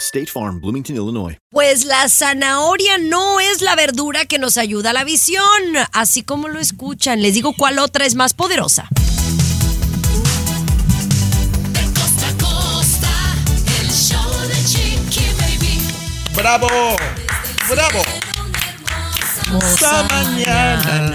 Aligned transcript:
State 0.00 0.26
Farm, 0.26 0.60
Bloomington, 0.60 0.96
Illinois. 0.96 1.36
Pues 1.50 1.84
la 1.84 2.08
zanahoria 2.08 2.98
no 2.98 3.40
es 3.40 3.60
la 3.62 3.74
verdura 3.76 4.24
que 4.26 4.38
nos 4.38 4.56
ayuda 4.56 4.90
a 4.90 4.92
la 4.92 5.04
visión, 5.04 5.42
así 5.92 6.22
como 6.22 6.48
lo 6.48 6.58
escuchan. 6.58 7.22
Les 7.22 7.34
digo 7.34 7.54
cuál 7.56 7.78
otra 7.78 8.04
es 8.04 8.14
más 8.14 8.34
poderosa. 8.34 8.88
Costa 11.94 12.28
a 12.28 12.32
costa, 12.44 13.08
el 13.80 13.88
show 13.90 14.48
de 14.48 14.64
Chiqui 14.64 15.26
Baby. 15.38 15.80
¡Bravo! 16.34 16.68
¡Bravo! 17.70 18.02
Esta 19.72 20.02
mañana. 20.04 21.14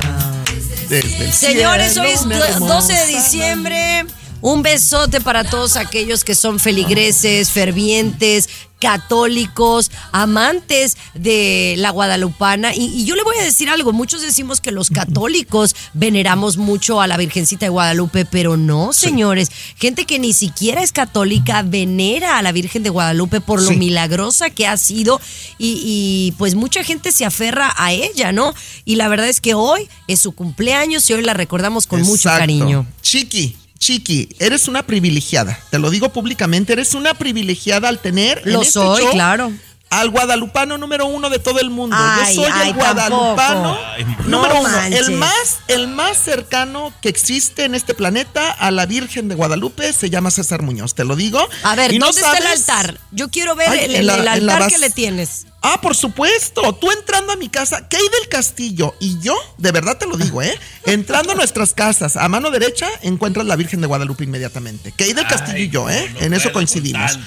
Desde 0.88 1.26
el 1.26 1.34
Señores, 1.34 1.94
cielo, 1.94 2.08
hoy 2.08 2.14
es 2.14 2.22
una 2.22 2.40
do- 2.40 2.66
12 2.68 2.94
de 2.94 3.06
diciembre. 3.08 4.06
Un 4.42 4.62
besote 4.64 5.20
para 5.20 5.44
todos 5.44 5.76
aquellos 5.76 6.24
que 6.24 6.34
son 6.34 6.60
feligreses, 6.60 7.52
fervientes, 7.52 8.48
católicos, 8.80 9.92
amantes 10.12 10.98
de 11.14 11.76
la 11.78 11.90
guadalupana. 11.92 12.74
Y, 12.76 12.86
y 12.86 13.06
yo 13.06 13.16
le 13.16 13.24
voy 13.24 13.36
a 13.40 13.44
decir 13.44 13.70
algo, 13.70 13.92
muchos 13.94 14.22
decimos 14.22 14.62
que 14.62 14.72
los 14.72 14.90
católicos 14.90 15.76
veneramos 15.94 16.58
mucho 16.58 17.02
a 17.02 17.08
la 17.08 17.18
Virgencita 17.18 17.66
de 17.66 17.70
Guadalupe, 17.70 18.26
pero 18.26 18.58
no, 18.58 18.94
señores. 18.94 19.52
Gente 19.78 20.06
que 20.06 20.20
ni 20.20 20.34
siquiera 20.34 20.82
es 20.84 20.92
católica 20.92 21.62
venera 21.64 22.38
a 22.38 22.42
la 22.42 22.52
Virgen 22.52 22.84
de 22.84 22.90
Guadalupe 22.90 23.42
por 23.42 23.62
lo 23.62 23.70
Sí. 23.70 23.78
milagrosa 23.78 24.50
que 24.50 24.66
ha 24.68 24.78
sido 24.78 25.20
y, 25.58 25.82
y, 25.84 26.32
pues 26.38 26.56
mucha 26.56 26.84
gente 26.84 27.12
se 27.12 27.26
aferra 27.26 27.74
a 27.78 27.92
ella, 27.92 28.32
¿no? 28.32 28.54
Y 28.86 28.96
la 28.96 29.08
verdad 29.08 29.28
es 29.28 29.42
que 29.42 29.54
hoy 29.54 29.88
es 30.08 30.20
su 30.20 30.32
cumpleaños 30.32 31.10
y 31.10 31.14
hoy 31.14 31.22
la 31.24 31.34
recordamos 31.34 31.88
con 31.88 32.02
mucho 32.02 32.30
cariño. 32.30 32.86
Chiqui, 33.02 33.56
Chiqui, 33.80 34.30
eres 34.40 34.68
una 34.68 34.84
privilegiada. 34.84 35.58
Te 35.72 35.80
lo 35.80 35.90
digo 35.90 36.10
públicamente, 36.12 36.74
eres 36.74 36.94
una 36.94 37.14
privilegiada 37.14 37.90
al 37.90 38.00
tener. 38.00 38.42
en 38.46 38.54
Lo 38.54 38.62
este 38.62 38.74
soy, 38.74 39.02
show 39.04 39.12
claro. 39.14 39.52
Al 39.92 40.12
guadalupano 40.12 40.78
número 40.78 41.08
uno 41.08 41.32
de 41.32 41.40
todo 41.40 41.60
el 41.60 41.72
mundo. 41.72 41.96
Ay, 41.98 42.36
Yo 42.36 42.44
soy 42.44 42.52
ay, 42.54 42.68
el 42.70 42.76
guadalupano 42.76 43.36
tampoco. 43.76 44.30
número 44.30 44.54
No 44.54 44.60
uno. 44.62 44.70
manches. 44.70 45.08
El 45.08 45.12
más, 45.16 45.58
el 45.68 45.88
más 45.88 46.16
cercano 46.18 46.94
que 47.02 47.10
existe 47.10 47.64
en 47.64 47.74
este 47.74 47.96
planeta 47.96 48.52
a 48.52 48.70
la 48.70 48.86
Virgen 48.86 49.30
de 49.30 49.34
Guadalupe 49.36 49.92
se 49.92 50.12
llama 50.12 50.30
César 50.30 50.62
Muñoz. 50.62 50.94
Te 50.94 51.06
lo 51.06 51.16
digo. 51.16 51.40
A 51.64 51.74
ver, 51.76 51.92
Y 51.92 51.98
no 51.98 52.06
¿dónde 52.06 52.22
está 52.22 52.38
el 52.38 52.46
altar? 52.46 53.00
Yo 53.12 53.30
quiero 53.30 53.56
ver 53.56 53.70
Ay, 53.70 53.80
el, 53.86 53.96
en 53.96 54.06
la- 54.06 54.14
el 54.14 54.20
en 54.20 54.26
la 54.26 54.32
altar 54.34 54.62
bas- 54.62 54.70
que 54.74 54.78
le 54.78 54.90
tienes. 54.92 55.48
Ah, 55.62 55.80
por 55.82 55.96
supuesto. 55.96 56.74
Tú 56.74 56.90
entrando 56.92 57.34
a 57.34 57.36
mi 57.36 57.50
casa, 57.50 57.88
Key 57.88 58.00
del 58.00 58.30
Castillo 58.30 58.96
y 59.00 59.20
yo, 59.20 59.36
de 59.58 59.72
verdad 59.72 59.98
te 59.98 60.08
lo 60.08 60.16
digo, 60.16 60.42
¿eh? 60.42 60.58
Entrando 60.86 61.34
a 61.34 61.36
nuestras 61.36 61.74
casas, 61.74 62.16
a 62.16 62.28
mano 62.30 62.50
derecha, 62.50 62.88
encuentras 63.02 63.46
la 63.46 63.56
Virgen 63.56 63.82
de 63.82 63.88
Guadalupe 63.88 64.24
inmediatamente. 64.24 64.94
Key 64.96 65.14
del 65.14 65.28
Castillo 65.28 65.58
y 65.58 65.70
yo, 65.70 65.90
¿eh? 65.90 66.10
en 66.20 66.34
eso 66.34 66.52
coincidimos. 66.54 67.20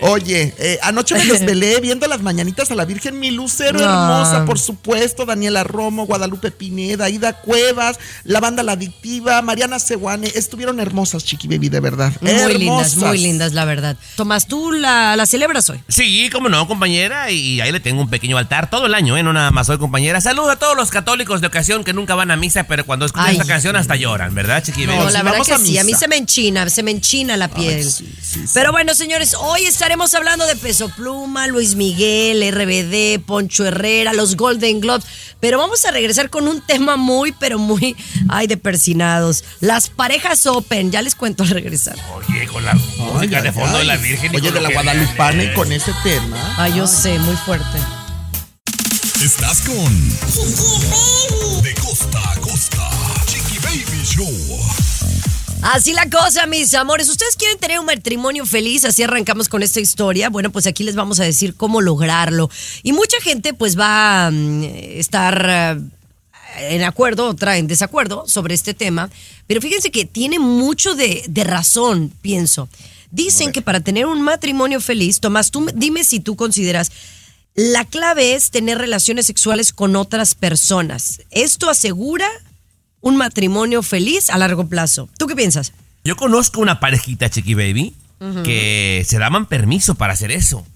Oye, 0.00 0.54
eh, 0.58 0.78
anoche 0.82 1.14
me 1.14 1.24
desvelé 1.24 1.80
viendo 1.82 2.06
las 2.06 2.20
mañanitas 2.22 2.70
a 2.70 2.74
la 2.74 2.84
Virgen, 2.84 3.18
mi 3.18 3.30
lucero 3.30 3.78
No. 3.78 3.84
hermosa, 3.84 4.44
por 4.44 4.58
supuesto, 4.58 5.24
Daniela 5.24 5.64
Romo, 5.64 6.06
Guadalupe 6.06 6.50
Pineda, 6.50 7.08
Ida 7.08 7.34
Cuevas, 7.40 7.98
la 8.24 8.40
banda 8.40 8.62
La 8.62 8.72
Adictiva, 8.72 9.40
Mariana 9.42 9.78
Seguane, 9.78 10.30
estuvieron 10.34 10.80
hermosas, 10.80 11.24
Chiqui 11.24 11.48
Baby, 11.48 11.68
de 11.68 11.80
verdad. 11.80 12.12
Muy 12.20 12.32
lindas, 12.32 12.50
Hermosas. 12.92 12.96
muy 12.96 13.18
lindas, 13.18 13.52
la 13.52 13.64
verdad. 13.64 13.96
Tomás, 14.16 14.46
¿tú 14.46 14.72
la, 14.72 15.16
la 15.16 15.26
celebras 15.26 15.68
hoy? 15.70 15.80
Sí, 15.88 16.28
cómo 16.32 16.48
no, 16.48 16.66
compañera, 16.66 17.30
y 17.30 17.60
ahí 17.60 17.72
le 17.72 17.80
tengo 17.80 18.00
un 18.02 18.10
pequeño 18.10 18.36
altar 18.38 18.70
todo 18.70 18.86
el 18.86 18.94
año, 18.94 19.16
¿eh? 19.16 19.22
No 19.22 19.32
nada 19.32 19.50
más 19.50 19.68
hoy, 19.68 19.78
compañera. 19.78 20.20
Saludos 20.20 20.52
a 20.52 20.56
todos 20.56 20.76
los 20.76 20.90
católicos 20.90 21.40
de 21.40 21.46
ocasión 21.46 21.84
que 21.84 21.92
nunca 21.92 22.14
van 22.14 22.30
a 22.30 22.36
misa, 22.36 22.64
pero 22.64 22.84
cuando 22.84 23.06
escuchan 23.06 23.28
Ay. 23.28 23.36
esta 23.36 23.46
canción 23.46 23.76
hasta 23.76 23.96
lloran, 23.96 24.34
¿verdad, 24.34 24.62
chiqui? 24.62 24.86
No, 24.86 24.96
No, 24.96 25.06
sí, 25.08 25.12
la 25.14 25.22
verdad 25.22 25.44
que 25.44 25.52
a 25.54 25.58
sí, 25.58 25.78
a 25.78 25.84
mí 25.84 25.94
se 25.94 26.08
me 26.08 26.16
enchina, 26.16 26.68
se 26.68 26.82
me 26.82 26.90
enchina 26.90 27.36
la 27.36 27.48
piel. 27.48 27.82
sí, 27.84 28.06
sí, 28.20 28.40
sí. 28.46 28.50
Pero 28.54 28.72
bueno, 28.72 28.94
señores, 28.94 29.34
hoy 29.38 29.64
estaremos 29.84 30.14
hablando 30.14 30.46
de 30.46 30.56
Peso 30.56 30.88
Pluma, 30.88 31.46
Luis 31.46 31.74
Miguel, 31.74 32.40
RBD, 32.50 33.22
Poncho 33.22 33.66
Herrera, 33.66 34.14
los 34.14 34.34
Golden 34.34 34.80
Globes. 34.80 35.04
Pero 35.40 35.58
vamos 35.58 35.84
a 35.84 35.90
regresar 35.90 36.30
con 36.30 36.48
un 36.48 36.62
tema 36.62 36.96
muy, 36.96 37.32
pero 37.32 37.58
muy, 37.58 37.94
ay, 38.30 38.46
de 38.46 38.56
persinados. 38.56 39.44
Las 39.60 39.90
parejas 39.90 40.46
Open, 40.46 40.90
ya 40.90 41.02
les 41.02 41.14
cuento 41.14 41.42
al 41.42 41.50
regresar. 41.50 41.96
Oye, 42.16 42.46
con 42.46 42.64
la 42.64 42.72
música 42.72 43.42
de 43.42 43.52
fondo 43.52 43.76
de 43.76 43.84
la 43.84 43.98
Virgen. 43.98 44.32
y 44.32 44.36
Oye, 44.38 44.52
de 44.52 44.62
la 44.62 44.70
Guadalupana 44.70 45.44
y 45.44 45.52
con 45.52 45.70
ese 45.70 45.92
tema. 46.02 46.54
Ay, 46.56 46.76
yo 46.76 46.86
sé, 46.86 47.18
muy 47.18 47.36
fuerte. 47.36 47.78
Estás 49.22 49.60
con 49.60 51.43
Así 55.72 55.94
la 55.94 56.10
cosa, 56.10 56.46
mis 56.46 56.74
amores. 56.74 57.08
¿Ustedes 57.08 57.36
quieren 57.36 57.58
tener 57.58 57.80
un 57.80 57.86
matrimonio 57.86 58.44
feliz? 58.44 58.84
Así 58.84 59.02
arrancamos 59.02 59.48
con 59.48 59.62
esta 59.62 59.80
historia. 59.80 60.28
Bueno, 60.28 60.50
pues 60.52 60.66
aquí 60.66 60.84
les 60.84 60.94
vamos 60.94 61.20
a 61.20 61.24
decir 61.24 61.54
cómo 61.54 61.80
lograrlo. 61.80 62.50
Y 62.82 62.92
mucha 62.92 63.18
gente 63.22 63.54
pues 63.54 63.78
va 63.78 64.26
a 64.26 64.30
mm, 64.30 64.62
estar 64.62 65.46
eh, 66.58 66.74
en 66.74 66.82
acuerdo, 66.82 67.26
otra 67.28 67.56
en 67.56 67.66
desacuerdo 67.66 68.24
sobre 68.28 68.54
este 68.54 68.74
tema. 68.74 69.08
Pero 69.46 69.62
fíjense 69.62 69.90
que 69.90 70.04
tiene 70.04 70.38
mucho 70.38 70.94
de, 70.94 71.24
de 71.28 71.44
razón, 71.44 72.12
pienso. 72.20 72.68
Dicen 73.10 73.50
que 73.50 73.62
para 73.62 73.80
tener 73.80 74.04
un 74.04 74.20
matrimonio 74.20 74.82
feliz, 74.82 75.18
Tomás, 75.20 75.50
tú 75.50 75.62
me- 75.62 75.72
dime 75.74 76.04
si 76.04 76.20
tú 76.20 76.36
consideras, 76.36 76.92
la 77.54 77.86
clave 77.86 78.34
es 78.34 78.50
tener 78.50 78.76
relaciones 78.76 79.24
sexuales 79.24 79.72
con 79.72 79.96
otras 79.96 80.34
personas. 80.34 81.22
¿Esto 81.30 81.70
asegura 81.70 82.28
un 83.04 83.16
matrimonio 83.16 83.82
feliz 83.82 84.30
a 84.30 84.38
largo 84.38 84.66
plazo? 84.68 85.08
¿Tú 85.18 85.26
qué 85.26 85.36
piensas? 85.36 85.72
Yo 86.04 86.16
conozco 86.16 86.60
una 86.60 86.80
parejita, 86.80 87.28
Chiqui 87.30 87.54
Baby, 87.54 87.94
que 88.42 89.04
se 89.06 89.18
daban 89.18 89.46
permiso 89.46 89.94
para 89.94 90.14
hacer 90.14 90.32
eso. 90.32 90.66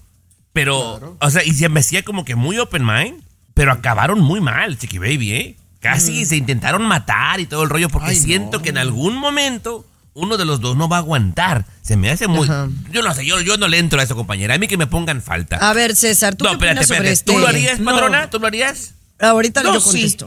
Pero, 0.53 1.17
o 1.19 1.29
sea, 1.29 1.43
y 1.43 1.53
se 1.53 1.67
me 1.69 1.79
hacía 1.79 2.03
como 2.03 2.25
que 2.25 2.35
muy 2.35 2.57
open 2.59 2.85
mind, 2.85 3.21
pero 3.53 3.71
acabaron 3.71 4.19
muy 4.21 4.41
mal, 4.41 4.77
Chiqui 4.77 4.97
Baby, 4.99 5.33
¿eh? 5.33 5.55
Casi 5.79 6.25
se 6.25 6.35
intentaron 6.35 6.83
matar 6.85 7.39
y 7.39 7.45
todo 7.45 7.63
el 7.63 7.69
rollo 7.69 7.89
porque 7.89 8.09
Ay, 8.09 8.15
siento 8.17 8.57
no. 8.57 8.63
que 8.63 8.69
en 8.69 8.77
algún 8.77 9.15
momento 9.17 9.85
uno 10.13 10.35
de 10.37 10.43
los 10.45 10.59
dos 10.59 10.75
no 10.75 10.89
va 10.89 10.97
a 10.97 10.99
aguantar. 10.99 11.65
Se 11.81 11.95
me 11.95 12.09
hace 12.11 12.27
muy... 12.27 12.43
Ajá. 12.47 12.67
Yo 12.91 13.01
no 13.01 13.13
sé, 13.13 13.25
yo, 13.25 13.39
yo 13.39 13.55
no 13.57 13.67
le 13.69 13.77
entro 13.77 13.99
a 13.99 14.03
eso, 14.03 14.15
compañera. 14.15 14.55
A 14.55 14.57
mí 14.57 14.67
que 14.67 14.75
me 14.77 14.87
pongan 14.87 15.21
falta. 15.21 15.55
A 15.57 15.71
ver, 15.73 15.95
César, 15.95 16.35
¿tú 16.35 16.43
no, 16.43 16.49
qué 16.51 16.55
espérate, 16.55 16.79
opinas 16.81 16.87
sobre 16.87 17.11
espérate. 17.11 17.13
este? 17.13 17.31
¿Tú 17.31 17.39
lo 17.39 17.47
harías, 17.47 17.79
No. 17.79 17.91
patrona? 17.91 18.29
¿Tú 18.29 18.39
lo 18.39 18.47
harías? 18.47 18.93
Ahorita 19.19 19.63
No, 19.63 19.75
yo 19.75 19.79
sí. 19.79 20.17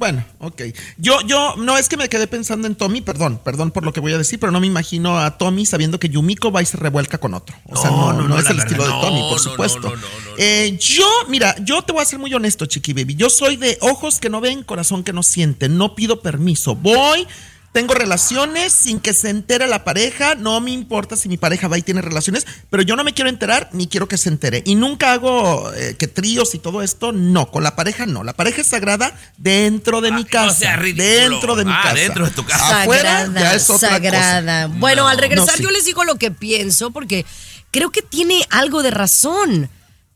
Bueno, 0.00 0.24
ok. 0.38 0.62
Yo, 0.96 1.20
yo, 1.26 1.56
no 1.58 1.76
es 1.76 1.90
que 1.90 1.98
me 1.98 2.08
quedé 2.08 2.26
pensando 2.26 2.66
en 2.66 2.74
Tommy, 2.74 3.02
perdón, 3.02 3.38
perdón 3.44 3.70
por 3.70 3.84
lo 3.84 3.92
que 3.92 4.00
voy 4.00 4.14
a 4.14 4.18
decir, 4.18 4.40
pero 4.40 4.50
no 4.50 4.58
me 4.58 4.66
imagino 4.66 5.20
a 5.20 5.36
Tommy 5.36 5.66
sabiendo 5.66 6.00
que 6.00 6.08
Yumiko 6.08 6.50
va 6.50 6.62
y 6.62 6.64
se 6.64 6.78
revuelca 6.78 7.18
con 7.18 7.34
otro. 7.34 7.54
O 7.66 7.76
sea, 7.76 7.90
No, 7.90 8.14
no, 8.14 8.26
no, 8.26 8.38
es 8.38 8.48
el 8.48 8.56
verdad, 8.56 8.66
estilo 8.66 8.84
de 8.84 8.90
Tommy, 9.06 9.20
por 9.20 9.32
no, 9.32 9.38
supuesto. 9.38 9.80
no, 9.80 9.88
no, 9.90 9.96
no, 9.96 10.30
no. 10.30 10.36
Eh, 10.38 10.78
yo, 10.80 11.06
mira, 11.28 11.54
yo 11.62 11.82
te 11.82 11.92
voy 11.92 12.00
a 12.00 12.06
ser 12.06 12.18
muy 12.18 12.32
honesto, 12.32 12.64
Chiqui 12.64 12.94
Baby. 12.94 13.14
Yo 13.16 13.28
soy 13.28 13.56
de 13.56 13.76
ojos 13.82 14.20
que 14.20 14.30
no 14.30 14.40
ven, 14.40 14.62
corazón 14.62 15.04
que 15.04 15.12
no 15.12 15.22
siente. 15.22 15.68
No 15.68 15.94
pido 15.94 16.22
permiso. 16.22 16.74
Voy. 16.74 17.26
Tengo 17.72 17.94
relaciones 17.94 18.72
sin 18.72 18.98
que 18.98 19.14
se 19.14 19.30
entere 19.30 19.68
la 19.68 19.84
pareja. 19.84 20.34
No 20.34 20.60
me 20.60 20.72
importa 20.72 21.14
si 21.14 21.28
mi 21.28 21.36
pareja 21.36 21.68
va 21.68 21.78
y 21.78 21.82
tiene 21.82 22.02
relaciones, 22.02 22.44
pero 22.68 22.82
yo 22.82 22.96
no 22.96 23.04
me 23.04 23.14
quiero 23.14 23.30
enterar 23.30 23.68
ni 23.72 23.86
quiero 23.86 24.08
que 24.08 24.18
se 24.18 24.28
entere. 24.28 24.62
Y 24.66 24.74
nunca 24.74 25.12
hago 25.12 25.72
eh, 25.74 25.94
que 25.96 26.08
tríos 26.08 26.52
y 26.56 26.58
todo 26.58 26.82
esto. 26.82 27.12
No, 27.12 27.48
con 27.52 27.62
la 27.62 27.76
pareja 27.76 28.06
no. 28.06 28.24
La 28.24 28.32
pareja 28.32 28.60
es 28.62 28.66
sagrada 28.66 29.16
dentro 29.36 30.00
de 30.00 30.10
mi 30.10 30.22
Ah, 30.22 30.26
casa. 30.28 30.76
no 30.76 30.82
ridículo. 30.82 31.04
Dentro 31.30 31.54
de 31.56 31.64
mi 31.64 31.72
Ah, 31.72 31.80
casa. 31.84 31.94
dentro 31.94 32.24
de 32.24 32.30
tu 32.32 32.44
casa. 32.44 32.82
Afuera 32.82 33.18
sagrada, 33.26 33.40
ya 33.40 33.54
es 33.54 33.70
otra 33.70 33.88
sagrada. 33.90 34.66
cosa. 34.66 34.78
Bueno, 34.80 35.06
al 35.06 35.18
regresar 35.18 35.46
No, 35.46 35.56
sí. 35.58 35.62
yo 35.62 35.70
les 35.70 35.84
digo 35.84 36.02
lo 36.02 36.16
que 36.16 36.32
pienso 36.32 36.90
porque 36.90 37.24
creo 37.70 37.90
que 37.92 38.02
tiene 38.02 38.44
algo 38.50 38.82
de 38.82 38.90
razón 38.90 39.70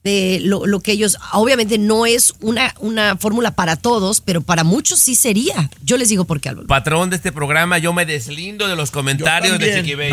de 0.04 0.38
lo, 0.42 0.66
lo 0.66 0.80
que 0.80 0.92
ellos, 0.92 1.16
obviamente 1.32 1.78
no 1.78 2.04
es 2.04 2.34
una, 2.40 2.74
una 2.78 3.16
fórmula 3.16 3.52
para 3.52 3.76
todos, 3.76 4.20
pero 4.20 4.42
para 4.42 4.62
muchos 4.62 5.00
sí 5.00 5.16
sería. 5.16 5.70
Yo 5.82 5.96
les 5.96 6.10
digo 6.10 6.26
por 6.26 6.40
qué, 6.40 6.50
Álvaro. 6.50 6.68
Patrón 6.68 7.08
de 7.08 7.16
este 7.16 7.32
programa, 7.32 7.78
yo 7.78 7.94
me 7.94 8.04
deslindo 8.04 8.68
de 8.68 8.76
los 8.76 8.90
comentarios 8.90 9.58
de. 9.58 9.76
Chiqui 9.76 9.94
Baby. 9.94 10.12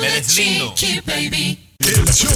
Me 0.00 0.08
de 0.08 0.14
deslindo. 0.14 0.74
Chiqui 0.74 1.00
Baby. 1.06 1.68
El 1.78 2.12
show 2.12 2.30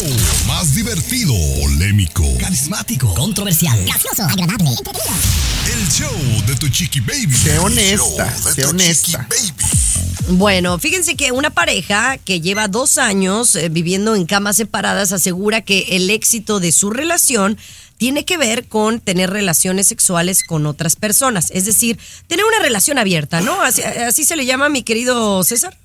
más 0.48 0.74
divertido, 0.74 1.32
polémico, 1.60 2.24
Carismático, 2.40 3.14
controversial, 3.14 3.78
gracioso, 3.84 4.24
agradable, 4.24 4.70
el 5.72 5.88
show 5.88 6.44
de 6.48 6.56
tu 6.56 6.68
Chiqui 6.68 6.98
Baby. 6.98 7.32
Sé 7.32 7.56
honesta, 7.60 8.36
sé 8.36 8.66
honesta. 8.66 9.28
Chiqui 9.30 9.52
Baby. 9.52 9.85
Bueno, 10.28 10.78
fíjense 10.78 11.14
que 11.16 11.32
una 11.32 11.50
pareja 11.50 12.18
que 12.18 12.40
lleva 12.40 12.68
dos 12.68 12.98
años 12.98 13.54
eh, 13.54 13.68
viviendo 13.68 14.14
en 14.14 14.26
camas 14.26 14.56
separadas 14.56 15.12
asegura 15.12 15.60
que 15.60 15.96
el 15.96 16.10
éxito 16.10 16.58
de 16.58 16.72
su 16.72 16.90
relación 16.90 17.58
tiene 17.96 18.24
que 18.24 18.36
ver 18.36 18.66
con 18.66 19.00
tener 19.00 19.30
relaciones 19.30 19.88
sexuales 19.88 20.44
con 20.44 20.66
otras 20.66 20.96
personas. 20.96 21.50
Es 21.50 21.64
decir, 21.64 21.98
tener 22.26 22.44
una 22.44 22.58
relación 22.58 22.98
abierta, 22.98 23.40
¿no? 23.40 23.62
Así, 23.62 23.82
así 23.82 24.24
se 24.24 24.36
le 24.36 24.44
llama, 24.46 24.68
mi 24.68 24.82
querido 24.82 25.42
César. 25.44 25.76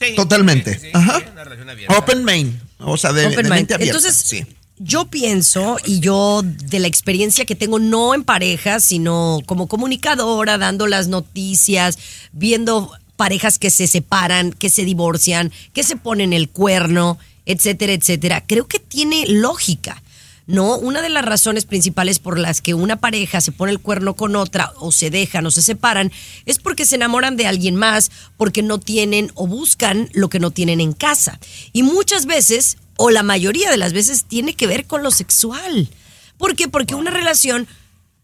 Sí, 0.00 0.14
Totalmente. 0.14 0.74
sí, 0.74 0.80
sí, 0.86 0.90
Ajá. 0.92 1.22
una 1.32 1.44
relación 1.44 1.70
abierta. 1.70 1.96
Open 1.96 2.24
main. 2.24 2.60
O 2.78 2.96
sea, 2.96 3.12
de, 3.12 3.26
Open 3.26 3.36
de 3.36 3.42
mind. 3.44 3.54
mente 3.54 3.74
abierta. 3.74 3.96
Entonces, 3.96 4.22
sí. 4.26 4.44
yo 4.78 5.06
pienso, 5.06 5.78
y 5.86 6.00
yo 6.00 6.42
de 6.44 6.80
la 6.80 6.88
experiencia 6.88 7.44
que 7.46 7.54
tengo, 7.54 7.78
no 7.78 8.12
en 8.14 8.24
pareja, 8.24 8.80
sino 8.80 9.38
como 9.46 9.68
comunicadora, 9.68 10.58
dando 10.58 10.86
las 10.86 11.08
noticias, 11.08 11.98
viendo 12.32 12.92
parejas 13.16 13.58
que 13.58 13.70
se 13.70 13.86
separan, 13.86 14.52
que 14.52 14.70
se 14.70 14.84
divorcian, 14.84 15.52
que 15.72 15.82
se 15.82 15.96
ponen 15.96 16.32
el 16.32 16.48
cuerno, 16.48 17.18
etcétera, 17.46 17.92
etcétera, 17.92 18.44
creo 18.46 18.66
que 18.66 18.78
tiene 18.78 19.26
lógica. 19.26 20.02
No, 20.46 20.76
una 20.76 21.00
de 21.00 21.08
las 21.08 21.24
razones 21.24 21.64
principales 21.64 22.18
por 22.18 22.38
las 22.38 22.60
que 22.60 22.74
una 22.74 22.96
pareja 22.96 23.40
se 23.40 23.50
pone 23.50 23.72
el 23.72 23.80
cuerno 23.80 24.14
con 24.14 24.36
otra 24.36 24.74
o 24.76 24.92
se 24.92 25.08
dejan 25.08 25.46
o 25.46 25.50
se 25.50 25.62
separan 25.62 26.12
es 26.44 26.58
porque 26.58 26.84
se 26.84 26.96
enamoran 26.96 27.38
de 27.38 27.46
alguien 27.46 27.76
más, 27.76 28.10
porque 28.36 28.62
no 28.62 28.78
tienen 28.78 29.32
o 29.34 29.46
buscan 29.46 30.10
lo 30.12 30.28
que 30.28 30.40
no 30.40 30.50
tienen 30.50 30.82
en 30.82 30.92
casa. 30.92 31.40
Y 31.72 31.82
muchas 31.82 32.26
veces, 32.26 32.76
o 32.98 33.10
la 33.10 33.22
mayoría 33.22 33.70
de 33.70 33.78
las 33.78 33.94
veces, 33.94 34.24
tiene 34.24 34.52
que 34.52 34.66
ver 34.66 34.86
con 34.86 35.02
lo 35.02 35.10
sexual. 35.10 35.88
¿Por 36.36 36.56
qué? 36.56 36.68
Porque 36.68 36.94
una 36.94 37.10
relación 37.10 37.66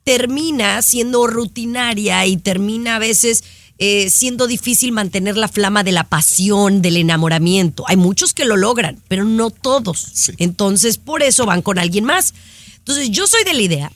termina 0.05 0.83
siendo 0.83 1.27
rutinaria 1.27 2.27
y 2.27 2.37
termina 2.37 2.97
a 2.97 2.99
veces 2.99 3.45
eh, 3.83 4.11
siendo 4.11 4.47
difícil 4.47 4.93
mantener 4.93 5.39
la 5.39 5.49
flama 5.49 5.83
de 5.83 5.93
la 5.93 6.05
pasión, 6.05 6.83
del 6.83 6.99
enamoramiento. 6.99 7.85
Hay 7.89 7.97
muchos 7.97 8.35
que 8.35 8.45
lo 8.45 8.59
logran, 8.59 9.01
pero 9.09 9.25
no 9.25 9.49
todos. 9.49 10.07
Sí. 10.13 10.33
Entonces, 10.37 10.99
por 10.99 11.23
eso 11.23 11.47
van 11.47 11.63
con 11.63 11.79
alguien 11.79 12.05
más. 12.05 12.35
Entonces, 12.77 13.11
yo 13.11 13.27
soy 13.27 13.43
de 13.43 13.55
la 13.55 13.63
idea, 13.63 13.93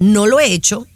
no 0.00 0.26
lo 0.26 0.40
he 0.40 0.52
hecho, 0.52 0.88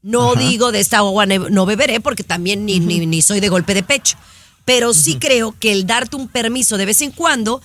no 0.00 0.34
digo 0.34 0.72
de 0.72 0.80
esta 0.80 0.98
agua 0.98 1.26
no 1.26 1.66
beberé 1.66 2.00
porque 2.00 2.24
también 2.24 2.64
ni, 2.64 2.80
ni, 2.80 3.04
ni 3.06 3.20
soy 3.20 3.40
de 3.40 3.50
golpe 3.50 3.74
de 3.74 3.82
pecho, 3.82 4.16
pero 4.64 4.94
sí 4.94 5.16
creo 5.16 5.54
que 5.58 5.72
el 5.72 5.86
darte 5.86 6.16
un 6.16 6.28
permiso 6.28 6.78
de 6.78 6.86
vez 6.86 7.02
en 7.02 7.10
cuando 7.10 7.60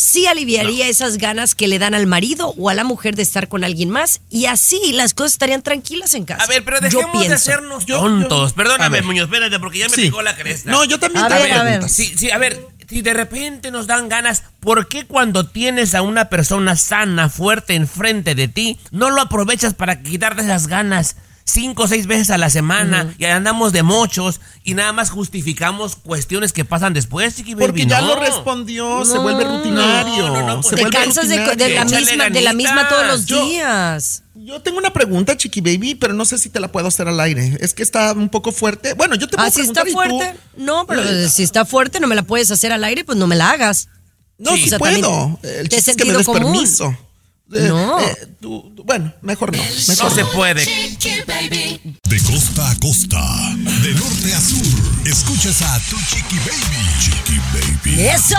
sí 0.00 0.26
aliviaría 0.26 0.88
esas 0.88 1.18
ganas 1.18 1.54
que 1.54 1.68
le 1.68 1.78
dan 1.78 1.94
al 1.94 2.06
marido 2.06 2.54
o 2.56 2.70
a 2.70 2.74
la 2.74 2.84
mujer 2.84 3.16
de 3.16 3.22
estar 3.22 3.48
con 3.48 3.64
alguien 3.64 3.90
más 3.90 4.20
y 4.30 4.46
así 4.46 4.92
las 4.92 5.14
cosas 5.14 5.32
estarían 5.32 5.62
tranquilas 5.62 6.14
en 6.14 6.24
casa. 6.24 6.42
A 6.42 6.46
ver, 6.46 6.64
pero 6.64 6.78
Yo 6.78 6.84
dejemos 6.84 7.12
de 7.12 7.18
pienso. 7.18 7.34
hacernos 7.34 7.86
Yo- 7.86 7.98
tontos. 8.00 8.50
yo- 8.50 8.56
Perdóname. 8.56 9.02
Muñoz, 9.02 9.24
espérate, 9.26 9.58
porque 9.60 9.78
ya 9.80 9.88
me 9.88 9.94
Sí. 9.94 10.02
picó 10.02 10.22
la 10.22 10.34
cresta. 10.36 10.70
No, 10.70 10.84
yo 10.84 10.98
también 10.98 11.24
A 11.24 11.28
ver, 11.28 11.52
a 11.52 11.62
ver. 11.62 11.88
Sí, 11.88 12.12
sí, 12.16 12.30
a 12.30 12.38
ver, 12.38 12.58
si 12.88 13.02
de 13.02 13.12
repente 13.14 13.70
nos 13.70 13.86
dan 13.86 14.08
ganas, 14.08 14.42
¿por 14.60 14.88
qué 14.88 15.06
cuando 15.06 15.46
tienes 15.48 15.94
a 15.94 16.02
una 16.02 16.28
persona 16.28 16.76
sana, 16.76 17.28
fuerte 17.28 17.74
enfrente 17.74 18.34
de 18.34 18.48
ti, 18.48 18.78
no 18.90 19.10
lo 19.10 19.20
aprovechas 19.20 19.74
para 19.74 20.02
quitarte 20.02 20.42
esas 20.42 20.66
ganas? 20.66 21.16
Cinco 21.52 21.84
o 21.84 21.88
seis 21.88 22.06
veces 22.06 22.30
a 22.30 22.38
la 22.38 22.48
semana 22.50 23.14
y 23.18 23.24
andamos 23.24 23.72
de 23.72 23.82
mochos 23.82 24.40
y 24.62 24.74
nada 24.74 24.92
más 24.92 25.10
justificamos 25.10 25.96
cuestiones 25.96 26.52
que 26.52 26.64
pasan 26.64 26.92
después, 26.92 27.34
chiqui 27.34 27.54
baby, 27.54 27.66
Porque 27.66 27.86
ya 27.86 28.00
no. 28.00 28.08
lo 28.08 28.16
respondió, 28.20 29.04
se 29.04 29.18
vuelve 29.18 29.44
rutinario. 29.44 30.28
no, 30.28 30.42
no, 30.46 30.62
se 30.62 30.76
Te 30.76 30.82
vuelve 30.82 30.96
cansas 30.98 31.28
de, 31.28 31.44
rutinario. 31.44 31.66
de 31.66 31.74
la 31.74 31.84
misma, 31.84 32.30
de 32.30 32.40
la 32.42 32.52
misma 32.52 32.88
todos 32.88 33.06
los 33.06 33.26
Yo- 33.26 33.44
días. 33.46 34.22
Yo 34.34 34.62
tengo 34.62 34.78
una 34.78 34.92
pregunta, 34.92 35.36
Chiqui 35.36 35.60
Baby, 35.60 35.96
pero 35.96 36.14
no 36.14 36.24
sé 36.24 36.38
si 36.38 36.48
te 36.48 36.60
la 36.60 36.72
puedo 36.72 36.86
hacer 36.86 37.06
al 37.08 37.20
aire. 37.20 37.56
Es 37.60 37.74
que 37.74 37.82
está 37.82 38.12
un 38.12 38.28
poco 38.30 38.52
fuerte. 38.52 38.94
Bueno, 38.94 39.14
yo 39.16 39.28
te 39.28 39.36
puedo 39.36 39.46
Ah, 39.48 39.50
si 39.50 39.60
está 39.60 39.84
tú-. 39.84 39.98
No, 40.56 40.86
pero 40.86 41.02
Eh, 41.02 41.28
si 41.28 41.42
está 41.42 41.64
fuerte, 41.66 42.00
no 42.00 42.06
me 42.06 42.14
la 42.14 42.22
puedes 42.22 42.50
hacer 42.50 42.72
al 42.72 42.82
aire, 42.84 43.04
pues 43.04 43.18
no 43.18 43.26
me 43.26 43.36
la 43.36 43.50
hagas. 43.50 43.88
No, 44.38 44.52
Sí. 44.52 44.58
sí, 44.62 44.64
O 44.66 44.68
sea, 44.70 44.78
puedo. 44.78 45.38
El 45.42 45.68
chiste 45.68 45.90
es 45.90 45.96
que 45.96 46.04
me 46.06 46.14
des 46.14 46.24
común. 46.24 46.40
permiso. 46.42 46.96
Eh, 47.52 47.66
No. 47.68 47.98
eh, 48.00 48.28
tú- 48.40 48.72
bueno, 48.84 49.12
mejor 49.22 49.54
no. 49.56 49.62
No 49.62 49.68
Mejor 49.88 50.14
se 50.14 50.24
puede. 50.26 50.64
Chiqui 50.64 51.20
baby. 51.26 51.80
De 52.08 52.20
costa 52.22 52.70
a 52.70 52.76
costa, 52.78 53.20
de 53.56 53.94
norte 53.94 54.34
a 54.34 54.40
sur, 54.40 54.66
escuchas 55.06 55.62
a 55.62 55.78
tu 55.88 55.96
Chiqui 55.96 56.36
Baby. 56.38 57.00
Chiqui 57.00 57.38
Baby. 57.52 58.00
Eso, 58.08 58.36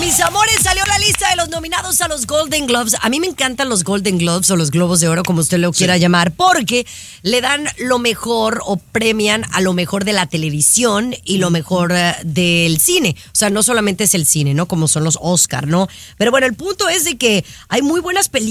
mis 0.00 0.20
amores, 0.20 0.56
salió 0.62 0.84
la 0.86 0.98
lista 0.98 1.28
de 1.30 1.36
los 1.36 1.48
nominados 1.50 2.00
a 2.00 2.08
los 2.08 2.26
Golden 2.26 2.66
Globes. 2.66 2.94
A 3.00 3.08
mí 3.10 3.20
me 3.20 3.26
encantan 3.26 3.68
los 3.68 3.84
Golden 3.84 4.18
Globes 4.18 4.50
o 4.50 4.56
los 4.56 4.70
Globos 4.70 5.00
de 5.00 5.08
Oro, 5.08 5.22
como 5.22 5.40
usted 5.40 5.58
lo 5.58 5.72
quiera 5.72 5.96
llamar, 5.98 6.32
porque 6.32 6.86
le 7.22 7.40
dan 7.40 7.66
lo 7.78 7.98
mejor 7.98 8.62
o 8.64 8.76
premian 8.78 9.44
a 9.52 9.60
lo 9.60 9.72
mejor 9.74 10.04
de 10.04 10.12
la 10.14 10.26
televisión 10.26 11.14
y 11.24 11.38
lo 11.38 11.50
mejor 11.50 11.92
eh, 11.92 12.14
del 12.24 12.78
cine. 12.80 13.16
O 13.26 13.34
sea, 13.36 13.50
no 13.50 13.62
solamente 13.62 14.04
es 14.04 14.14
el 14.14 14.26
cine, 14.26 14.54
¿no? 14.54 14.66
Como 14.66 14.88
son 14.88 15.04
los 15.04 15.18
Oscar, 15.20 15.66
¿no? 15.66 15.88
Pero 16.18 16.30
bueno, 16.30 16.46
el 16.46 16.54
punto 16.54 16.88
es 16.88 17.04
de 17.04 17.16
que 17.16 17.44
hay 17.68 17.82
muy 17.82 18.00
buenas 18.00 18.28
películas. 18.28 18.45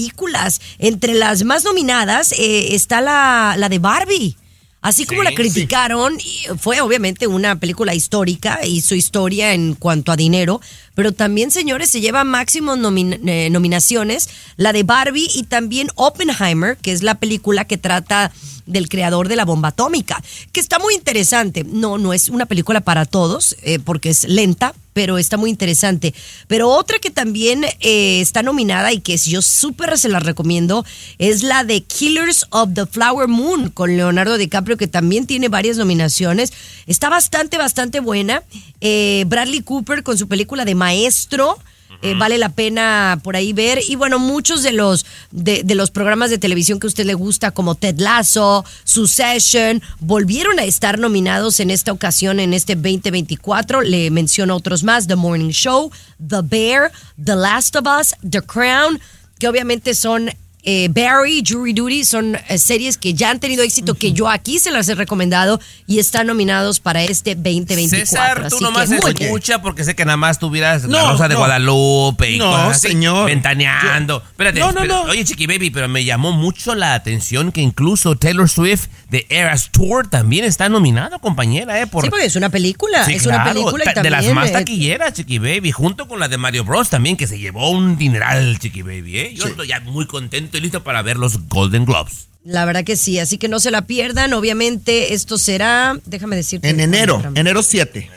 Entre 0.78 1.14
las 1.14 1.44
más 1.44 1.64
nominadas 1.64 2.32
eh, 2.32 2.74
está 2.74 3.00
la, 3.00 3.54
la 3.58 3.68
de 3.68 3.78
Barbie. 3.78 4.36
Así 4.82 5.04
como 5.04 5.22
Sí, 5.22 5.24
la 5.24 5.34
criticaron, 5.34 6.16
y 6.20 6.46
fue 6.60 6.80
obviamente 6.80 7.26
una 7.26 7.58
película 7.58 7.92
histórica, 7.92 8.60
hizo 8.64 8.94
historia 8.94 9.52
en 9.52 9.74
cuanto 9.74 10.12
a 10.12 10.16
dinero, 10.16 10.60
pero 10.94 11.10
también, 11.10 11.50
señores, 11.50 11.90
se 11.90 12.00
lleva 12.00 12.22
máximo 12.22 12.76
nomin- 12.76 13.18
eh, 13.26 13.48
nominaciones, 13.50 14.28
la 14.56 14.72
de 14.72 14.84
Barbie 14.84 15.28
y 15.34 15.42
también 15.44 15.88
Oppenheimer, 15.96 16.76
que 16.76 16.92
es 16.92 17.02
la 17.02 17.16
película 17.16 17.64
que 17.64 17.78
trata 17.78 18.30
del 18.66 18.88
creador 18.88 19.26
de 19.28 19.34
la 19.34 19.44
bomba 19.44 19.68
atómica, 19.68 20.22
que 20.52 20.60
está 20.60 20.78
muy 20.78 20.94
interesante. 20.94 21.64
No, 21.64 21.98
no 21.98 22.12
es 22.12 22.28
una 22.28 22.46
película 22.46 22.80
para 22.80 23.06
todos, 23.06 23.56
eh, 23.62 23.80
porque 23.80 24.10
es 24.10 24.22
lenta, 24.28 24.72
pero 24.96 25.18
está 25.18 25.36
muy 25.36 25.50
interesante. 25.50 26.14
Pero 26.46 26.70
otra 26.70 26.98
que 26.98 27.10
también 27.10 27.64
eh, 27.80 28.22
está 28.22 28.42
nominada 28.42 28.94
y 28.94 29.00
que 29.00 29.18
yo 29.18 29.42
súper 29.42 29.98
se 29.98 30.08
la 30.08 30.20
recomiendo 30.20 30.86
es 31.18 31.42
la 31.42 31.64
de 31.64 31.82
Killers 31.82 32.46
of 32.48 32.70
the 32.72 32.86
Flower 32.86 33.28
Moon 33.28 33.68
con 33.68 33.94
Leonardo 33.94 34.38
DiCaprio, 34.38 34.78
que 34.78 34.86
también 34.86 35.26
tiene 35.26 35.50
varias 35.50 35.76
nominaciones. 35.76 36.54
Está 36.86 37.10
bastante, 37.10 37.58
bastante 37.58 38.00
buena. 38.00 38.42
Eh, 38.80 39.24
Bradley 39.26 39.60
Cooper 39.60 40.02
con 40.02 40.16
su 40.16 40.28
película 40.28 40.64
de 40.64 40.74
Maestro. 40.74 41.58
Eh, 42.06 42.14
vale 42.16 42.38
la 42.38 42.50
pena 42.50 43.18
por 43.22 43.36
ahí 43.36 43.52
ver. 43.52 43.80
Y 43.88 43.96
bueno, 43.96 44.18
muchos 44.18 44.62
de 44.62 44.72
los, 44.72 45.06
de, 45.30 45.62
de 45.64 45.74
los 45.74 45.90
programas 45.90 46.30
de 46.30 46.38
televisión 46.38 46.78
que 46.78 46.86
a 46.86 46.88
usted 46.88 47.04
le 47.04 47.14
gusta, 47.14 47.50
como 47.50 47.74
Ted 47.74 47.98
Lasso, 47.98 48.64
Succession, 48.84 49.82
volvieron 50.00 50.58
a 50.58 50.64
estar 50.64 50.98
nominados 50.98 51.60
en 51.60 51.70
esta 51.70 51.92
ocasión, 51.92 52.38
en 52.40 52.54
este 52.54 52.76
2024. 52.76 53.82
Le 53.82 54.10
menciono 54.10 54.54
otros 54.54 54.84
más: 54.84 55.06
The 55.06 55.16
Morning 55.16 55.50
Show, 55.50 55.90
The 56.18 56.42
Bear, 56.42 56.92
The 57.22 57.36
Last 57.36 57.76
of 57.76 57.86
Us, 58.00 58.14
The 58.28 58.42
Crown, 58.42 59.00
que 59.38 59.48
obviamente 59.48 59.94
son. 59.94 60.30
Eh, 60.66 60.88
Barry, 60.90 61.42
Jury 61.46 61.72
Duty 61.72 62.04
son 62.04 62.36
eh, 62.48 62.58
series 62.58 62.98
que 62.98 63.14
ya 63.14 63.30
han 63.30 63.40
tenido 63.40 63.62
éxito, 63.62 63.94
que 63.94 64.12
yo 64.12 64.28
aquí 64.28 64.58
se 64.58 64.70
las 64.70 64.88
he 64.88 64.94
recomendado 64.96 65.60
y 65.86 66.00
están 66.00 66.26
nominados 66.26 66.80
para 66.80 67.02
este 67.04 67.34
2024. 67.36 67.98
César, 68.06 68.48
tú 68.50 68.60
nomás 68.60 68.90
que 68.90 68.96
muy 69.00 69.12
bien. 69.14 69.22
escucha 69.30 69.62
porque 69.62 69.84
sé 69.84 69.94
que 69.94 70.04
nada 70.04 70.16
más 70.16 70.38
tuvieras 70.38 70.82
la 70.84 70.88
No, 71.02 71.12
Rosa 71.12 71.28
de 71.28 71.34
no. 71.34 71.40
Guadalupe 71.40 72.32
y 72.32 72.38
No, 72.38 72.50
cosas 72.50 72.70
así, 72.78 72.88
señor. 72.88 73.26
ventaneando. 73.26 74.22
Espérate, 74.28 74.58
No, 74.60 74.72
no, 74.72 74.84
no. 74.84 75.02
Oye, 75.04 75.24
Chiqui 75.24 75.46
Baby, 75.46 75.70
pero 75.70 75.88
me 75.88 76.04
llamó 76.04 76.32
mucho 76.32 76.74
la 76.74 76.94
atención 76.94 77.52
que 77.52 77.60
incluso 77.60 78.16
Taylor 78.16 78.48
Swift 78.48 78.88
de 79.08 79.24
Eras 79.30 79.70
Tour 79.70 80.08
también 80.08 80.44
está 80.44 80.68
nominado, 80.68 81.18
compañera, 81.20 81.80
¿eh? 81.80 81.86
Por, 81.86 82.02
Sí, 82.04 82.10
porque 82.10 82.26
es 82.26 82.34
una 82.36 82.50
película, 82.50 83.04
Sí, 83.04 83.14
es 83.14 83.24
una 83.26 83.44
película 83.44 83.84
y 83.88 83.94
ta- 83.94 84.02
de 84.02 84.10
las 84.10 84.18
también, 84.20 84.34
más 84.34 84.52
taquilleras, 84.52 85.12
Chiqui 85.14 85.38
Baby, 85.38 85.70
junto 85.70 86.08
con 86.08 86.18
la 86.18 86.26
de 86.28 86.38
Mario 86.38 86.64
Bros 86.64 86.90
también, 86.90 87.16
que 87.16 87.26
se 87.28 87.38
llevó 87.38 87.70
un 87.70 87.96
dineral, 87.96 88.58
Chiqui 88.58 88.82
Baby, 88.82 89.18
¿eh? 89.18 89.34
Yo 89.34 89.46
estoy 89.46 89.68
ya 89.68 89.78
muy 89.80 90.06
contento 90.06 90.55
y 90.56 90.60
listo 90.60 90.82
para 90.82 91.02
ver 91.02 91.16
los 91.16 91.48
Golden 91.48 91.84
Globes. 91.84 92.28
La 92.44 92.64
verdad 92.64 92.84
que 92.84 92.96
sí, 92.96 93.18
así 93.18 93.38
que 93.38 93.48
no 93.48 93.58
se 93.58 93.70
la 93.70 93.82
pierdan. 93.86 94.32
Obviamente 94.32 95.14
esto 95.14 95.36
será, 95.36 95.98
déjame 96.04 96.36
decirte. 96.36 96.68
En 96.68 96.78
enero, 96.80 97.22
enero 97.34 97.62
7. 97.62 98.08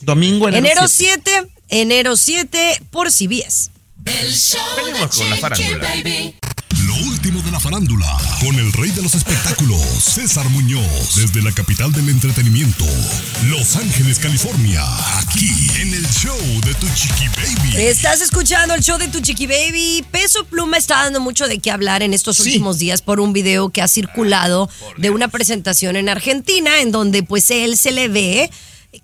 Domingo 0.00 0.48
enero, 0.48 0.66
Enero 0.66 0.88
7. 0.88 1.22
7, 1.24 1.50
enero 1.68 2.16
7 2.16 2.82
por 2.90 3.10
CBS. 3.10 3.70
El 4.04 4.32
show 4.32 4.60
Venimos 4.76 5.16
con 5.16 5.30
la 5.30 5.36
Chiqui 5.36 5.40
farándula. 5.40 5.88
De 7.44 7.50
la 7.50 7.60
farándula, 7.60 8.06
con 8.40 8.54
el 8.56 8.72
rey 8.72 8.90
de 8.90 9.02
los 9.02 9.14
espectáculos, 9.14 9.80
César 10.00 10.48
Muñoz, 10.48 11.16
desde 11.16 11.42
la 11.42 11.52
capital 11.52 11.92
del 11.92 12.08
entretenimiento, 12.08 12.84
Los 13.48 13.76
Ángeles, 13.76 14.18
California, 14.18 14.82
aquí 15.18 15.50
en 15.80 15.92
el 15.94 16.06
show 16.08 16.36
de 16.64 16.74
Tu 16.74 16.86
Chiqui 16.94 17.28
Baby. 17.28 17.76
Estás 17.76 18.20
escuchando 18.22 18.74
el 18.74 18.82
show 18.82 18.96
de 18.98 19.08
Tu 19.08 19.20
Chiqui 19.20 19.46
Baby. 19.46 20.04
Peso 20.10 20.44
Pluma 20.46 20.78
está 20.78 21.02
dando 21.04 21.20
mucho 21.20 21.46
de 21.46 21.58
qué 21.58 21.70
hablar 21.70 22.02
en 22.02 22.14
estos 22.14 22.36
Sí. 22.38 22.42
últimos 22.44 22.78
días 22.78 23.02
por 23.02 23.20
un 23.20 23.32
video 23.32 23.68
que 23.68 23.82
ha 23.82 23.88
circulado 23.88 24.70
de 24.96 25.10
una 25.10 25.28
presentación 25.28 25.96
en 25.96 26.08
Argentina 26.08 26.80
en 26.80 26.92
donde 26.92 27.22
pues 27.22 27.50
él 27.50 27.76
se 27.76 27.90
le 27.92 28.08
ve 28.08 28.50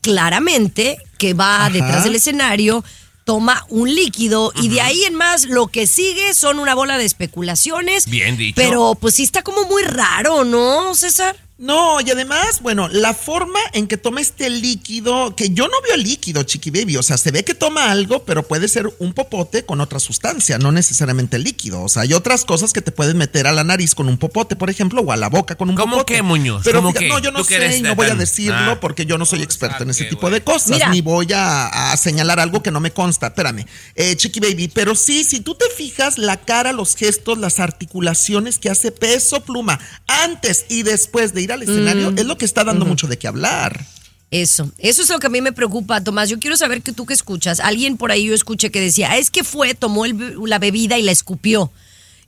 claramente 0.01 0.99
que 1.19 1.35
va 1.35 1.67
Ajá. 1.67 1.71
detrás 1.71 2.05
del 2.05 2.15
escenario 2.15 2.85
toma 3.25 3.65
un 3.69 3.95
líquido 3.95 4.53
y 4.57 4.69
de 4.69 4.81
ahí 4.81 5.05
en 5.05 5.15
más 5.15 5.45
lo 5.45 5.69
que 5.69 5.87
sigue 5.87 6.35
son 6.35 6.59
una 6.59 6.75
bola 6.75 6.99
de 6.99 7.05
especulaciones. 7.05 8.07
Bien 8.07 8.37
dicho. 8.37 8.55
Pero 8.57 8.97
pues 9.01 9.15
sí 9.15 9.23
está 9.23 9.43
como 9.43 9.65
muy 9.65 9.83
raro, 9.83 10.45
¿no, 10.45 10.95
César? 10.95 11.37
No, 11.61 12.01
y 12.01 12.11
además, 12.11 12.63
bueno, 12.63 12.89
la 12.89 13.13
forma 13.13 13.59
en 13.75 13.87
que 13.87 13.99
toma 13.99 14.23
este 14.23 14.49
líquido, 14.49 15.37
que 15.37 15.51
yo 15.51 15.69
no 15.69 15.75
veo 15.83 15.95
el 15.95 16.03
líquido, 16.05 16.43
Chiqui 16.43 16.71
Baby, 16.71 16.97
o 16.97 17.03
sea, 17.03 17.19
se 17.19 17.31
ve 17.33 17.45
que 17.45 17.53
toma 17.55 17.91
algo, 17.91 18.25
pero 18.25 18.43
puede 18.49 18.67
ser 18.67 18.89
un 18.99 19.13
popote 19.13 19.67
con 19.67 19.83
otra 19.83 20.01
sustancia, 20.01 20.57
no 20.57 20.73
necesariamente 20.73 21.37
el 21.37 21.45
líquido. 21.45 21.83
O 21.83 21.91
sea, 21.91 22.03
hay 22.03 22.15
otras 22.15 22.47
cosas 22.47 22.73
que 22.73 22.81
te 22.81 22.93
pueden 22.93 23.19
meter 23.19 23.47
a 23.47 23.53
la 23.53 23.63
nariz 23.63 23.95
con 23.95 24.09
un 24.09 24.17
popote, 24.17 24.57
por 24.57 24.71
ejemplo, 24.71 25.03
o 25.03 25.13
a 25.13 25.19
la 25.19 25.29
boca 25.29 25.55
con 25.57 25.69
un 25.69 25.77
¿Cómo 25.77 25.97
popote. 25.97 26.15
qué, 26.15 26.23
Muñoz? 26.23 26.63
Pero 26.65 26.79
¿Cómo 26.79 26.93
fíjate, 26.93 27.05
qué? 27.09 27.13
no, 27.13 27.19
yo 27.19 27.31
no 27.31 27.41
¿Tú 27.41 27.45
que 27.49 27.59
sé 27.59 27.77
y 27.77 27.83
no 27.83 27.95
voy 27.95 28.07
a 28.07 28.15
decirlo 28.15 28.57
Ah. 28.73 28.79
porque 28.81 29.05
yo 29.05 29.19
no 29.19 29.27
soy 29.27 29.43
experto 29.43 29.83
en 29.83 29.91
ese 29.91 30.05
qué 30.05 30.11
tipo 30.11 30.31
de 30.31 30.43
cosas, 30.43 30.71
Mira. 30.71 30.89
ni 30.89 31.03
voy 31.03 31.31
a, 31.35 31.93
a 31.93 31.97
señalar 31.99 32.41
algo 32.41 32.63
que 32.63 32.71
no 32.71 32.81
me 32.81 32.91
consta. 32.93 33.27
Espérame, 33.27 33.67
eh, 33.97 34.17
Chiqui 34.17 34.41
Baby, 34.41 34.69
pero 34.69 34.95
sí, 34.95 35.25
si 35.25 35.41
tú 35.41 35.55
te 35.55 35.67
fijas, 35.77 36.17
la 36.17 36.39
cara, 36.39 36.73
los 36.73 36.97
gestos, 36.97 37.37
las 37.37 37.61
articulaciones 37.61 38.59
que 38.59 38.71
hace 38.71 38.93
peso 38.93 39.43
pluma 39.45 39.79
antes 40.07 40.65
y 40.71 40.85
después 40.85 41.35
de 41.35 41.43
ir 41.43 41.50
al 41.55 41.63
escenario, 41.63 42.13
es 42.17 42.25
lo 42.27 42.37
que 42.39 42.45
está 42.45 42.65
dando 42.65 42.85
mucho 42.87 43.07
de 43.07 43.19
qué 43.19 43.29
hablar. 43.29 43.85
Eso, 44.31 44.71
eso 44.79 45.03
es 45.03 45.09
lo 45.09 45.19
que 45.19 45.27
a 45.27 45.31
mí 45.31 45.41
me 45.41 45.53
preocupa, 45.53 46.03
Tomás. 46.05 46.29
Yo 46.29 46.39
quiero 46.39 46.57
saber 46.57 46.83
que 46.83 46.93
tú 46.93 47.05
que 47.05 47.15
escuchas. 47.15 47.59
Alguien 47.59 47.97
por 47.97 48.13
ahí 48.13 48.27
yo 48.27 48.35
escuché 48.35 48.71
que 48.71 48.81
decía, 48.81 49.11
"Ah, 49.11 49.19
es 49.19 49.29
que 49.31 49.43
fue, 49.43 49.75
tomó 49.75 50.05
el 50.05 50.37
la 50.47 50.59
bebida 50.61 50.99
y 50.99 51.03
la 51.03 51.11
escupió. 51.13 51.73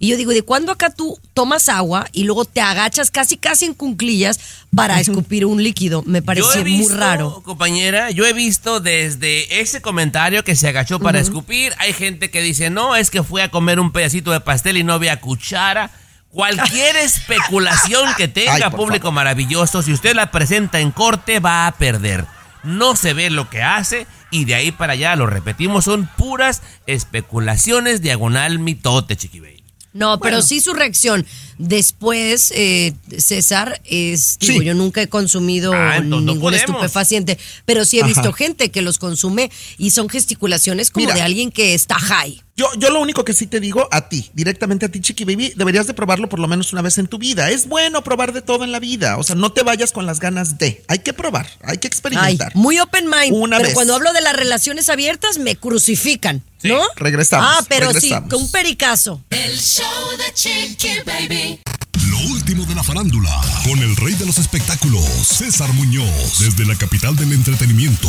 Y 0.01 0.09
yo 0.09 0.17
digo, 0.17 0.33
¿de 0.33 0.43
cuándo 0.43 0.73
acá 0.73 0.91
tú 0.91 1.17
tomas 1.33 1.69
agua 1.69 2.09
y 2.13 2.25
luego 2.25 2.45
te 2.45 2.61
agachas 2.61 3.13
casi 3.13 3.37
casi 3.37 3.67
en 3.67 3.75
cunclillas 3.75 4.41
para 4.75 4.99
escupir 4.99 5.47
un 5.47 5.63
líquido? 5.63 6.03
Me 6.05 6.19
Yo 6.19 6.25
parece 6.25 6.65
muy 6.65 6.89
raro. 6.89 7.41
compañera, 7.45 8.11
yo 8.11 8.27
he 8.27 8.33
visto 8.33 8.81
desde 8.81 9.61
ese 9.61 9.81
comentario 9.81 10.43
que 10.43 10.57
se 10.57 10.67
agachó 10.67 10.99
para 10.99 11.21
escupir, 11.21 11.73
hay 11.79 11.93
gente 11.93 12.33
que 12.33 12.43
dice, 12.43 12.69
no, 12.69 12.97
es 12.97 13.11
que 13.13 13.23
fue 13.23 13.45
a 13.45 13.53
comer 13.53 13.79
un 13.79 13.93
pedacito 13.93 14.33
de 14.33 14.41
pastel 14.41 14.77
y 14.77 14.83
no 14.83 14.93
había 14.93 15.21
cuchara. 15.21 15.93
Cualquier 16.33 16.97
especulación 16.97 18.09
que 18.17 18.27
tenga, 18.27 18.55
Ay, 18.55 18.63
público 18.71 19.05
favor. 19.05 19.15
maravilloso, 19.15 19.83
si 19.83 19.93
usted 19.93 20.17
la 20.17 20.31
presenta 20.31 20.81
en 20.81 20.91
corte, 20.91 21.39
va 21.41 21.67
a 21.67 21.73
perder. 21.73 22.25
No 22.65 22.97
se 22.97 23.13
ve 23.13 23.31
lo 23.31 23.51
que 23.51 23.63
hace 23.63 24.07
y 24.31 24.47
de 24.47 24.55
ahí 24.55 24.73
para 24.73 24.95
allá, 24.95 25.15
lo 25.15 25.27
repetimos, 25.27 25.85
son 25.85 26.09
puras 26.17 26.63
especulaciones 26.87 28.01
diagonal 28.03 28.59
mitote, 28.59 29.17
chiqui 29.17 29.41
baby. 29.41 29.63
No, 29.93 30.21
pero 30.21 30.41
sí 30.41 30.61
su 30.61 30.73
reacción. 30.73 31.27
Después, 31.65 32.53
eh, 32.57 32.93
César, 33.19 33.81
es, 33.85 34.37
digo, 34.41 34.63
yo 34.63 34.75
nunca 34.75 35.01
he 35.01 35.09
consumido 35.09 35.73
Ah, 35.73 36.01
no 36.01 36.21
ningún 36.21 36.55
estupefaciente, 36.55 37.39
pero 37.65 37.85
sí 37.85 37.99
he 37.99 38.01
Ajá. 38.03 38.09
visto 38.09 38.33
gente 38.33 38.71
que 38.73 38.83
los 38.83 38.99
consume 38.99 39.49
y 39.79 39.93
son 39.93 40.09
gesticulaciones 40.09 40.91
como 40.91 41.07
Mira. 41.07 41.15
de 41.15 41.23
alguien 41.23 41.53
que 41.53 41.75
está 41.75 41.95
high. 42.01 42.43
Yo, 42.55 42.67
yo 42.79 42.91
lo 42.91 43.01
único 43.01 43.25
que 43.25 43.33
sí 43.33 43.47
te 43.47 43.61
digo 43.61 43.89
a 43.93 44.09
ti, 44.11 44.29
directamente 44.35 44.85
a 44.85 44.89
ti, 44.91 45.01
Chiqui 45.01 45.25
Baby, 45.25 45.55
deberías 45.57 45.87
de 45.87 45.95
probarlo 45.95 46.29
por 46.29 46.39
lo 46.39 46.49
menos 46.49 46.73
una 46.75 46.83
vez 46.83 46.99
en 46.99 47.07
tu 47.07 47.17
vida. 47.19 47.49
Es 47.49 47.67
bueno 47.67 48.05
probar 48.05 48.33
de 48.35 48.43
todo 48.43 48.65
en 48.65 48.73
la 48.73 48.79
vida. 48.81 49.17
O 49.17 49.23
sea, 49.23 49.35
no 49.37 49.53
te 49.53 49.63
vayas 49.63 49.93
con 49.93 50.05
las 50.05 50.21
ganas 50.21 50.59
de. 50.59 50.83
Hay 50.89 50.99
que 50.99 51.15
probar, 51.15 51.47
hay 51.63 51.79
que 51.79 51.87
Ay, 51.87 51.89
experimentar. 51.89 52.55
muy 52.55 52.79
open 52.79 53.07
mind. 53.09 53.33
Una 53.33 53.57
pero 53.57 53.69
vez. 53.69 53.75
cuando 53.75 53.95
hablo 53.95 54.13
de 54.13 54.21
las 54.21 54.37
relaciones 54.37 54.91
abiertas, 54.91 55.39
me 55.39 55.57
crucifican, 55.57 56.43
Sí. 56.61 56.69
¿no? 56.69 56.81
Regresamos, 56.97 57.49
Ah, 57.51 57.65
pero 57.71 57.87
regresamos. 57.89 58.25
sí, 58.25 58.31
con 58.31 58.43
un 58.43 58.51
pericazo. 58.53 59.23
El 59.31 59.59
show 59.59 59.87
de 60.19 60.35
Chiqui 60.35 60.89
Baby. 61.07 61.52
Lo 62.09 62.19
último 62.33 62.65
de 62.65 62.75
la 62.75 62.83
farándula, 62.83 63.31
con 63.65 63.79
el 63.79 63.95
rey 63.97 64.15
de 64.15 64.25
los 64.27 64.39
espectáculos, 64.39 65.05
César 65.27 65.73
Muñoz, 65.75 66.39
desde 66.41 66.65
la 66.65 66.75
capital 66.77 67.15
del 67.17 67.33
entretenimiento, 67.33 68.09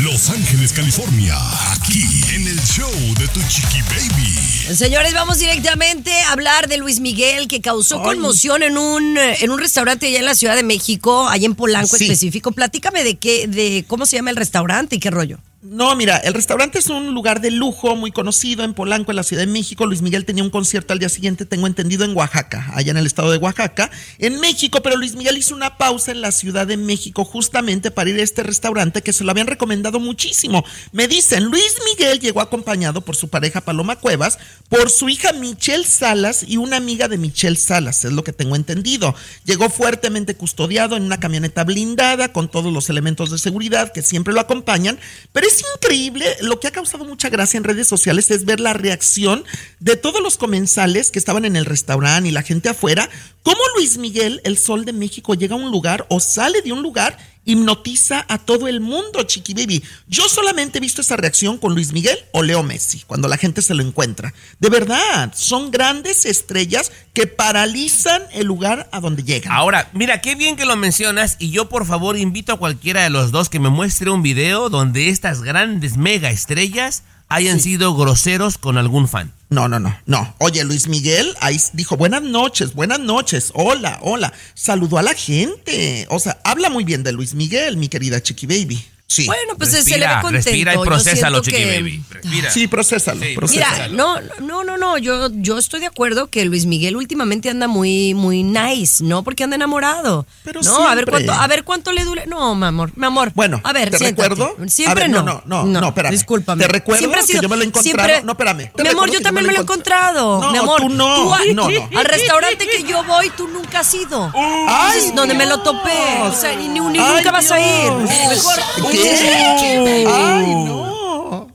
Los 0.00 0.28
Ángeles, 0.30 0.72
California, 0.72 1.36
aquí 1.72 2.02
en 2.34 2.46
el 2.48 2.60
show 2.64 2.90
de 3.18 3.28
tu 3.28 3.40
chiqui 3.48 3.80
baby. 3.82 4.74
Señores, 4.76 5.14
vamos 5.14 5.38
directamente 5.38 6.12
a 6.22 6.32
hablar 6.32 6.68
de 6.68 6.78
Luis 6.78 7.00
Miguel, 7.00 7.48
que 7.48 7.60
causó 7.60 7.98
Ay. 8.00 8.04
conmoción 8.16 8.62
en 8.62 8.76
un, 8.76 9.16
en 9.18 9.50
un 9.50 9.58
restaurante 9.58 10.06
allá 10.08 10.18
en 10.18 10.24
la 10.26 10.34
Ciudad 10.34 10.56
de 10.56 10.62
México, 10.64 11.28
allá 11.28 11.46
en 11.46 11.54
Polanco 11.54 11.96
Sí. 11.96 12.04
específico. 12.04 12.52
Platícame 12.52 13.04
de 13.04 13.18
qué, 13.18 13.46
de 13.46 13.84
cómo 13.86 14.04
se 14.06 14.16
llama 14.16 14.30
el 14.30 14.36
restaurante 14.36 14.96
y 14.96 14.98
qué 14.98 15.10
rollo. 15.10 15.38
No, 15.64 15.94
mira, 15.94 16.16
el 16.16 16.34
restaurante 16.34 16.80
es 16.80 16.88
un 16.88 17.14
lugar 17.14 17.40
de 17.40 17.52
lujo 17.52 17.94
muy 17.94 18.10
conocido 18.10 18.64
en 18.64 18.74
Polanco, 18.74 19.12
en 19.12 19.16
la 19.16 19.22
Ciudad 19.22 19.44
de 19.44 19.52
México. 19.52 19.86
Luis 19.86 20.02
Miguel 20.02 20.24
tenía 20.24 20.42
un 20.42 20.50
concierto 20.50 20.92
al 20.92 20.98
día 20.98 21.08
siguiente, 21.08 21.46
tengo 21.46 21.68
entendido, 21.68 22.04
en 22.04 22.16
Oaxaca, 22.16 22.72
allá 22.74 22.90
en 22.90 22.96
el 22.96 23.06
estado 23.06 23.30
de 23.30 23.38
Oaxaca, 23.38 23.88
en 24.18 24.40
México, 24.40 24.82
pero 24.82 24.96
Luis 24.96 25.14
Miguel 25.14 25.38
hizo 25.38 25.54
una 25.54 25.78
pausa 25.78 26.10
en 26.10 26.20
la 26.20 26.32
Ciudad 26.32 26.66
de 26.66 26.76
México 26.76 27.24
justamente 27.24 27.92
para 27.92 28.10
ir 28.10 28.18
a 28.18 28.24
este 28.24 28.42
restaurante 28.42 29.02
que 29.02 29.12
se 29.12 29.22
lo 29.22 29.30
habían 29.30 29.46
recomendado 29.46 30.00
muchísimo. 30.00 30.64
Me 30.90 31.06
dicen, 31.06 31.44
Luis 31.44 31.76
Miguel 31.84 32.18
llegó 32.18 32.40
acompañado 32.40 33.02
por 33.02 33.14
su 33.14 33.28
pareja 33.28 33.60
Paloma 33.60 33.94
Cuevas, 33.94 34.40
por 34.68 34.90
su 34.90 35.08
hija 35.10 35.32
Michelle 35.32 35.84
Salas 35.84 36.44
y 36.44 36.56
una 36.56 36.78
amiga 36.78 37.06
de 37.06 37.18
Michelle 37.18 37.54
Salas, 37.54 38.04
es 38.04 38.10
lo 38.10 38.24
que 38.24 38.32
tengo 38.32 38.56
entendido. 38.56 39.14
Llegó 39.44 39.70
fuertemente 39.70 40.34
custodiado 40.34 40.96
en 40.96 41.04
una 41.04 41.20
camioneta 41.20 41.62
blindada 41.62 42.32
con 42.32 42.50
todos 42.50 42.72
los 42.72 42.90
elementos 42.90 43.30
de 43.30 43.38
seguridad 43.38 43.92
que 43.92 44.02
siempre 44.02 44.34
lo 44.34 44.40
acompañan, 44.40 44.98
pero 45.30 45.51
es 45.52 45.62
increíble, 45.74 46.24
lo 46.40 46.58
que 46.58 46.66
ha 46.66 46.70
causado 46.70 47.04
mucha 47.04 47.28
gracia 47.28 47.58
en 47.58 47.64
redes 47.64 47.86
sociales 47.86 48.30
es 48.30 48.46
ver 48.46 48.58
la 48.58 48.72
reacción 48.72 49.44
de 49.80 49.96
todos 49.96 50.22
los 50.22 50.38
comensales 50.38 51.10
que 51.10 51.18
estaban 51.18 51.44
en 51.44 51.56
el 51.56 51.66
restaurante 51.66 52.30
y 52.30 52.32
la 52.32 52.42
gente 52.42 52.70
afuera, 52.70 53.10
cómo 53.42 53.60
Luis 53.76 53.98
Miguel, 53.98 54.40
el 54.44 54.56
sol 54.56 54.86
de 54.86 54.94
México, 54.94 55.34
llega 55.34 55.54
a 55.54 55.58
un 55.58 55.70
lugar 55.70 56.06
o 56.08 56.20
sale 56.20 56.62
de 56.62 56.72
un 56.72 56.82
lugar 56.82 57.18
hipnotiza 57.44 58.24
a 58.28 58.38
todo 58.38 58.68
el 58.68 58.80
mundo, 58.80 59.22
Chiqui 59.24 59.54
Baby. 59.54 59.82
Yo 60.08 60.28
solamente 60.28 60.78
he 60.78 60.80
visto 60.80 61.00
esa 61.00 61.16
reacción 61.16 61.58
con 61.58 61.74
Luis 61.74 61.92
Miguel 61.92 62.18
o 62.32 62.42
Leo 62.42 62.62
Messi, 62.62 63.02
cuando 63.06 63.28
la 63.28 63.36
gente 63.36 63.62
se 63.62 63.74
lo 63.74 63.82
encuentra. 63.82 64.32
De 64.60 64.68
verdad, 64.68 65.32
son 65.34 65.70
grandes 65.70 66.24
estrellas 66.26 66.92
que 67.12 67.26
paralizan 67.26 68.22
el 68.32 68.46
lugar 68.46 68.88
a 68.92 69.00
donde 69.00 69.22
llegan. 69.22 69.52
Ahora, 69.52 69.90
mira, 69.92 70.20
qué 70.20 70.34
bien 70.34 70.56
que 70.56 70.64
lo 70.64 70.76
mencionas 70.76 71.36
y 71.38 71.50
yo 71.50 71.68
por 71.68 71.86
favor 71.86 72.16
invito 72.16 72.52
a 72.52 72.58
cualquiera 72.58 73.02
de 73.02 73.10
los 73.10 73.32
dos 73.32 73.48
que 73.48 73.60
me 73.60 73.68
muestre 73.68 74.10
un 74.10 74.22
video 74.22 74.68
donde 74.68 75.08
estas 75.08 75.42
grandes 75.42 75.96
mega 75.96 76.30
estrellas 76.30 77.02
hayan 77.32 77.60
sido 77.60 77.94
groseros 77.94 78.58
con 78.58 78.76
algún 78.76 79.08
fan. 79.08 79.32
No, 79.48 79.68
no, 79.68 79.78
no, 79.78 79.96
no. 80.06 80.34
Oye, 80.38 80.64
Luis 80.64 80.88
Miguel 80.88 81.34
ahí 81.40 81.56
dijo 81.72 81.96
buenas 81.96 82.22
noches, 82.22 82.74
buenas 82.74 83.00
noches, 83.00 83.52
hola, 83.54 83.98
hola. 84.02 84.32
Saludó 84.54 84.98
a 84.98 85.02
la 85.02 85.14
gente. 85.14 86.06
O 86.10 86.18
sea, 86.18 86.40
habla 86.44 86.68
muy 86.68 86.84
bien 86.84 87.02
de 87.02 87.12
Luis 87.12 87.34
Miguel, 87.34 87.76
mi 87.76 87.88
querida 87.88 88.22
Chiqui 88.22 88.46
Baby. 88.46 88.84
Sí. 89.12 89.26
Bueno, 89.26 89.54
pues 89.58 89.70
se 89.70 89.98
le 89.98 90.06
ve 90.06 90.12
contento. 90.22 90.30
respira 90.30 90.72
y 90.74 91.00
siento 91.00 91.40
chiqui 91.42 91.56
que- 91.56 91.66
baby. 91.76 92.02
Respira. 92.08 92.50
Sí, 92.50 92.66
procésalo, 92.66 93.20
Sí, 93.22 93.34
procésalo. 93.34 93.90
Mira, 93.92 93.96
no, 93.96 94.20
no, 94.40 94.64
no, 94.64 94.76
no, 94.78 94.96
yo, 94.96 95.28
yo 95.34 95.58
estoy 95.58 95.80
de 95.80 95.86
acuerdo 95.86 96.28
que 96.30 96.44
Luis 96.46 96.64
Miguel 96.64 96.96
últimamente 96.96 97.50
anda 97.50 97.68
muy, 97.68 98.14
muy 98.14 98.42
nice, 98.42 99.04
¿no? 99.04 99.22
Porque 99.22 99.44
anda 99.44 99.56
enamorado. 99.56 100.26
Pero 100.44 100.62
no, 100.62 100.88
a 100.88 100.94
ver 100.94 101.04
cuánto, 101.06 101.32
a 101.32 101.46
ver 101.46 101.64
cuánto 101.64 101.92
le 101.92 102.04
dure. 102.04 102.26
No, 102.26 102.54
mi 102.54 102.64
amor, 102.66 102.92
mi 102.96 103.04
amor. 103.06 103.32
Bueno, 103.34 103.60
a 103.64 103.72
ver, 103.74 103.90
te 103.90 103.98
siéntate. 103.98 104.28
recuerdo. 104.30 104.56
Siempre 104.68 105.04
a 105.04 105.06
ver, 105.08 105.10
no. 105.10 105.22
No, 105.22 105.42
no, 105.44 105.64
no, 105.66 105.80
no, 105.82 105.88
espérame. 105.88 106.12
Discúlpame. 106.12 106.62
Te 106.62 106.68
recuerdo 106.68 106.98
Siempre 107.00 107.20
ha 107.20 107.22
que 107.22 107.26
sido- 107.32 107.42
yo 107.42 107.48
me 107.50 107.56
lo 107.56 107.62
he 107.62 107.66
encontrado. 107.66 108.08
siempre- 108.08 108.24
No, 108.24 108.32
espérame. 108.32 108.72
Te 108.74 108.82
mi 108.82 108.88
amor, 108.88 109.10
yo 109.10 109.20
también 109.20 109.46
me 109.46 109.52
lo 109.52 109.58
he 109.58 109.62
encontrado. 109.62 110.40
No, 110.40 110.52
mi 110.52 110.58
amor, 110.58 110.80
tú 110.80 110.88
no. 110.88 111.34
al- 111.34 111.54
No, 111.54 111.68
no. 111.68 111.88
Al 111.98 112.04
restaurante 112.06 112.66
que 112.66 112.82
yo 112.84 113.04
voy, 113.04 113.30
tú 113.36 113.46
nunca 113.48 113.80
has 113.80 113.92
ido. 113.94 114.32
Ay, 114.34 115.12
donde 115.14 115.34
me 115.34 115.44
lo 115.44 115.60
topé. 115.62 115.90
O 116.22 116.32
sea, 116.34 116.54
ni, 116.56 116.68
nunca 116.68 117.30
vas 117.30 117.50
a 117.50 117.60
ir. 117.60 117.92
Mejor. 117.92 118.54
¿Qué? 119.02 120.06
Ay, 120.08 120.46
no. 120.64 121.48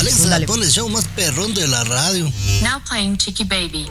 Alexa, 0.00 0.38
pon 0.46 0.62
el 0.62 0.70
show 0.70 0.88
más 0.88 1.06
perrón 1.08 1.54
de 1.54 1.66
la 1.66 1.82
radio. 1.84 2.24
Now 2.62 2.80
playing 2.86 3.16
Chiqui 3.16 3.44
Baby. 3.44 3.86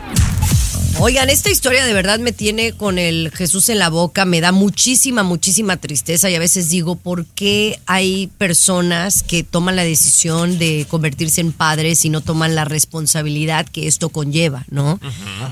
Oigan, 0.99 1.29
esta 1.29 1.49
historia 1.49 1.85
de 1.85 1.93
verdad 1.93 2.19
me 2.19 2.33
tiene 2.33 2.73
con 2.73 2.99
el 2.99 3.31
Jesús 3.33 3.69
en 3.69 3.79
la 3.79 3.89
boca, 3.89 4.25
me 4.25 4.41
da 4.41 4.51
muchísima, 4.51 5.23
muchísima 5.23 5.77
tristeza 5.77 6.29
y 6.29 6.35
a 6.35 6.39
veces 6.39 6.69
digo, 6.69 6.97
¿por 6.97 7.25
qué 7.25 7.79
hay 7.85 8.27
personas 8.37 9.23
que 9.23 9.43
toman 9.43 9.77
la 9.77 9.83
decisión 9.83 10.59
de 10.59 10.85
convertirse 10.89 11.39
en 11.41 11.53
padres 11.53 12.03
y 12.03 12.09
no 12.09 12.21
toman 12.21 12.53
la 12.53 12.65
responsabilidad 12.65 13.65
que 13.65 13.87
esto 13.87 14.09
conlleva, 14.09 14.65
¿no? 14.69 14.99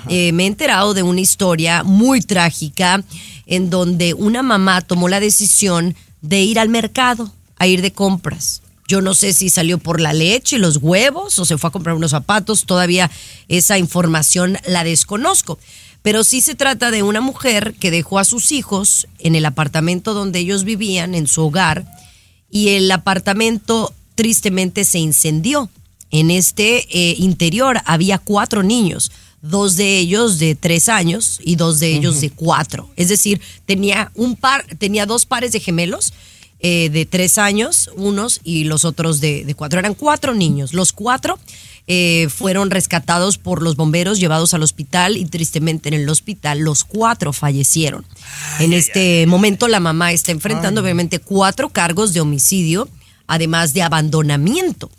Eh, 0.09 0.31
me 0.33 0.43
he 0.43 0.47
enterado 0.47 0.93
de 0.93 1.03
una 1.03 1.21
historia 1.21 1.83
muy 1.83 2.21
trágica 2.21 3.03
en 3.45 3.69
donde 3.69 4.13
una 4.13 4.43
mamá 4.43 4.81
tomó 4.81 5.07
la 5.07 5.21
decisión 5.21 5.95
de 6.21 6.41
ir 6.41 6.59
al 6.59 6.67
mercado 6.67 7.31
a 7.57 7.67
ir 7.67 7.81
de 7.81 7.91
compras. 7.91 8.61
Yo 8.87 9.01
no 9.01 9.13
sé 9.13 9.33
si 9.33 9.49
salió 9.49 9.77
por 9.79 9.99
la 9.99 10.13
leche 10.13 10.55
y 10.55 10.59
los 10.59 10.77
huevos 10.77 11.37
o 11.39 11.45
se 11.45 11.57
fue 11.57 11.67
a 11.67 11.71
comprar 11.71 11.95
unos 11.95 12.11
zapatos, 12.11 12.65
todavía 12.65 13.11
esa 13.49 13.77
información 13.77 14.57
la 14.65 14.85
desconozco. 14.85 15.59
Pero 16.01 16.23
sí 16.23 16.39
se 16.39 16.55
trata 16.55 16.89
de 16.89 17.03
una 17.03 17.19
mujer 17.19 17.73
que 17.79 17.91
dejó 17.91 18.17
a 18.17 18.23
sus 18.23 18.53
hijos 18.53 19.07
en 19.19 19.35
el 19.35 19.45
apartamento 19.45 20.13
donde 20.13 20.39
ellos 20.39 20.63
vivían, 20.63 21.15
en 21.15 21.27
su 21.27 21.43
hogar, 21.43 21.85
y 22.49 22.69
el 22.69 22.89
apartamento 22.89 23.93
tristemente 24.15 24.85
se 24.85 24.99
incendió. 24.99 25.69
En 26.09 26.31
este 26.31 26.87
eh, 26.89 27.15
interior 27.17 27.81
había 27.83 28.19
cuatro 28.19 28.63
niños, 28.63 29.11
dos 29.41 29.75
de 29.75 29.97
ellos 29.97 30.39
de 30.39 30.55
tres 30.55 30.87
años 30.87 31.41
y 31.43 31.57
dos 31.57 31.79
de 31.79 31.93
ellos 31.93 32.21
de 32.21 32.29
cuatro. 32.29 32.89
Es 32.95 33.09
decir, 33.09 33.41
tenía 33.65 34.11
un 34.15 34.37
par, 34.37 34.65
tenía 34.77 35.05
dos 35.05 35.25
pares 35.25 35.51
de 35.51 35.59
gemelos 35.59 36.13
eh, 36.59 36.89
de 36.89 37.05
tres 37.05 37.37
años, 37.37 37.89
unos 37.95 38.39
y 38.43 38.63
los 38.63 38.85
otros 38.85 39.19
de, 39.19 39.45
de 39.45 39.55
cuatro. 39.55 39.79
Eran 39.79 39.93
cuatro 39.93 40.33
niños. 40.33 40.73
Los 40.73 40.91
cuatro 40.91 41.37
eh, 41.89 42.27
fueron 42.29 42.69
rescatados 42.69 43.37
por 43.37 43.61
los 43.61 43.77
bomberos, 43.77 44.19
llevados 44.19 44.53
al 44.53 44.61
hospital 44.61 45.15
y 45.15 45.23
tristemente 45.23 45.87
en 45.87 45.93
el 45.93 46.09
hospital 46.09 46.59
los 46.59 46.83
cuatro 46.83 47.31
fallecieron. 47.31 48.05
en 48.59 48.73
este 48.73 49.25
momento 49.25 49.69
la 49.69 49.79
mamá 49.79 50.11
está 50.11 50.33
enfrentando 50.33 50.81
obviamente 50.81 51.19
cuatro 51.19 51.69
cargos 51.69 52.13
de 52.13 52.19
homicidio, 52.19 52.89
además 53.25 53.73
de 53.73 53.83
abandonamiento. 53.83 54.91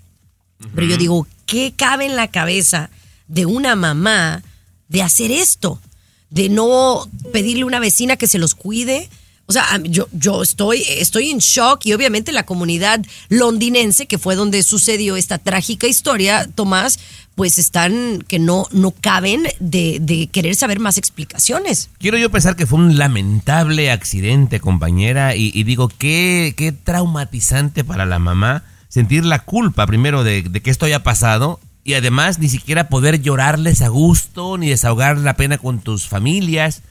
Pero 0.75 0.87
yo 0.87 0.97
digo, 0.97 1.27
¿qué 1.45 1.75
cabe 1.77 2.07
en 2.07 2.17
la 2.17 2.29
cabeza 2.29 2.89
de 3.27 3.45
una 3.45 3.77
mamá 3.77 4.43
de 4.89 5.03
hacer 5.03 5.31
esto? 5.31 5.83
De 6.31 6.49
no 6.49 7.07
pedirle 7.35 7.65
a 7.65 7.67
una 7.67 7.81
vecina 7.81 8.17
que 8.17 8.27
se 8.27 8.39
los 8.39 8.55
cuide. 8.55 9.11
O 9.51 9.53
sea, 9.55 9.65
yo, 9.83 10.09
yo 10.13 10.43
estoy, 10.43 10.85
estoy 10.87 11.31
en 11.31 11.39
shock 11.39 11.87
y 11.87 11.95
obviamente 11.95 12.33
la 12.33 12.45
comunidad 12.45 13.01
londinense, 13.31 14.05
que 14.05 14.19
fue 14.19 14.35
donde 14.35 14.63
sucedió 14.63 15.17
esta 15.17 15.39
trágica 15.39 15.87
historia, 15.87 16.47
Tomás, 16.55 17.01
pues 17.35 17.57
están 17.57 18.23
que 18.29 18.39
no, 18.39 18.67
no 18.73 18.91
caben 18.91 19.45
de, 19.59 20.01
de 20.03 20.27
querer 20.27 20.55
saber 20.55 20.81
más 20.81 20.99
explicaciones. 20.99 21.89
Quiero 21.99 22.19
yo 22.19 22.31
pensar 22.31 22.57
que 22.57 22.67
fue 22.67 22.79
un 22.79 22.99
lamentable 22.99 23.91
accidente, 23.91 24.61
compañera, 24.61 25.35
y, 25.35 25.51
y 25.55 25.63
digo, 25.63 25.89
qué, 25.89 26.53
qué 26.55 26.73
traumatizante 26.73 27.85
para 27.85 28.05
la 28.05 28.19
mamá 28.19 28.65
sentir 28.91 29.25
la 29.25 29.39
culpa 29.39 29.87
primero 29.87 30.25
de, 30.25 30.43
de 30.43 30.61
que 30.61 30.71
esto 30.71 30.85
haya 30.85 31.03
pasado 31.03 31.59
y 31.85 31.95
además 31.95 32.39
ni 32.39 32.51
siquiera 32.51 32.91
poder 32.91 33.23
llorarles 33.23 33.81
a 33.81 33.89
gusto 33.89 34.59
ni 34.59 34.69
desahogar 34.69 35.17
la 35.17 35.37
pena 35.37 35.57
con 35.57 35.81
tus 35.81 36.07
familias 36.07 36.83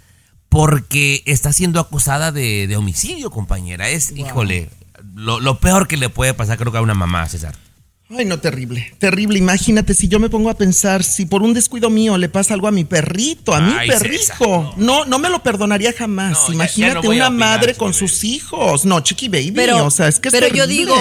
porque 0.49 1.23
está 1.25 1.51
siendo 1.53 1.79
acusada 1.79 2.31
de, 2.31 2.67
de 2.67 2.75
homicidio, 2.77 3.29
compañera. 3.31 3.89
Es, 3.89 4.11
híjole, 4.15 4.69
lo, 5.15 5.39
lo 5.39 5.59
peor 5.59 5.87
que 5.87 5.97
le 5.97 6.09
puede 6.09 6.33
pasar 6.33 6.57
creo 6.57 6.71
que 6.71 6.77
a 6.77 6.81
una 6.81 6.93
mamá, 6.93 7.27
César. 7.27 7.55
Ay, 8.09 8.23
no, 8.23 8.39
terrible, 8.39 8.93
terrible. 8.99 9.37
Imagínate 9.37 9.93
si 9.93 10.07
yo 10.07 10.17
me 10.17 10.29
pongo 10.29 10.49
a 10.49 10.53
pensar, 10.53 11.03
si 11.03 11.25
por 11.25 11.41
un 11.41 11.53
descuido 11.53 11.89
mío 11.89 12.17
le 12.17 12.29
pasa 12.29 12.53
algo 12.53 12.69
a 12.69 12.71
mi 12.71 12.85
perrito, 12.85 13.53
a 13.53 13.59
mi 13.59 13.73
César, 13.85 14.73
no, 14.77 15.03
no 15.03 15.19
me 15.19 15.29
lo 15.29 15.43
perdonaría 15.43 15.91
jamás. 15.91 16.31
No, 16.31 16.39
ya- 16.39 16.47
ya 16.47 16.53
Imagínate 16.53 16.93
no 16.93 17.13
una 17.13 17.27
opinar, 17.27 17.31
madre 17.33 17.73
con 17.75 17.93
sus 17.93 18.23
hijos. 18.23 18.85
No, 18.85 19.01
chiqui 19.01 19.27
baby, 19.27 19.51
Pero, 19.51 19.85
o 19.85 19.91
sea, 19.91 20.07
es 20.07 20.19
que 20.19 20.29
es 20.29 20.33
pero 20.33 20.47
yo 20.47 20.65
digo, 20.67 20.95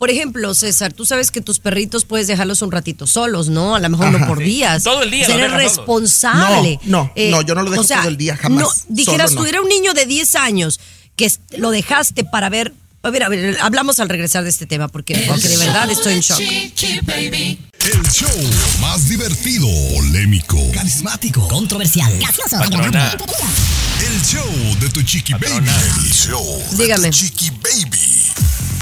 por 0.00 0.08
ejemplo, 0.10 0.54
César, 0.54 0.94
tú 0.94 1.04
sabes 1.04 1.30
que 1.30 1.42
tus 1.42 1.58
perritos 1.58 2.06
puedes 2.06 2.26
dejarlos 2.26 2.62
un 2.62 2.72
ratito 2.72 3.06
solos, 3.06 3.50
¿no? 3.50 3.74
A 3.74 3.80
lo 3.80 3.88
mejor 3.90 4.10
no 4.10 4.16
Ajá. 4.16 4.26
por 4.28 4.38
Sí. 4.38 4.44
días. 4.44 4.82
Todo 4.82 5.02
el 5.02 5.10
día 5.10 5.26
Ser 5.26 5.50
responsable. 5.50 6.80
No, 6.84 7.12
no, 7.14 7.30
no, 7.30 7.42
yo 7.42 7.54
no 7.54 7.62
lo 7.62 7.70
dejo 7.70 7.84
todo 7.84 8.08
el 8.08 8.16
día, 8.16 8.34
jamás. 8.34 8.62
No, 8.64 8.70
dijeras 8.88 9.32
Solo 9.32 9.42
tú, 9.42 9.44
no. 9.44 9.48
era 9.50 9.60
un 9.60 9.68
niño 9.68 9.92
de 9.92 10.06
10 10.06 10.34
años 10.36 10.80
que 11.16 11.30
lo 11.58 11.70
dejaste 11.70 12.24
para 12.24 12.48
ver. 12.48 12.72
A 13.02 13.10
ver, 13.10 13.22
a 13.24 13.28
ver, 13.28 13.58
hablamos 13.60 14.00
al 14.00 14.08
regresar 14.08 14.42
de 14.42 14.48
este 14.50 14.64
tema 14.64 14.88
porque, 14.88 15.22
porque 15.28 15.48
de 15.48 15.56
verdad 15.58 15.90
estoy 15.90 16.14
en 16.14 16.20
shock. 16.20 16.40
El 17.82 18.02
show 18.10 18.28
más 18.82 19.08
divertido, 19.08 19.66
polémico, 19.94 20.58
Carismático. 20.74 21.48
Controversial. 21.48 22.12
Gracioso. 22.18 22.58
Patrona. 22.58 23.16
el 24.06 24.20
show 24.22 24.76
de 24.78 24.90
tu 24.90 25.02
chiqui 25.02 25.32
baby. 25.32 25.46
El 26.04 26.12
show 26.12 26.62
de 26.72 26.82
Dígame. 26.84 27.08
tu 27.08 27.16
chiqui 27.16 27.50
baby. 27.50 28.32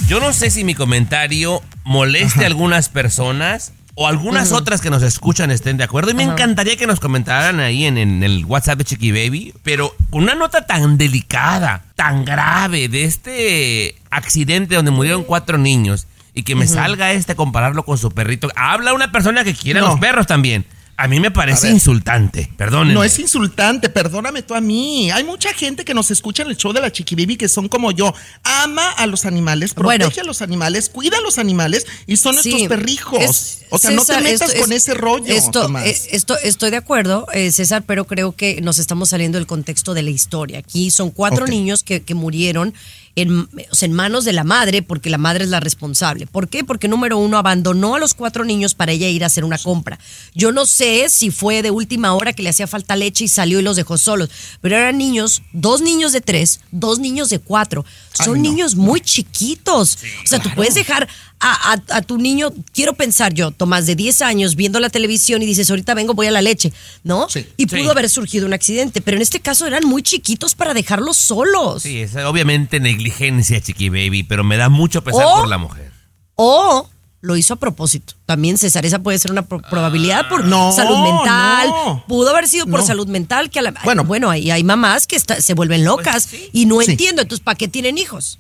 Yo 0.09 0.19
no 0.19 0.33
sé 0.33 0.51
si 0.51 0.65
mi 0.65 0.75
comentario 0.75 1.63
moleste 1.85 2.43
a 2.43 2.49
algunas 2.49 2.89
personas 2.89 3.73
o 3.95 4.09
algunas 4.09 4.51
otras 4.51 4.81
que 4.81 4.91
nos 4.91 5.05
escuchan 5.05 5.53
estén 5.53 5.77
de 5.77 5.85
acuerdo. 5.85 6.11
Y 6.11 6.15
me 6.15 6.25
encantaría 6.25 6.77
que 6.77 6.89
nos 6.89 6.99
comentaran 6.99 7.61
ahí 7.61 7.85
en, 7.85 7.99
en 7.99 8.25
el 8.25 8.45
WhatsApp 8.47 8.79
de 8.79 8.85
Chiqui 8.85 9.13
Baby. 9.13 9.55
Pero 9.63 9.95
con 10.11 10.25
una 10.25 10.35
nota 10.35 10.67
tan 10.67 10.99
delicada, 10.99 11.85
tan 11.95 12.25
grave 12.25 12.89
de 12.89 13.05
este 13.05 13.95
accidente 14.11 14.75
donde 14.75 14.91
murieron 14.91 15.23
cuatro 15.23 15.57
niños 15.57 16.09
y 16.39 16.45
que 16.45 16.55
me 16.55 16.67
salga 16.69 17.13
este 17.13 17.33
a 17.33 17.35
compararlo 17.37 17.85
con 17.85 17.99
su 17.99 18.11
perrito. 18.13 18.49
Habla 18.55 18.93
una 18.95 19.11
persona 19.11 19.43
que 19.43 19.55
quiere 19.55 19.81
a 19.81 19.83
los 19.83 19.99
perros 19.99 20.27
también. 20.27 20.65
A 21.01 21.07
mí 21.07 21.21
me 21.21 21.31
parece 21.31 21.71
insultante. 21.71 22.51
Perdónenme. 22.57 22.95
No 22.95 23.05
es 23.05 23.17
insultante, 23.21 23.89
perdóname 23.89 24.43
tú 24.43 24.55
a 24.57 24.61
mí. 24.61 25.13
Hay 25.13 25.23
mucha 25.23 25.53
gente 25.53 25.85
que 25.85 25.95
nos 25.95 26.11
escucha 26.11 26.43
en 26.43 26.49
el 26.51 26.57
show 26.57 26.73
de 26.73 26.81
la 26.81 26.91
Chiqui 26.91 27.15
Baby 27.15 27.37
que 27.37 27.49
son 27.49 27.69
como 27.69 27.93
yo. 27.93 28.13
Ama 28.43 28.91
a 28.93 29.07
los 29.07 29.25
animales, 29.25 29.75
protege 29.75 29.99
Bueno. 30.07 30.23
a 30.23 30.25
los 30.25 30.43
animales, 30.43 30.89
cuida 30.89 31.19
a 31.19 31.21
los 31.21 31.39
animales 31.39 31.87
y 32.09 32.17
son 32.17 32.37
Sí, 32.43 32.51
nuestros 32.51 32.69
perrijos. 32.69 33.23
es- 33.23 33.59
o 33.71 33.79
sea, 33.79 33.93
no 33.93 34.05
te 34.05 34.21
metas 34.21 34.51
esto- 34.51 34.61
con 34.61 34.73
es- 34.73 34.83
ese 34.83 34.95
rollo, 34.95 35.33
Esto, 35.33 35.63
Tomás. 35.63 35.85
eh, 35.87 35.97
esto, 36.11 36.37
estoy 36.43 36.71
de 36.73 36.79
acuerdo, 36.79 37.29
eh, 37.33 37.53
César, 37.53 37.85
pero 37.87 38.05
creo 38.07 38.35
que 38.35 38.61
nos 38.61 38.81
estamos 38.81 39.11
saliendo 39.11 39.39
del 39.39 39.47
contexto 39.47 39.95
de 39.95 40.03
la 40.03 40.11
historia. 40.11 40.59
Aquí 40.59 40.91
son 40.91 41.11
cuatro 41.13 41.47
niños 41.47 41.85
que, 41.85 42.03
que 42.03 42.15
murieron 42.15 42.75
en, 43.21 43.41
o 43.71 43.75
sea, 43.75 43.87
en 43.87 43.93
manos 43.93 44.25
de 44.25 44.33
la 44.33 44.45
madre, 44.45 44.83
porque 44.83 45.11
la 45.11 45.19
madre 45.19 45.45
es 45.45 45.51
la 45.51 45.61
responsable. 45.61 46.27
¿Por 46.27 46.49
qué? 46.49 46.65
Porque 46.65 46.89
número 46.89 47.19
uno, 47.19 47.39
abandonó 47.39 47.95
a 47.95 47.99
los 47.99 48.15
cuatro 48.15 48.45
niños 48.45 48.75
para 48.75 48.93
ella 48.93 49.09
ir 49.09 49.25
a 49.25 49.27
hacer 49.29 49.45
una 49.45 49.59
compra. 49.59 49.99
Yo 50.35 50.53
no 50.53 50.67
sé 50.67 51.09
si 51.09 51.31
fue 51.31 51.63
de 51.63 51.71
última 51.71 52.15
hora 52.15 52.33
que 52.33 52.43
le 52.43 52.51
hacía 52.51 52.67
falta 52.67 52.97
leche 52.97 53.25
y 53.25 53.29
salió 53.29 53.61
y 53.61 53.63
los 53.63 53.77
dejó 53.77 53.99
solos, 53.99 54.31
pero 54.61 54.77
eran 54.77 54.99
niños, 54.99 55.43
dos 55.53 55.81
niños 55.81 56.13
de 56.13 56.21
tres, 56.21 56.61
dos 56.71 56.99
niños 56.99 57.29
de 57.31 57.39
cuatro. 57.39 57.85
Son 58.13 58.37
Ay, 58.37 58.43
no, 58.43 58.51
niños 58.51 58.75
muy 58.75 59.01
chiquitos. 59.01 59.99
o 60.25 60.27
sea, 60.27 60.39
tú 60.41 60.51
puedes 60.55 60.75
dejar 60.75 61.09
a, 61.41 61.73
a- 61.75 61.97
a 61.99 62.03
tu 62.03 62.19
niño, 62.19 62.53
quiero 62.73 62.95
pensar 62.95 63.33
yo, 63.33 63.53
Tomás, 63.53 63.87
de 63.87 63.95
10 63.95 64.23
años, 64.23 64.57
viendo 64.57 64.81
la 64.81 64.91
televisión 64.91 65.41
y 65.41 65.47
dices, 65.47 65.71
ahorita 65.71 65.95
vengo, 65.95 66.15
voy 66.15 66.27
a 66.27 66.33
la 66.33 66.43
leche, 66.43 66.73
¿no? 67.05 67.29
Sí. 67.29 67.47
Y 67.57 67.67
pudo 67.67 67.79
Sí. 67.85 67.89
haber 67.89 68.09
surgido 68.09 68.45
un 68.47 68.53
accidente, 68.55 69.01
pero 69.01 69.17
en 69.17 69.23
este 69.23 69.39
caso 69.39 69.65
eran 69.67 69.85
muy 69.85 70.03
chiquitos 70.03 70.57
para 70.57 70.75
dejarlos 70.75 71.17
solos. 71.17 71.83
Sí, 71.85 71.99
es 72.01 72.17
obviamente 72.17 72.81
negligencia, 72.81 73.08
Chiqui 73.11 73.89
Baby, 73.89 74.23
pero 74.23 74.45
me 74.45 74.57
da 74.57 74.69
mucho 74.69 75.03
pesar 75.05 75.25
O- 75.27 75.41
por 75.41 75.49
la 75.49 75.59
mujer. 75.59 75.91
O 76.35 76.89
lo 77.21 77.37
hizo 77.37 77.55
a 77.55 77.57
propósito. 77.57 78.15
También, 78.27 78.59
César, 78.59 78.87
esa 78.87 79.01
puede 79.01 79.19
ser 79.19 79.33
una 79.33 79.43
pro- 79.43 79.61
probabilidad 79.61 80.29
por 80.29 80.45
No, 80.45 80.71
salud 80.73 80.99
mental. 81.03 81.69
no. 81.69 82.05
Pudo 82.07 82.31
haber 82.31 82.47
sido 82.47 82.67
por 82.67 82.81
No. 82.81 82.87
salud 82.87 83.09
mental, 83.09 83.51
que 83.51 83.59
a 83.59 83.63
la, 83.63 83.75
Bueno. 83.85 84.05
bueno, 84.05 84.31
hay, 84.31 84.51
hay 84.53 84.63
mamás 84.63 85.07
que 85.09 85.17
está- 85.17 85.41
se 85.41 85.55
vuelven 85.55 85.85
locas 85.85 86.29
y 86.53 86.67
no 86.67 86.81
Sí. 86.81 86.93
entiendo. 86.93 87.23
Entonces, 87.23 87.43
¿para 87.43 87.57
qué 87.59 87.67
tienen 87.67 87.99
hijos? 87.99 88.39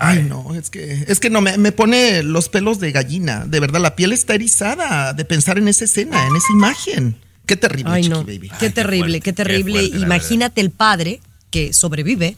Ay, 0.00 0.22
no, 0.22 0.54
es 0.54 0.70
que, 0.70 1.04
es 1.08 1.18
que 1.18 1.28
no, 1.28 1.40
me, 1.40 1.58
me 1.58 1.72
pone 1.72 2.22
los 2.22 2.48
pelos 2.48 2.78
de 2.78 2.92
gallina. 2.92 3.44
De 3.46 3.58
verdad, 3.58 3.80
la 3.80 3.96
piel 3.96 4.12
está 4.12 4.34
erizada 4.34 5.12
de 5.12 5.24
pensar 5.24 5.58
en 5.58 5.66
esa 5.66 5.84
escena, 5.84 6.24
en 6.26 6.36
esa 6.36 6.46
imagen. 6.52 7.16
Qué 7.46 7.56
terrible, 7.56 7.92
Ay, 7.92 8.02
Chiqui 8.04 8.14
no. 8.14 8.24
Baby. 8.24 8.48
Qué 8.48 8.54
Ay, 8.54 8.58
qué 8.60 8.70
terrible, 8.70 9.00
fuerte, 9.00 9.20
qué 9.20 9.22
qué 9.24 9.32
terrible. 9.32 9.82
Imagínate 9.84 10.60
el 10.60 10.70
padre 10.70 11.20
que 11.50 11.72
sobrevive, 11.72 12.36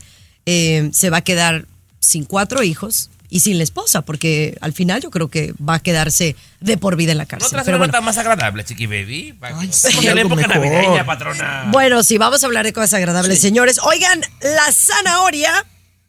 eh, 0.50 0.90
se 0.92 1.10
va 1.10 1.18
a 1.18 1.22
quedar 1.22 1.66
sin 2.00 2.24
cuatro 2.24 2.62
hijos 2.62 3.10
y 3.28 3.40
sin 3.40 3.58
la 3.58 3.62
esposa, 3.64 4.00
porque 4.02 4.58
al 4.60 4.72
final 4.72 5.00
yo 5.00 5.10
creo 5.10 5.28
que 5.28 5.54
va 5.62 5.74
a 5.74 5.78
quedarse 5.78 6.34
de 6.60 6.76
por 6.76 6.96
vida 6.96 7.12
en 7.12 7.18
la 7.18 7.24
¿No 7.24 7.28
cárcel. 7.28 7.50
traes 7.50 7.64
Pero 7.66 7.78
bueno, 7.78 7.92
nota 7.92 8.00
más 8.04 8.18
agradable, 8.18 8.64
Chiqui 8.64 8.86
Baby? 8.86 9.36
Ay, 9.40 9.52
Porque 9.54 9.72
sí, 9.72 10.06
en 10.08 10.14
la 10.16 10.20
época 10.22 10.34
mejor. 10.48 10.56
navideña, 10.56 11.06
patrona. 11.06 11.68
bueno, 11.70 12.02
sí, 12.02 12.18
vamos 12.18 12.42
a 12.42 12.46
hablar 12.46 12.64
de 12.64 12.72
cosas 12.72 12.94
agradables, 12.94 13.40
señores. 13.40 13.78
Oigan, 13.84 14.20
la 14.40 14.72
zanahoria 14.72 15.52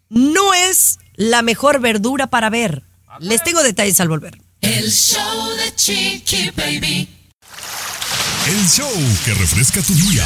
no 0.10 0.54
es 0.56 0.98
la 1.16 1.44
mejor 1.44 1.80
verdura 1.80 2.26
para 2.28 2.50
ver. 2.50 2.82
Les 3.20 3.44
tengo 3.44 3.62
detalles 3.62 4.00
al 4.00 4.08
volver. 4.10 4.40
El 4.62 4.90
show 4.92 5.50
de 5.58 5.76
Chiqui 5.76 6.50
Baby. 6.56 7.08
El 8.48 8.68
show 8.68 8.90
que 9.26 9.34
refresca 9.36 9.82
tu 9.84 9.94
día. 9.94 10.26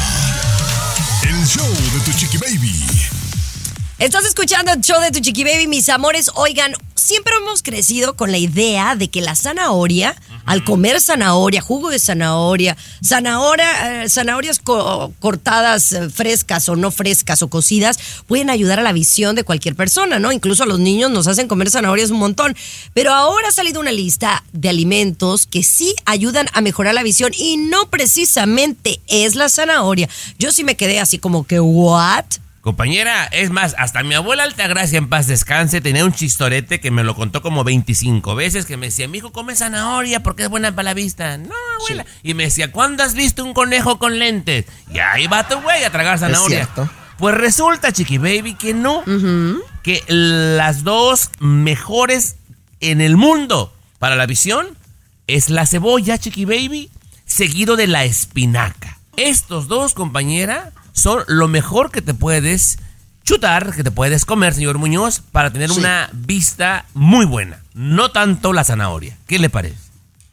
El 1.28 1.45
show 1.45 1.67
de 1.67 1.99
tu 2.06 2.17
chiqui 2.17 2.38
baby. 2.38 2.71
Estás 3.98 4.26
escuchando 4.26 4.74
el 4.74 4.82
show 4.82 5.00
de 5.02 5.10
tu 5.10 5.20
chiqui 5.22 5.46
baby, 5.46 5.68
mis 5.68 5.88
amores. 5.88 6.30
Oigan, 6.36 6.74
siempre 6.96 7.34
hemos 7.42 7.64
crecido 7.64 8.18
con 8.18 8.30
la 8.30 8.38
idea 8.38 8.94
de 8.98 9.08
que 9.10 9.22
la 9.22 9.36
zanahoria, 9.36 10.14
al 10.46 10.66
comer 10.66 11.00
zanahoria, 11.00 11.62
jugo 11.62 11.90
de 11.90 11.98
zanahoria, 11.98 12.76
zanahoria, 13.02 14.04
eh, 14.04 14.10
zanahorias 14.10 14.60
co- 14.60 15.14
cortadas 15.22 15.94
eh, 15.94 16.10
frescas 16.10 16.68
o 16.68 16.76
no 16.76 16.92
frescas 16.92 17.42
o 17.42 17.48
cocidas, 17.50 17.98
pueden 18.28 18.50
ayudar 18.50 18.82
a 18.82 18.84
la 18.84 18.92
visión 18.92 19.34
de 19.34 19.46
cualquier 19.46 19.76
persona, 19.78 20.20
¿no? 20.20 20.34
Incluso 20.34 20.64
a 20.64 20.68
los 20.68 20.80
niños 20.80 21.10
nos 21.10 21.28
hacen 21.28 21.48
comer 21.48 21.70
zanahorias 21.70 22.12
un 22.12 22.20
montón. 22.20 22.54
Pero 22.94 23.14
ahora 23.14 23.48
ha 23.48 23.52
salido 23.54 23.80
una 23.80 23.94
lista 23.94 24.44
de 24.52 24.68
alimentos 24.68 25.46
que 25.46 25.64
sí 25.64 25.96
ayudan 26.04 26.48
a 26.52 26.60
mejorar 26.60 26.94
la 26.96 27.04
visión 27.04 27.32
y 27.34 27.56
no 27.56 27.90
precisamente 27.90 29.00
es 29.08 29.36
la 29.36 29.48
zanahoria. 29.48 30.10
Yo 30.38 30.52
sí 30.52 30.66
me 30.66 30.76
quedé 30.76 31.00
así 31.00 31.18
como 31.18 31.48
que, 31.48 31.62
¿what? 31.62 32.26
Compañera, 32.65 33.25
es 33.25 33.51
más, 33.51 33.75
hasta 33.78 34.01
mi 34.01 34.15
abuela 34.15 34.41
Altagracia 34.41 34.97
en 34.97 35.08
paz 35.08 35.28
descanse 35.28 35.82
tenía 35.82 36.04
un 36.04 36.13
chistorete 36.13 36.80
que 36.80 36.89
me 36.89 37.04
lo 37.04 37.13
contó 37.13 37.43
como 37.43 37.63
25 37.63 38.34
veces 38.34 38.65
que 38.65 38.75
me 38.75 38.88
decía, 38.88 39.08
mi 39.08 39.19
hijo 39.19 39.32
come 39.32 39.56
zanahoria 39.56 40.23
porque 40.23 40.45
es 40.45 40.49
buena 40.49 40.71
para 40.71 40.86
la 40.86 40.93
vista. 40.95 41.38
No, 41.38 41.54
abuela. 41.80 42.08
Y 42.23 42.34
me 42.34 42.45
decía, 42.45 42.71
¿cuándo 42.71 43.04
has 43.04 43.13
visto 43.13 43.43
un 43.43 43.54
conejo 43.54 43.99
con 43.99 44.17
lentes? 44.17 44.65
Y 44.91 44.97
ahí 44.97 45.28
va 45.28 45.47
tu 45.47 45.62
güey 45.62 45.84
a 45.84 45.91
tragar 45.91 46.17
zanahoria. 46.17 46.63
cierto. 46.63 46.89
Pues 47.19 47.36
resulta, 47.36 47.93
chiqui 47.93 48.17
baby, 48.17 48.56
que 48.56 48.73
no. 48.73 49.04
Que 49.84 50.04
las 50.08 50.84
dos 50.84 51.30
mejores 51.38 52.38
en 52.80 52.99
el 52.99 53.15
mundo 53.15 53.75
para 53.99 54.15
la 54.15 54.25
visión 54.25 54.75
es 55.28 55.51
la 55.51 55.67
cebolla, 55.67 56.17
chiqui 56.17 56.45
baby, 56.45 56.89
seguido 57.28 57.75
de 57.75 57.86
la 57.86 58.06
espinaca. 58.06 58.97
Estos 59.17 59.67
dos, 59.67 59.93
compañera, 59.93 60.71
son 60.96 61.24
lo 61.28 61.48
mejor 61.48 61.92
que 61.92 62.02
te 62.02 62.14
puedes 62.16 62.80
chutar, 63.24 63.74
que 63.76 63.84
te 63.84 63.92
puedes 63.92 64.26
comer, 64.26 64.54
señor 64.54 64.78
Muñoz, 64.80 65.22
para 65.32 65.52
tener 65.52 65.70
Sí. 65.70 65.80
una 65.80 66.10
vista 66.14 66.86
muy 66.94 67.26
buena. 67.26 67.60
No 67.74 68.10
tanto 68.12 68.54
la 68.54 68.64
zanahoria. 68.64 69.18
¿Qué 69.28 69.38
le 69.38 69.50
parece? 69.50 69.76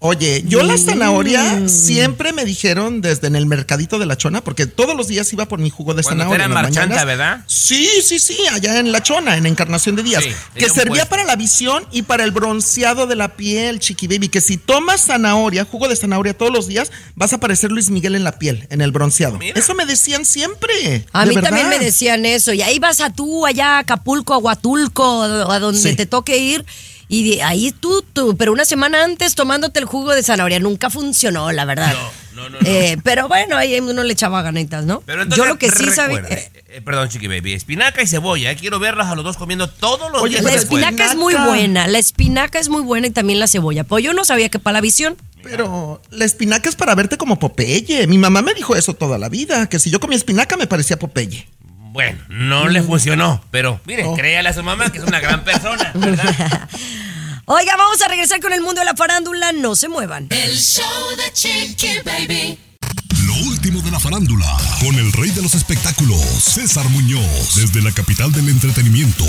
Oye, 0.04 0.42
yo 0.48 0.64
la 0.64 0.76
zanahoria 0.76 1.60
Mm. 1.60 1.68
siempre 1.68 2.32
me 2.32 2.44
dijeron 2.44 3.00
desde 3.00 3.28
en 3.28 3.36
el 3.36 3.46
mercadito 3.46 4.00
de 4.00 4.06
la 4.06 4.16
chona, 4.16 4.42
porque 4.42 4.66
todos 4.66 4.96
los 4.96 5.06
días 5.06 5.32
iba 5.32 5.46
por 5.46 5.60
mi 5.60 5.70
jugo 5.70 5.94
de 5.94 6.02
Cuando 6.02 6.24
zanahoria. 6.24 6.44
era 6.46 6.52
marchanta, 6.54 6.80
mañanas. 6.80 7.06
¿verdad? 7.06 7.44
Sí, 7.46 7.88
sí, 8.04 8.18
sí, 8.18 8.36
allá 8.50 8.80
en 8.80 8.90
la 8.90 9.00
chona, 9.02 9.36
en 9.36 9.46
Encarnación 9.46 9.94
de 9.94 10.02
Días. 10.02 10.24
Sí, 10.24 10.30
que 10.56 10.68
servía 10.68 10.88
puesto. 10.88 11.08
para 11.08 11.24
la 11.24 11.36
visión 11.36 11.86
y 11.92 12.02
para 12.02 12.24
el 12.24 12.32
bronceado 12.32 13.06
de 13.06 13.14
la 13.14 13.36
piel, 13.36 13.78
chiqui 13.78 14.08
baby. 14.08 14.28
Que 14.28 14.40
si 14.40 14.56
tomas 14.56 15.02
zanahoria, 15.06 15.64
jugo 15.64 15.86
de 15.86 15.94
zanahoria 15.94 16.36
todos 16.36 16.52
los 16.52 16.66
días, 16.66 16.90
vas 17.14 17.32
a 17.32 17.38
parecer 17.38 17.70
Luis 17.70 17.88
Miguel 17.90 18.16
en 18.16 18.24
la 18.24 18.38
piel, 18.40 18.66
en 18.70 18.80
el 18.80 18.90
bronceado. 18.90 19.38
Mira. 19.38 19.56
Eso 19.58 19.74
me 19.76 19.86
decían 19.86 20.24
siempre. 20.24 21.06
A 21.12 21.20
de 21.20 21.28
mí 21.28 21.34
verdad. 21.36 21.50
también 21.50 21.68
me 21.68 21.78
decían 21.78 22.26
eso. 22.26 22.52
Y 22.52 22.62
ahí 22.62 22.80
vas 22.80 23.00
a 23.00 23.10
tú, 23.12 23.46
allá 23.46 23.76
a 23.76 23.78
Acapulco, 23.78 24.34
a 24.34 24.38
Huatulco, 24.38 25.22
a 25.22 25.58
donde 25.60 25.80
Sí. 25.80 25.94
te 25.94 26.06
toque 26.06 26.38
ir. 26.38 26.64
Y 27.08 27.30
de 27.36 27.42
ahí 27.42 27.72
tú, 27.72 28.02
tú, 28.12 28.36
pero 28.36 28.52
una 28.52 28.64
semana 28.64 29.04
antes 29.04 29.34
tomándote 29.34 29.78
el 29.80 29.84
jugo 29.86 30.12
de 30.14 30.22
zanahoria. 30.22 30.58
Nunca 30.60 30.88
funcionó, 30.90 31.52
la 31.52 31.64
verdad. 31.64 31.92
No, 32.34 32.42
no, 32.44 32.48
no, 32.48 32.60
no. 32.60 32.66
Eh, 32.66 32.96
pero 33.04 33.28
bueno, 33.28 33.56
ahí 33.56 33.78
uno 33.80 34.02
le 34.02 34.12
echaba 34.14 34.40
ganitas, 34.42 34.84
¿no? 34.84 35.02
Pero 35.04 35.22
entonces, 35.22 35.44
Yo 35.44 35.50
lo 35.52 35.58
que 35.58 35.70
sí 35.70 35.90
sabía. 35.90 36.20
recuerda, 36.20 36.48
eh, 36.68 36.80
perdón, 36.82 37.08
Chiqui 37.10 37.26
Baby. 37.28 37.52
Espinaca 37.52 38.00
y 38.02 38.06
cebolla. 38.06 38.50
eh, 38.50 38.56
Quiero 38.56 38.78
verlas 38.78 39.08
a 39.08 39.14
los 39.14 39.24
dos 39.24 39.36
comiendo 39.36 39.68
todos 39.68 40.10
los 40.10 40.22
Oye, 40.22 40.40
días. 40.40 40.44
La 40.44 40.54
espinaca 40.54 41.04
es 41.06 41.16
muy 41.16 41.34
buena, 41.34 41.86
la 41.86 41.98
espinaca 41.98 42.58
es 42.58 42.68
muy 42.70 42.82
buena 42.82 43.06
y 43.08 43.10
también 43.10 43.38
la 43.38 43.46
cebolla. 43.48 43.84
Pues 43.84 44.02
yo 44.02 44.14
no 44.14 44.24
sabía 44.24 44.48
que 44.48 44.58
para 44.58 44.74
la 44.74 44.80
visión. 44.80 45.16
Pero 45.42 46.00
la 46.10 46.24
espinaca 46.24 46.68
es 46.68 46.76
para 46.76 46.94
verte 46.94 47.18
como 47.18 47.38
Popeye. 47.38 48.06
Mi 48.06 48.16
mamá 48.16 48.42
me 48.42 48.54
dijo 48.54 48.76
eso 48.76 48.94
toda 48.94 49.18
la 49.18 49.28
vida, 49.28 49.68
que 49.68 49.78
si 49.80 49.90
yo 49.90 49.98
comía 50.00 50.16
espinaca 50.16 50.56
me 50.56 50.66
parecía 50.68 50.98
Popeye. 50.98 51.46
Bueno, 51.92 52.18
no 52.28 52.68
le 52.68 52.82
funcionó, 52.82 53.44
pero 53.50 53.78
mire, 53.84 54.04
Oh. 54.06 54.16
créale 54.16 54.48
a 54.48 54.52
su 54.54 54.62
mamá 54.62 54.90
que 54.90 54.96
es 54.98 55.04
una 55.04 55.20
gran 55.20 55.44
persona, 55.44 55.90
¿verdad? 55.94 56.68
Oiga, 57.44 57.76
vamos 57.76 58.00
a 58.00 58.08
regresar 58.08 58.40
con 58.40 58.52
el 58.54 58.62
mundo 58.62 58.80
de 58.80 58.86
la 58.86 58.94
farándula. 58.94 59.52
No 59.52 59.74
se 59.76 59.88
muevan. 59.88 60.28
El 60.30 60.56
show 60.56 60.84
de 61.16 61.32
Chiqui 61.32 61.98
Baby. 62.04 62.58
Lo 63.32 63.48
último 63.48 63.80
de 63.80 63.90
la 63.90 63.98
farándula, 63.98 64.46
con 64.80 64.94
el 64.96 65.10
rey 65.12 65.30
de 65.30 65.40
los 65.40 65.54
espectáculos, 65.54 66.20
César 66.20 66.86
Muñoz, 66.90 67.54
desde 67.54 67.80
la 67.80 67.90
capital 67.90 68.30
del 68.30 68.50
entretenimiento, 68.50 69.24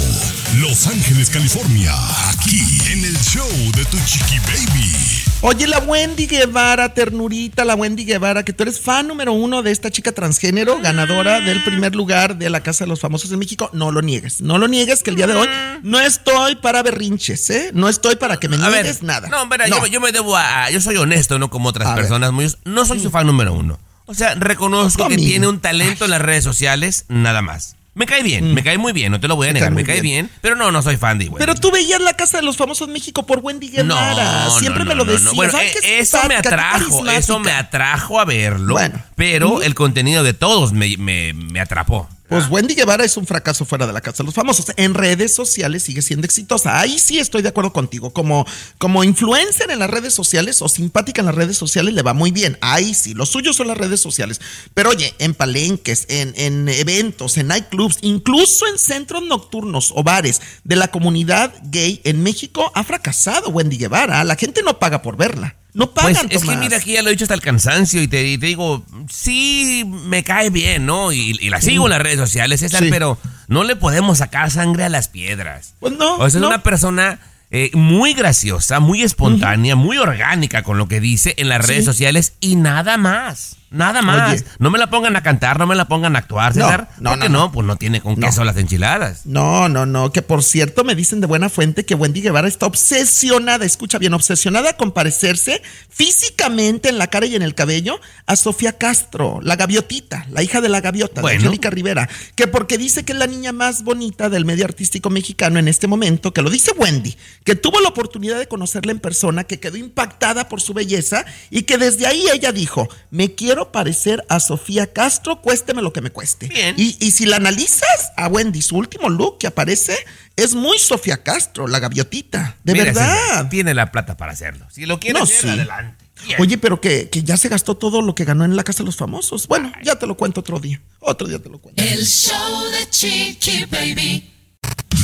Los 0.59 0.87
Ángeles, 0.87 1.29
California, 1.29 1.93
aquí 2.29 2.59
en 2.91 3.05
el 3.05 3.17
show 3.19 3.47
de 3.73 3.85
Tu 3.85 3.97
Chiqui 4.05 4.39
Baby. 4.39 4.91
Oye, 5.39 5.67
la 5.67 5.79
Wendy 5.79 6.27
Guevara, 6.27 6.93
ternurita, 6.93 7.63
la 7.63 7.75
Wendy 7.75 8.03
Guevara, 8.03 8.43
que 8.43 8.51
tú 8.51 8.63
eres 8.63 8.81
fan 8.81 9.07
número 9.07 9.31
uno 9.31 9.63
de 9.63 9.71
esta 9.71 9.89
chica 9.89 10.11
transgénero, 10.11 10.79
ganadora 10.81 11.39
del 11.39 11.63
primer 11.63 11.95
lugar 11.95 12.37
de 12.37 12.49
la 12.49 12.61
Casa 12.61 12.83
de 12.83 12.89
los 12.89 12.99
Famosos 12.99 13.31
en 13.31 13.39
México. 13.39 13.69
No 13.71 13.91
lo 13.91 14.01
niegues, 14.01 14.41
no 14.41 14.57
lo 14.57 14.67
niegues 14.67 15.01
que 15.01 15.11
el 15.11 15.15
día 15.15 15.27
de 15.27 15.35
hoy 15.35 15.47
no 15.81 15.99
estoy 16.01 16.55
para 16.55 16.83
berrinches, 16.83 17.49
¿eh? 17.51 17.71
No 17.73 17.87
estoy 17.87 18.17
para 18.17 18.37
que 18.37 18.49
me 18.49 18.57
ver, 18.57 18.69
niegues 18.69 19.01
nada. 19.01 19.29
No, 19.29 19.45
mira, 19.45 19.67
Yo, 19.67 19.85
yo 19.87 20.01
me 20.01 20.11
debo 20.11 20.35
a, 20.35 20.69
Yo 20.71 20.81
soy 20.81 20.97
honesto, 20.97 21.39
no 21.39 21.49
como 21.49 21.69
otras 21.69 21.87
A 21.87 21.95
personas. 21.95 22.33
Muy, 22.33 22.53
no 22.65 22.85
soy 22.85 22.99
su 22.99 23.09
fan 23.09 23.27
número 23.27 23.53
uno. 23.53 23.79
O 24.13 24.17
sea, 24.17 24.35
reconozco 24.35 25.07
que 25.07 25.15
Conmigo. 25.15 25.29
tiene 25.29 25.47
un 25.47 25.59
talento 25.59 26.05
en 26.05 26.11
las 26.11 26.21
redes 26.21 26.43
sociales, 26.43 27.05
nada 27.09 27.41
más. 27.41 27.75
Me 27.95 28.07
cae 28.07 28.23
bien, 28.23 28.55
me 28.55 28.63
cae 28.63 28.79
muy 28.79 28.91
bien, 28.91 29.11
no 29.11 29.19
te 29.19 29.27
lo 29.27 29.35
voy 29.35 29.49
a 29.49 29.53
negar, 29.53 29.71
me 29.71 29.83
cae 29.83 30.01
bien. 30.01 30.25
bien. 30.25 30.29
pero 30.41 30.55
no, 30.55 30.71
no 30.71 30.81
soy 30.81 30.97
fan 30.97 31.19
de 31.19 31.25
igual. 31.25 31.37
Pero 31.39 31.53
tú 31.53 31.69
veías 31.69 32.01
la 32.01 32.13
Casa 32.13 32.37
de 32.37 32.43
los 32.43 32.57
Famosos 32.57 32.87
México 32.87 33.23
por 33.27 33.37
Wendy 33.43 33.69
Guevara. 33.69 34.45
No, 34.45 34.59
Siempre 34.59 34.83
no, 34.83 34.89
me 34.89 34.95
lo 34.95 35.05
decías. 35.05 35.33
Bueno, 35.35 35.59
eh, 35.59 35.71
eso 35.99 36.17
me 36.27 36.35
atrajo, 36.35 37.07
eso 37.07 37.37
me 37.39 37.51
atrajo 37.51 38.19
a 38.19 38.25
verlo. 38.25 38.73
Bueno. 38.73 38.99
Pero 39.15 39.49
Ujú. 39.51 39.61
el 39.61 39.75
contenido 39.75 40.23
de 40.23 40.33
todos 40.33 40.73
me, 40.73 40.97
me, 40.97 41.33
me 41.33 41.59
atrapó. 41.59 42.09
Pues 42.33 42.49
Wendy 42.49 42.73
Guevara 42.73 43.05
es 43.05 43.15
un 43.15 43.27
fracaso 43.27 43.63
fuera 43.63 43.85
de 43.85 43.93
la 43.93 44.01
casa 44.01 44.23
de 44.23 44.25
los 44.25 44.33
famosos. 44.33 44.65
En 44.75 44.95
redes 44.95 45.35
sociales 45.35 45.83
sigue 45.83 46.01
siendo 46.01 46.25
exitosa. 46.25 46.79
Ahí 46.79 46.97
sí 46.97 47.19
estoy 47.19 47.43
de 47.43 47.49
acuerdo 47.49 47.71
contigo. 47.71 48.11
Como, 48.11 48.43
como 48.79 49.03
influencer 49.03 49.69
en 49.69 49.77
las 49.77 49.89
redes 49.89 50.15
sociales 50.15 50.63
o 50.63 50.67
simpática 50.67 51.21
en 51.21 51.27
las 51.27 51.35
redes 51.35 51.57
sociales 51.57 51.93
le 51.93 52.01
va 52.01 52.13
muy 52.13 52.31
bien. 52.31 52.57
Ahí 52.61 52.95
sí, 52.95 53.13
lo 53.13 53.27
suyo 53.27 53.53
son 53.53 53.67
las 53.67 53.77
redes 53.77 53.99
sociales. 53.99 54.41
Pero 54.73 54.89
oye, 54.89 55.13
en 55.19 55.35
palenques, 55.35 56.05
en, 56.09 56.33
en 56.35 56.69
eventos, 56.69 57.37
en 57.37 57.49
nightclubs, 57.49 57.99
incluso 58.01 58.65
en 58.65 58.79
centros 58.79 59.21
nocturnos 59.21 59.93
o 59.95 60.01
bares 60.03 60.41
de 60.63 60.75
la 60.75 60.87
comunidad 60.87 61.53
gay 61.65 62.01
en 62.03 62.23
México, 62.23 62.71
ha 62.73 62.83
fracasado 62.83 63.51
Wendy 63.51 63.77
Guevara. 63.77 64.23
La 64.23 64.37
gente 64.37 64.63
no 64.63 64.79
paga 64.79 65.03
por 65.03 65.17
verla. 65.17 65.55
No 65.73 65.91
Pues 65.91 66.15
pagan, 66.17 66.27
es 66.31 66.43
que 66.43 66.55
mira, 66.55 66.77
aquí 66.77 66.93
ya 66.93 67.01
lo 67.01 67.09
he 67.09 67.11
dicho 67.13 67.23
hasta 67.23 67.33
el 67.33 67.41
cansancio 67.41 68.01
y 68.01 68.07
te, 68.07 68.27
y 68.27 68.37
te 68.37 68.45
digo, 68.45 68.85
sí, 69.11 69.83
me 70.05 70.23
cae 70.23 70.49
bien, 70.51 70.85
¿no? 70.85 71.11
Y, 71.11 71.35
y 71.41 71.49
la 71.49 71.61
sigo 71.61 71.85
en 71.85 71.91
las 71.91 72.01
redes 72.01 72.19
sociales, 72.19 72.59
César, 72.59 72.83
Sí. 72.83 72.89
pero 72.91 73.17
no 73.47 73.63
le 73.63 73.75
podemos 73.75 74.19
sacar 74.19 74.51
sangre 74.51 74.83
a 74.83 74.89
las 74.89 75.07
piedras. 75.07 75.73
Pues 75.79 75.93
no, 75.93 76.17
O 76.17 76.29
sea, 76.29 76.39
no. 76.39 76.47
es 76.47 76.53
una 76.53 76.61
persona 76.63 77.19
eh, 77.49 77.71
muy 77.73 78.13
graciosa, 78.13 78.79
muy 78.79 79.01
espontánea, 79.03 79.75
muy 79.75 79.97
orgánica 79.97 80.63
con 80.63 80.77
lo 80.77 80.87
que 80.87 80.99
dice 80.99 81.33
en 81.37 81.49
las 81.49 81.65
redes 81.65 81.81
Sí. 81.85 81.85
sociales 81.85 82.33
y 82.39 82.55
nada 82.55 82.97
más. 82.97 83.57
Nada 83.73 84.01
más. 84.01 84.33
Oye. 84.41 84.43
No 84.59 84.69
me 84.71 84.79
la 84.79 84.87
pongan 84.89 85.15
a 85.17 85.23
cantar, 85.23 85.59
no 85.59 85.67
me 85.67 85.75
la 85.75 85.85
pongan 85.89 86.15
a 86.15 86.19
actuar, 86.19 86.55
No, 86.55 86.65
César. 86.65 86.89
no, 86.99 87.09
porque 87.11 87.29
no, 87.29 87.33
no, 87.33 87.39
no. 87.47 87.51
pues 87.51 87.67
no 87.67 87.75
tiene 87.75 87.99
con 88.01 88.17
No. 88.19 88.27
queso 88.27 88.43
las 88.45 88.55
enchiladas. 88.57 89.25
No, 89.25 89.67
no, 89.67 89.85
no, 89.85 90.11
que 90.11 90.21
por 90.21 90.43
cierto 90.43 90.83
me 90.83 90.95
dicen 90.95 91.19
de 91.21 91.27
buena 91.27 91.49
fuente 91.49 91.83
que 91.85 91.95
Wendy 91.95 92.21
Guevara 92.21 92.47
está 92.47 92.67
obsesionada, 92.67 93.65
escucha 93.65 93.97
bien, 93.97 94.13
obsesionada 94.13 94.77
con 94.77 94.91
parecerse 94.91 95.61
físicamente 95.89 96.89
en 96.89 96.97
la 96.97 97.07
cara 97.07 97.25
y 97.25 97.35
en 97.35 97.41
el 97.41 97.55
cabello 97.55 97.99
a 98.27 98.35
Sofía 98.35 98.77
Castro, 98.77 99.39
la 99.41 99.55
gaviotita, 99.55 100.27
la 100.29 100.43
hija 100.43 100.61
de 100.61 100.69
la 100.69 100.81
gaviota, 100.81 101.21
Bueno. 101.21 101.39
de 101.39 101.45
Angélica 101.45 101.69
Rivera, 101.69 102.09
que 102.35 102.45
porque 102.47 102.77
dice 102.77 103.03
que 103.03 103.13
es 103.13 103.17
la 103.17 103.25
niña 103.27 103.51
más 103.51 103.83
bonita 103.83 104.29
del 104.29 104.45
medio 104.45 104.65
artístico 104.65 105.09
mexicano 105.09 105.57
en 105.59 105.67
este 105.67 105.87
momento, 105.87 106.31
que 106.33 106.41
lo 106.41 106.49
dice 106.49 106.71
Wendy, 106.77 107.15
que 107.43 107.55
tuvo 107.55 107.79
la 107.81 107.89
oportunidad 107.89 108.37
de 108.37 108.47
conocerla 108.47 108.91
en 108.91 108.99
persona, 108.99 109.43
que 109.45 109.59
quedó 109.59 109.77
impactada 109.77 110.49
por 110.49 110.61
su 110.61 110.73
belleza 110.73 111.25
y 111.49 111.63
que 111.63 111.77
desde 111.77 112.05
ahí 112.05 112.25
ella 112.33 112.51
dijo, 112.51 112.87
me 113.09 113.33
quiero 113.33 113.62
parecer 113.71 114.25
a 114.29 114.39
Sofía 114.39 114.91
Castro, 114.91 115.41
cuésteme 115.41 115.81
lo 115.81 115.93
que 115.93 116.01
me 116.01 116.09
cueste. 116.11 116.47
Bien. 116.47 116.75
Y, 116.77 116.97
y 116.99 117.11
si 117.11 117.25
la 117.25 117.37
analizas 117.37 118.11
a 118.17 118.27
Wendy, 118.27 118.61
su 118.61 118.75
último 118.77 119.09
look 119.09 119.37
que 119.39 119.47
aparece 119.47 119.95
es 120.35 120.55
muy 120.55 120.77
Sofía 120.79 121.23
Castro, 121.23 121.67
la 121.67 121.79
gaviotita. 121.79 122.57
De 122.63 122.73
Mira, 122.73 122.85
verdad. 122.85 123.49
Tiene 123.49 123.73
la 123.73 123.91
plata 123.91 124.17
para 124.17 124.31
hacerlo. 124.33 124.67
Si 124.71 124.85
lo 124.85 124.99
quiere 124.99 125.17
No, 125.19 125.23
hacer, 125.25 125.41
sí. 125.41 125.47
adelante. 125.49 126.03
Bien. 126.25 126.41
Oye, 126.41 126.57
pero 126.57 126.79
que, 126.79 127.09
que 127.09 127.23
ya 127.23 127.35
se 127.37 127.49
gastó 127.49 127.75
todo 127.75 128.01
lo 128.01 128.15
que 128.15 128.23
ganó 128.23 128.45
en 128.45 128.55
la 128.55 128.63
Casa 128.63 128.79
de 128.79 128.85
los 128.85 128.95
Famosos. 128.95 129.47
Bueno, 129.47 129.71
ya 129.83 129.97
te 129.97 130.07
lo 130.07 130.15
cuento 130.15 130.39
otro 130.41 130.59
día. 130.59 130.81
Otro 130.99 131.27
día 131.27 131.39
te 131.39 131.49
lo 131.49 131.59
cuento. 131.59 131.83
El 131.83 132.05
show 132.05 132.63
de 132.71 132.89
Chiqui 132.89 133.65
Baby. 133.65 134.29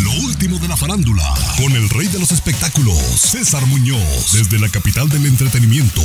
Lo 0.09 0.25
último 0.25 0.57
de 0.57 0.67
la 0.67 0.75
farándula, 0.75 1.23
con 1.57 1.71
el 1.73 1.87
rey 1.89 2.07
de 2.07 2.17
los 2.17 2.31
espectáculos, 2.31 2.97
César 2.97 3.63
Muñoz, 3.67 4.31
desde 4.33 4.57
la 4.57 4.67
capital 4.67 5.07
del 5.07 5.27
entretenimiento, 5.27 6.01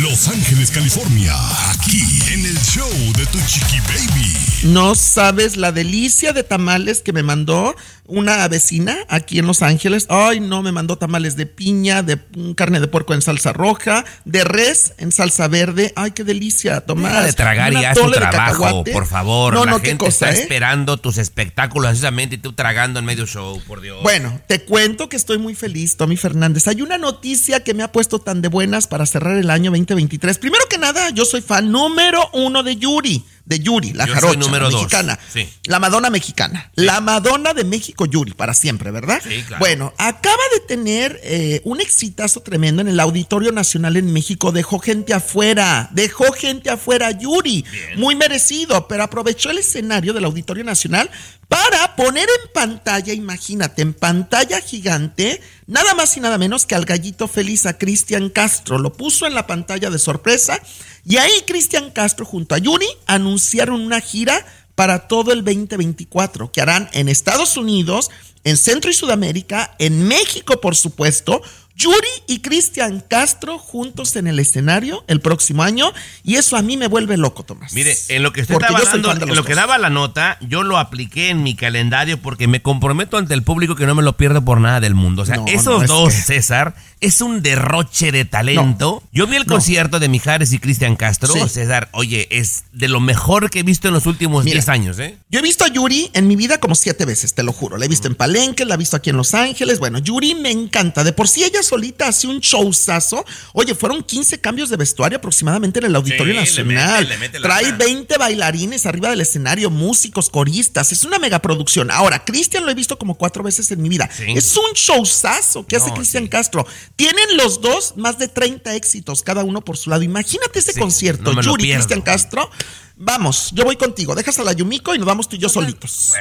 Los 0.00 0.28
Ángeles, 0.28 0.70
California, 0.70 1.34
aquí 1.70 2.00
en 2.32 2.46
el 2.46 2.58
show 2.60 2.88
de 3.18 3.26
Tu 3.26 3.38
Chiqui 3.46 3.80
Baby. 3.80 4.72
No 4.72 4.94
sabes 4.94 5.58
la 5.58 5.72
delicia 5.72 6.32
de 6.32 6.42
tamales 6.42 7.02
que 7.02 7.12
me 7.12 7.22
mandó 7.22 7.74
una 8.06 8.46
vecina 8.48 8.96
aquí 9.08 9.38
en 9.38 9.46
Los 9.46 9.62
Ángeles. 9.62 10.06
Ay, 10.08 10.40
no, 10.40 10.62
me 10.62 10.72
mandó 10.72 10.96
tamales 10.96 11.36
de 11.36 11.46
piña, 11.46 12.02
de 12.02 12.18
carne 12.54 12.80
de 12.80 12.88
puerco 12.88 13.14
en 13.14 13.22
salsa 13.22 13.52
roja, 13.52 14.04
de 14.24 14.44
res 14.44 14.94
en 14.98 15.12
salsa 15.12 15.48
verde. 15.48 15.92
Ay, 15.96 16.12
qué 16.12 16.24
delicia, 16.24 16.80
Tomás. 16.82 17.12
Deja 17.12 17.24
de 17.24 17.32
tragar 17.32 17.72
y 17.72 17.84
haz 17.84 17.98
tu 17.98 18.10
trabajo, 18.10 18.84
por 18.84 19.06
favor. 19.06 19.54
No, 19.54 19.64
la 19.64 19.72
no, 19.72 19.80
qué 19.80 19.88
gente 19.88 20.04
cosa, 20.04 20.30
está 20.30 20.38
¿eh? 20.38 20.42
esperando 20.42 20.96
tus 20.96 21.18
espectáculos 21.18 21.90
ansiosamente 21.90 22.36
y 22.36 22.38
tú 22.38 22.52
tragando 22.52 22.98
en 22.98 23.04
medio 23.04 23.26
show, 23.34 23.60
por 23.66 23.80
Dios. 23.80 24.00
Bueno, 24.02 24.40
te 24.46 24.62
cuento 24.62 25.08
que 25.08 25.16
estoy 25.16 25.38
muy 25.38 25.54
feliz, 25.54 25.96
Tommy 25.96 26.16
Fernández. 26.16 26.68
Hay 26.68 26.82
una 26.82 26.98
noticia 26.98 27.64
que 27.64 27.74
me 27.74 27.82
ha 27.82 27.90
puesto 27.90 28.20
tan 28.20 28.42
de 28.42 28.48
buenas 28.48 28.86
para 28.86 29.06
cerrar 29.06 29.36
el 29.36 29.50
año 29.50 29.72
2023. 29.72 30.38
Primero 30.38 30.64
que 30.70 30.78
nada, 30.78 31.10
yo 31.10 31.24
soy 31.24 31.40
fan 31.40 31.72
número 31.72 32.20
uno 32.32 32.62
de 32.62 32.76
Yuri. 32.76 33.24
De 33.44 33.60
Yuri, 33.60 33.92
la 33.92 34.06
Yo 34.06 34.14
jarocha 34.14 34.50
la 34.50 34.70
mexicana. 34.70 35.18
sí. 35.32 35.46
La 35.66 35.78
Madonna 35.78 36.08
mexicana. 36.08 36.70
La 36.76 37.00
Madonna 37.00 37.52
de 37.52 37.64
México, 37.64 38.06
Yuri, 38.06 38.32
para 38.32 38.54
siempre, 38.54 38.90
¿verdad? 38.90 39.20
Sí, 39.22 39.42
claro. 39.46 39.60
Bueno, 39.60 39.92
acaba 39.98 40.42
de 40.54 40.60
tener 40.60 41.20
eh, 41.22 41.60
un 41.64 41.80
exitazo 41.82 42.40
tremendo 42.40 42.80
en 42.80 42.88
el 42.88 42.98
Auditorio 43.00 43.52
Nacional 43.52 43.96
en 43.96 44.12
México. 44.12 44.50
Dejó 44.50 44.78
gente 44.78 45.12
afuera. 45.12 45.90
Dejó 45.92 46.32
gente 46.32 46.70
afuera, 46.70 47.10
Yuri. 47.10 47.64
Muy 47.96 48.14
merecido, 48.14 48.88
pero 48.88 49.02
aprovechó 49.04 49.50
el 49.50 49.58
escenario 49.58 50.14
del 50.14 50.24
Auditorio 50.24 50.64
Nacional 50.64 51.10
para 51.48 51.94
poner 51.96 52.26
en 52.28 52.52
pantalla, 52.52 53.12
imagínate, 53.12 53.82
en 53.82 53.92
pantalla 53.92 54.60
gigante, 54.60 55.40
nada 55.66 55.94
más 55.94 56.16
y 56.16 56.20
nada 56.20 56.38
menos 56.38 56.66
que 56.66 56.74
al 56.74 56.84
gallito 56.84 57.28
feliz 57.28 57.66
a 57.66 57.78
Cristian 57.78 58.30
Castro. 58.30 58.78
Lo 58.78 58.92
puso 58.92 59.26
en 59.26 59.34
la 59.34 59.46
pantalla 59.46 59.90
de 59.90 59.98
sorpresa 59.98 60.60
y 61.04 61.16
ahí 61.16 61.32
Cristian 61.46 61.90
Castro 61.90 62.24
junto 62.24 62.54
a 62.54 62.58
Yuri 62.58 62.88
anunciaron 63.06 63.80
una 63.80 64.00
gira 64.00 64.44
para 64.74 65.06
todo 65.06 65.32
el 65.32 65.44
2024 65.44 66.50
que 66.50 66.60
harán 66.60 66.88
en 66.92 67.08
Estados 67.08 67.56
Unidos, 67.56 68.10
en 68.42 68.56
Centro 68.56 68.90
y 68.90 68.94
Sudamérica, 68.94 69.74
en 69.78 70.06
México, 70.06 70.60
por 70.60 70.76
supuesto, 70.76 71.42
Yuri 71.76 72.06
y 72.28 72.38
Cristian 72.40 73.00
Castro 73.00 73.58
juntos 73.58 74.14
en 74.14 74.28
el 74.28 74.38
escenario 74.38 75.02
el 75.08 75.20
próximo 75.20 75.64
año 75.64 75.92
y 76.22 76.36
eso 76.36 76.56
a 76.56 76.62
mí 76.62 76.76
me 76.76 76.86
vuelve 76.86 77.16
loco, 77.16 77.42
Tomás. 77.42 77.72
Mire, 77.72 77.96
en 78.08 78.22
lo 78.22 78.32
que 78.32 78.42
usted 78.42 78.54
estaba 78.54 78.80
dando- 78.84 79.10
en 79.12 79.34
lo 79.34 79.44
que 79.44 79.54
daba 79.56 79.76
la 79.78 79.90
nota, 79.90 80.38
yo 80.40 80.62
lo 80.62 80.78
apliqué 80.78 81.30
en 81.30 81.42
mi 81.42 81.56
calendario 81.56 82.22
porque 82.22 82.46
me 82.46 82.62
comprometo 82.62 83.16
ante 83.18 83.34
el 83.34 83.42
público 83.42 83.74
que 83.74 83.86
no 83.86 83.94
me 83.96 84.02
lo 84.04 84.16
pierdo 84.16 84.44
por 84.44 84.60
nada 84.60 84.78
del 84.78 84.94
mundo. 84.94 85.22
O 85.22 85.26
sea, 85.26 85.36
No, 85.36 85.46
esos 85.48 85.82
no, 85.88 85.94
dos, 86.02 86.14
que- 86.14 86.20
César, 86.22 86.76
es 87.04 87.20
un 87.20 87.42
derroche 87.42 88.12
de 88.12 88.24
talento. 88.24 89.02
yo 89.12 89.26
vi 89.26 89.36
el 89.36 89.44
no. 89.46 89.54
concierto 89.54 89.98
de 90.00 90.08
Mijares 90.08 90.52
y 90.52 90.58
Cristian 90.58 90.96
Castro. 90.96 91.32
Sí. 91.32 91.40
César, 91.48 91.88
oye, 91.92 92.26
es 92.30 92.64
de 92.72 92.88
lo 92.88 93.00
mejor 93.00 93.50
que 93.50 93.60
he 93.60 93.62
visto 93.62 93.88
en 93.88 93.94
los 93.94 94.06
últimos 94.06 94.44
Mira. 94.44 94.54
10 94.54 94.68
años, 94.68 94.98
¿eh? 94.98 95.18
Yo 95.30 95.38
he 95.40 95.42
visto 95.42 95.64
a 95.64 95.68
Yuri 95.68 96.10
en 96.14 96.26
mi 96.26 96.36
vida 96.36 96.58
como 96.58 96.74
siete 96.74 97.04
veces, 97.04 97.34
te 97.34 97.42
lo 97.42 97.52
juro. 97.52 97.76
La 97.76 97.84
he 97.84 97.88
visto 97.88 98.08
en 98.08 98.14
Palenque, 98.14 98.64
la 98.64 98.74
he 98.74 98.78
visto 98.78 98.96
aquí 98.96 99.10
en 99.10 99.16
Los 99.16 99.34
Ángeles. 99.34 99.78
Bueno, 99.78 99.98
Yuri 99.98 100.34
me 100.34 100.50
encanta. 100.50 101.04
De 101.04 101.12
por 101.12 101.28
sí 101.28 101.44
ella 101.44 101.62
solita 101.62 102.08
hace 102.08 102.26
un 102.26 102.40
showzazo. 102.40 103.24
Oye, 103.52 103.74
fueron 103.74 104.02
15 104.02 104.40
cambios 104.40 104.70
de 104.70 104.76
vestuario 104.76 105.18
aproximadamente 105.18 105.78
en 105.80 105.86
el 105.86 105.96
Auditorio 105.96 106.32
Sí, 106.32 106.32
le 106.32 106.40
Nacional. 106.40 107.04
mete- 107.04 107.08
le 107.14 107.18
mete 107.18 107.40
Trae 107.40 107.62
lana. 107.64 107.76
20 107.78 108.18
bailarines 108.18 108.86
arriba 108.86 109.10
del 109.10 109.20
escenario, 109.20 109.70
músicos, 109.70 110.30
coristas. 110.30 110.92
Es 110.92 111.04
una 111.04 111.18
megaproducción. 111.18 111.90
Ahora, 111.90 112.24
Cristian 112.24 112.64
lo 112.64 112.70
he 112.70 112.74
visto 112.74 112.98
como 112.98 113.16
cuatro 113.16 113.42
veces 113.42 113.70
en 113.70 113.82
mi 113.82 113.88
vida. 113.88 114.08
Sí. 114.16 114.24
Es 114.34 114.56
un 114.56 114.72
showzazo 114.74 115.66
que 115.66 115.76
hace 115.76 115.92
Cristian. 115.92 116.24
Castro. 116.28 116.66
Tienen 116.96 117.36
los 117.36 117.60
dos 117.60 117.94
más 117.96 118.18
de 118.18 118.28
30 118.28 118.74
éxitos, 118.76 119.22
cada 119.22 119.42
uno 119.42 119.62
por 119.64 119.76
su 119.76 119.90
lado. 119.90 120.02
Imagínate 120.02 120.60
ese 120.60 120.72
Sí, 120.72 120.80
concierto. 120.80 121.32
no 121.32 121.42
Yuri. 121.42 121.72
Cristian 121.72 122.02
Castro. 122.02 122.50
Vamos, 122.96 123.50
yo 123.52 123.64
voy 123.64 123.76
contigo. 123.76 124.14
Dejas 124.14 124.38
a 124.38 124.44
la 124.44 124.52
Yumiko 124.52 124.94
y 124.94 124.98
nos 124.98 125.06
vamos 125.06 125.28
tú 125.28 125.34
y 125.36 125.40
yo 125.40 125.48
solitos. 125.48 126.12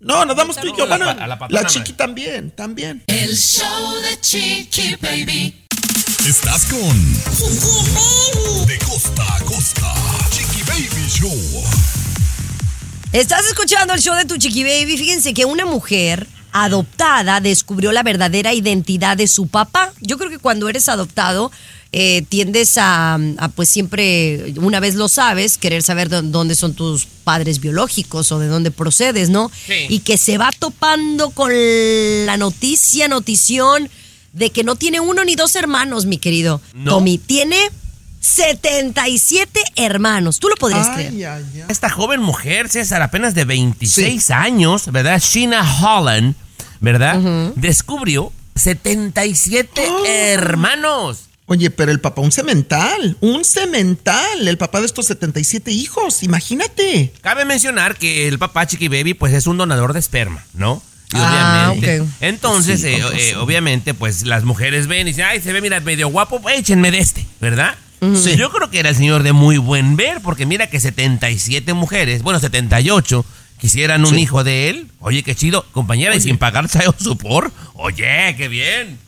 No, 0.00 0.24
nos 0.24 0.36
vamos 0.36 0.56
tú 0.56 0.66
y 0.68 0.76
yo. 0.76 0.84
A 0.84 0.86
la 0.86 0.96
Bueno, 0.98 1.26
la 1.26 1.48
la, 1.48 1.66
chiqui 1.66 1.94
también, 1.94 2.50
también. 2.50 3.02
El 3.06 3.34
show 3.36 3.94
de 4.02 4.20
Chiqui 4.20 4.96
Baby. 5.00 5.64
Estás 6.26 6.66
con 6.66 7.14
De 8.66 8.78
costa 8.78 9.36
a 9.36 9.40
costa. 9.44 9.94
Chiqui 10.30 10.62
Baby 10.64 11.08
Show. 11.08 11.64
Estás 13.12 13.46
escuchando 13.46 13.94
el 13.94 14.00
show 14.00 14.14
de 14.16 14.24
tu 14.26 14.36
chiqui 14.36 14.64
baby. 14.64 14.96
Fíjense 14.98 15.32
que 15.32 15.44
una 15.44 15.64
mujer 15.64 16.26
adoptada 16.52 17.40
descubrió 17.40 17.92
la 17.92 18.02
verdadera 18.02 18.52
identidad 18.52 19.16
de 19.16 19.26
su 19.28 19.46
papá. 19.46 19.92
Yo 20.00 20.18
creo 20.18 20.30
que 20.30 20.38
cuando 20.38 20.68
eres 20.68 20.88
adoptado 20.88 21.50
eh, 21.92 22.22
tiendes 22.28 22.76
a, 22.76 23.14
a, 23.38 23.48
pues 23.48 23.70
siempre, 23.70 24.52
una 24.60 24.78
vez 24.78 24.94
lo 24.94 25.08
sabes, 25.08 25.56
querer 25.56 25.82
saber 25.82 26.10
dó- 26.10 26.20
dónde 26.22 26.54
son 26.54 26.74
tus 26.74 27.06
padres 27.06 27.60
biológicos 27.60 28.30
o 28.30 28.38
de 28.38 28.48
dónde 28.48 28.70
procedes, 28.70 29.30
¿no? 29.30 29.50
Sí. 29.66 29.86
Y 29.88 30.00
que 30.00 30.18
se 30.18 30.36
va 30.36 30.50
topando 30.58 31.30
con 31.30 31.50
la 32.26 32.36
noticia, 32.36 33.08
notición 33.08 33.88
de 34.34 34.50
que 34.50 34.64
no 34.64 34.76
tiene 34.76 35.00
uno 35.00 35.24
ni 35.24 35.34
dos 35.34 35.56
hermanos, 35.56 36.04
mi 36.04 36.18
querido 36.18 36.60
¿No? 36.74 36.90
Tommy. 36.92 37.16
Tiene 37.16 37.58
77 38.28 39.60
hermanos. 39.76 40.38
¿Tú 40.38 40.48
lo 40.48 40.56
podrías 40.56 40.88
creer? 40.90 41.12
Ay, 41.12 41.24
ay, 41.24 41.44
ay. 41.54 41.64
Esta 41.68 41.88
joven 41.88 42.20
mujer, 42.20 42.68
César, 42.68 43.02
apenas 43.02 43.34
de 43.34 43.44
26 43.44 44.30
años, 44.30 44.90
¿verdad? 44.92 45.20
Sheena 45.20 45.62
Holland, 45.80 46.34
¿verdad? 46.80 47.16
Descubrió 47.56 48.32
77 48.54 49.82
Oh. 49.88 50.04
hermanos. 50.06 51.24
Oye, 51.46 51.70
pero 51.70 51.90
el 51.90 52.00
papá, 52.00 52.20
un 52.20 52.30
cemental, 52.30 53.16
un 53.20 53.42
cemental, 53.44 54.46
el 54.46 54.58
papá 54.58 54.80
de 54.80 54.86
estos 54.86 55.06
77 55.06 55.70
hijos, 55.70 56.22
imagínate. 56.22 57.12
Cabe 57.22 57.46
mencionar 57.46 57.96
que 57.96 58.28
el 58.28 58.38
papá 58.38 58.66
Chiqui 58.66 58.88
Baby, 58.88 59.14
pues 59.14 59.32
es 59.32 59.46
un 59.46 59.56
donador 59.56 59.94
de 59.94 59.98
esperma, 60.00 60.44
¿no? 60.52 60.82
Y 61.10 61.16
Ah, 61.16 61.70
obviamente. 61.72 62.00
ok. 62.02 62.08
Entonces, 62.20 62.82
Sí, 62.82 62.88
eh, 62.88 63.02
eh, 63.14 63.36
obviamente, 63.36 63.94
pues 63.94 64.26
las 64.26 64.44
mujeres 64.44 64.88
ven 64.88 65.06
y 65.08 65.12
dicen, 65.12 65.24
ay, 65.26 65.40
se 65.40 65.54
ve, 65.54 65.62
mira, 65.62 65.80
medio 65.80 66.08
guapo, 66.08 66.38
échenme 66.50 66.90
de 66.90 66.98
este, 66.98 67.26
¿verdad? 67.40 67.74
Sí. 68.00 68.36
Yo 68.36 68.50
creo 68.50 68.70
que 68.70 68.78
era 68.80 68.90
el 68.90 68.96
señor 68.96 69.22
de 69.22 69.32
muy 69.32 69.58
buen 69.58 69.96
ver, 69.96 70.20
porque 70.22 70.46
mira 70.46 70.68
que 70.68 70.78
77 70.80 71.72
mujeres, 71.74 72.22
bueno, 72.22 72.38
78, 72.40 73.24
quisieran 73.60 74.04
un 74.04 74.14
Sí. 74.14 74.20
hijo 74.20 74.44
de 74.44 74.70
él. 74.70 74.86
Oye, 75.00 75.22
qué 75.22 75.34
chido, 75.34 75.64
compañera, 75.72 76.14
y 76.14 76.20
sin 76.20 76.38
pagar 76.38 76.68
child 76.70 76.94
support. 76.98 77.52
Oye, 77.74 78.34
qué 78.36 78.48
bien. 78.48 78.98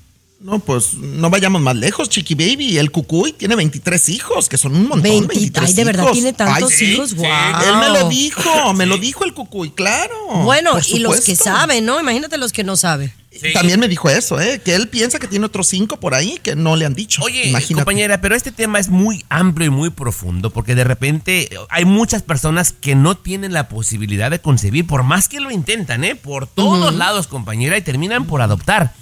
No, 0.41 0.59
pues 0.59 0.95
no 0.95 1.29
vayamos 1.29 1.61
más 1.61 1.77
lejos, 1.77 2.09
Chiqui 2.09 2.35
Baby. 2.35 2.79
El 2.79 2.91
Cucuy 2.91 3.33
tiene 3.35 3.57
23 3.57 4.09
hijos, 4.09 4.49
que 4.49 4.57
son 4.57 4.73
un 4.75 4.83
montón. 4.89 5.03
20, 5.03 5.27
23 5.29 5.69
ay, 5.69 5.75
de 5.75 5.85
verdad 5.85 6.03
hijos. 6.05 6.13
tiene 6.15 6.33
tantos 6.33 6.71
Ay, 6.71 6.77
sí, 6.79 6.85
hijos, 6.95 7.11
sí. 7.11 7.17
guau. 7.17 7.63
Él 7.63 7.77
me 7.77 7.99
lo 8.01 8.09
dijo, 8.09 8.73
me 8.73 8.87
lo 8.87 8.97
dijo 8.97 9.25
el 9.25 9.35
Cucuy, 9.35 9.71
claro. 9.73 10.15
Bueno, 10.45 10.73
por 10.73 10.83
y 10.87 10.99
los 11.01 11.21
que 11.21 11.37
saben, 11.37 11.85
¿no? 11.85 12.01
Imagínate 12.01 12.39
los 12.39 12.53
que 12.53 12.65
no 12.65 12.77
saben. 12.77 13.13
Sí. 13.41 13.53
También 13.53 13.81
me 13.81 13.89
dijo 13.89 14.11
eso, 14.11 14.41
¿eh? 14.41 14.61
Que 14.63 14.75
él 14.75 14.89
piensa 14.89 15.19
que 15.19 15.27
tiene 15.27 15.47
otros 15.47 15.67
cinco 15.67 15.99
por 15.99 16.15
ahí 16.15 16.39
que 16.43 16.57
no 16.57 16.77
le 16.77 16.85
han 16.85 16.95
dicho. 16.95 17.23
Oye, 17.23 17.49
Imagínate. 17.49 17.75
compañera, 17.85 18.21
pero 18.21 18.35
este 18.35 18.53
tema 18.53 18.79
es 18.79 18.89
muy 18.89 19.25
amplio 19.29 19.69
y 19.69 19.71
muy 19.71 19.91
profundo 19.91 20.51
porque 20.51 20.75
de 20.75 20.85
repente 20.85 21.49
hay 21.71 21.85
muchas 21.85 22.23
personas 22.23 22.73
que 22.73 22.95
no 22.95 23.17
tienen 23.17 23.53
la 23.53 23.69
posibilidad 23.69 24.31
de 24.31 24.41
concebir, 24.41 24.87
por 24.87 25.03
más 25.03 25.29
que 25.29 25.41
lo 25.41 25.51
intentan, 25.51 26.05
¿eh? 26.05 26.17
Por 26.17 26.47
todos 26.47 26.95
lados, 26.95 27.27
compañera, 27.29 27.77
y 27.79 27.83
terminan 27.83 28.27
por 28.27 28.43
adoptar. 28.43 28.93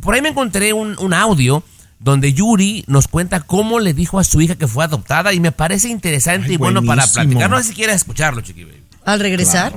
Por 0.00 0.14
ahí 0.14 0.22
me 0.22 0.28
encontré 0.30 0.72
un, 0.72 0.96
un 0.98 1.14
audio 1.14 1.62
donde 1.98 2.32
Yuri 2.32 2.84
nos 2.86 3.08
cuenta 3.08 3.40
cómo 3.40 3.80
le 3.80 3.94
dijo 3.94 4.18
a 4.18 4.24
su 4.24 4.40
hija 4.40 4.54
que 4.56 4.68
fue 4.68 4.84
adoptada 4.84 5.32
y 5.32 5.40
me 5.40 5.50
parece 5.52 5.88
interesante 5.88 6.48
Ay, 6.48 6.54
y 6.54 6.56
bueno 6.56 6.82
para 6.82 7.06
platicar. 7.06 7.48
No 7.50 7.56
sé 7.58 7.70
si 7.70 7.74
quieres 7.74 7.96
escucharlo, 7.96 8.40
chiqui 8.42 8.64
baby. 8.64 8.82
Al 9.04 9.20
regresar. 9.20 9.72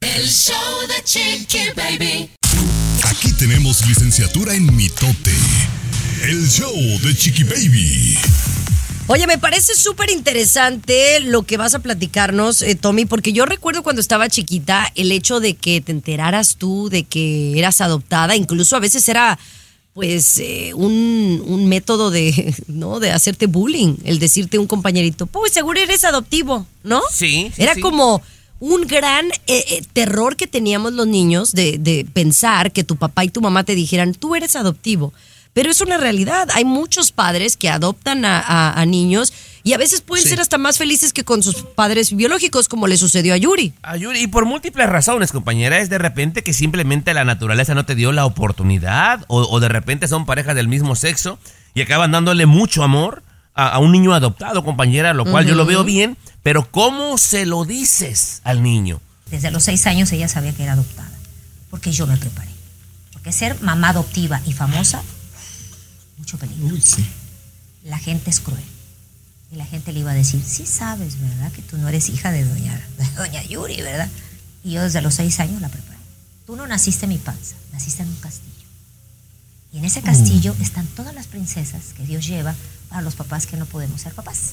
El 0.00 0.28
show 0.28 0.56
de 0.88 1.04
Chiqui 1.04 1.58
Baby. 1.76 2.30
Aquí 3.10 3.32
tenemos 3.32 3.86
licenciatura 3.86 4.54
en 4.54 4.74
mitote. 4.76 5.32
El 6.22 6.48
show 6.48 6.72
de 7.02 7.14
Chiqui 7.14 7.44
Baby. 7.44 8.16
Oye, 9.08 9.26
me 9.26 9.38
parece 9.38 9.74
súper 9.74 10.10
interesante 10.10 11.20
lo 11.20 11.42
que 11.42 11.56
vas 11.56 11.74
a 11.74 11.80
platicarnos, 11.80 12.62
eh, 12.62 12.74
Tommy, 12.76 13.04
porque 13.04 13.32
yo 13.32 13.44
recuerdo 13.44 13.82
cuando 13.82 14.00
estaba 14.00 14.28
chiquita 14.28 14.90
el 14.94 15.10
hecho 15.12 15.40
de 15.40 15.54
que 15.54 15.80
te 15.80 15.92
enteraras 15.92 16.56
tú 16.56 16.88
de 16.88 17.02
que 17.02 17.58
eras 17.58 17.80
adoptada, 17.80 18.36
incluso 18.36 18.76
a 18.76 18.80
veces 18.80 19.08
era 19.08 19.38
pues 19.92 20.38
eh, 20.38 20.72
un, 20.74 21.42
un 21.44 21.68
método 21.68 22.10
de, 22.10 22.54
¿no? 22.68 23.00
de 23.00 23.10
hacerte 23.10 23.46
bullying, 23.46 23.96
el 24.04 24.18
decirte 24.20 24.56
a 24.56 24.60
un 24.60 24.66
compañerito, 24.66 25.26
pues 25.26 25.52
seguro 25.52 25.80
eres 25.80 26.04
adoptivo, 26.04 26.66
¿no? 26.84 27.02
Sí, 27.12 27.50
sí, 27.54 27.62
Era 27.62 27.74
sí. 27.74 27.80
como 27.80 28.22
un 28.64 28.82
gran 28.86 29.26
eh, 29.26 29.64
eh, 29.70 29.82
terror 29.92 30.36
que 30.36 30.46
teníamos 30.46 30.92
los 30.92 31.08
niños 31.08 31.50
de, 31.50 31.78
de 31.78 32.06
pensar 32.12 32.70
que 32.70 32.84
tu 32.84 32.94
papá 32.94 33.24
y 33.24 33.28
tu 33.28 33.40
mamá 33.40 33.64
te 33.64 33.74
dijeran, 33.74 34.14
tú 34.14 34.36
eres 34.36 34.54
adoptivo. 34.54 35.12
Pero 35.52 35.68
es 35.68 35.80
una 35.80 35.96
realidad. 35.96 36.48
Hay 36.54 36.64
muchos 36.64 37.10
padres 37.10 37.56
que 37.56 37.68
adoptan 37.68 38.24
a, 38.24 38.38
a- 38.38 38.80
a 38.80 38.86
niños 38.86 39.32
y 39.64 39.72
a 39.72 39.78
veces 39.78 40.00
pueden 40.00 40.22
Sí. 40.22 40.30
ser 40.30 40.40
hasta 40.40 40.58
más 40.58 40.78
felices 40.78 41.12
que 41.12 41.24
con 41.24 41.42
sus 41.42 41.56
padres 41.56 42.14
biológicos, 42.14 42.68
como 42.68 42.86
le 42.86 42.96
sucedió 42.96 43.34
a 43.34 43.36
Yuri. 43.36 43.72
A 43.82 43.96
Yuri, 43.96 44.20
y 44.20 44.26
por 44.28 44.44
múltiples 44.46 44.88
razones, 44.88 45.32
compañera, 45.32 45.78
es 45.80 45.90
de 45.90 45.98
repente 45.98 46.42
que 46.44 46.52
simplemente 46.52 47.12
la 47.14 47.24
naturaleza 47.24 47.74
no 47.74 47.84
te 47.84 47.96
dio 47.96 48.12
la 48.12 48.24
oportunidad, 48.26 49.24
o, 49.26 49.42
o 49.42 49.58
de 49.60 49.68
repente 49.68 50.06
son 50.06 50.24
parejas 50.24 50.54
del 50.54 50.68
mismo 50.68 50.94
sexo 50.94 51.36
y 51.74 51.82
acaban 51.82 52.12
dándole 52.12 52.46
mucho 52.46 52.82
amor 52.84 53.22
a, 53.54 53.68
a 53.68 53.78
un 53.78 53.92
niño 53.92 54.14
adoptado, 54.14 54.64
compañera, 54.64 55.12
lo 55.14 55.24
cual 55.24 55.46
yo 55.46 55.54
lo 55.54 55.66
veo 55.66 55.84
bien, 55.84 56.16
pero 56.42 56.70
¿cómo 56.70 57.18
se 57.18 57.46
lo 57.46 57.64
dices 57.64 58.40
al 58.44 58.62
niño? 58.62 59.00
Desde 59.30 59.50
los 59.50 59.64
seis 59.64 59.86
años 59.86 60.12
ella 60.12 60.28
sabía 60.28 60.52
que 60.52 60.62
era 60.62 60.72
adoptada, 60.74 61.18
porque 61.70 61.92
yo 61.92 62.06
me 62.06 62.16
preparé. 62.16 62.50
Porque 63.12 63.32
ser 63.32 63.60
mamá 63.62 63.90
adoptiva 63.90 64.40
y 64.44 64.52
famosa, 64.52 65.02
mucho 66.18 66.38
peligro. 66.38 66.66
Uy, 66.66 66.80
sí. 66.80 67.06
La 67.84 67.98
gente 67.98 68.30
es 68.30 68.40
cruel. 68.40 68.62
Y 69.52 69.56
la 69.56 69.66
gente 69.66 69.92
le 69.92 70.00
iba 70.00 70.10
a 70.10 70.14
decir, 70.14 70.42
sí 70.42 70.66
sabes, 70.66 71.20
¿verdad? 71.20 71.52
Que 71.52 71.62
tú 71.62 71.76
no 71.76 71.88
eres 71.88 72.08
hija 72.08 72.32
de 72.32 72.44
doña, 72.44 72.88
de 72.96 73.10
doña 73.10 73.42
Yuri, 73.42 73.82
¿verdad? 73.82 74.08
Y 74.64 74.72
yo 74.72 74.82
desde 74.82 75.02
los 75.02 75.14
seis 75.14 75.40
años 75.40 75.60
la 75.60 75.68
preparé. 75.68 75.98
Tú 76.46 76.56
no 76.56 76.66
naciste 76.66 77.04
en 77.04 77.10
mi 77.10 77.18
panza, 77.18 77.56
naciste 77.72 78.02
en 78.02 78.08
un 78.08 78.16
castillo. 78.16 78.52
Y 79.72 79.78
en 79.78 79.84
ese 79.84 80.02
castillo 80.02 80.54
están 80.60 80.86
todas 80.86 81.14
las 81.14 81.26
princesas 81.26 81.94
que 81.96 82.04
Dios 82.04 82.26
lleva 82.26 82.54
para 82.92 83.02
los 83.02 83.14
papás 83.14 83.46
que 83.46 83.56
no 83.56 83.64
podemos 83.64 84.02
ser 84.02 84.12
papás. 84.12 84.52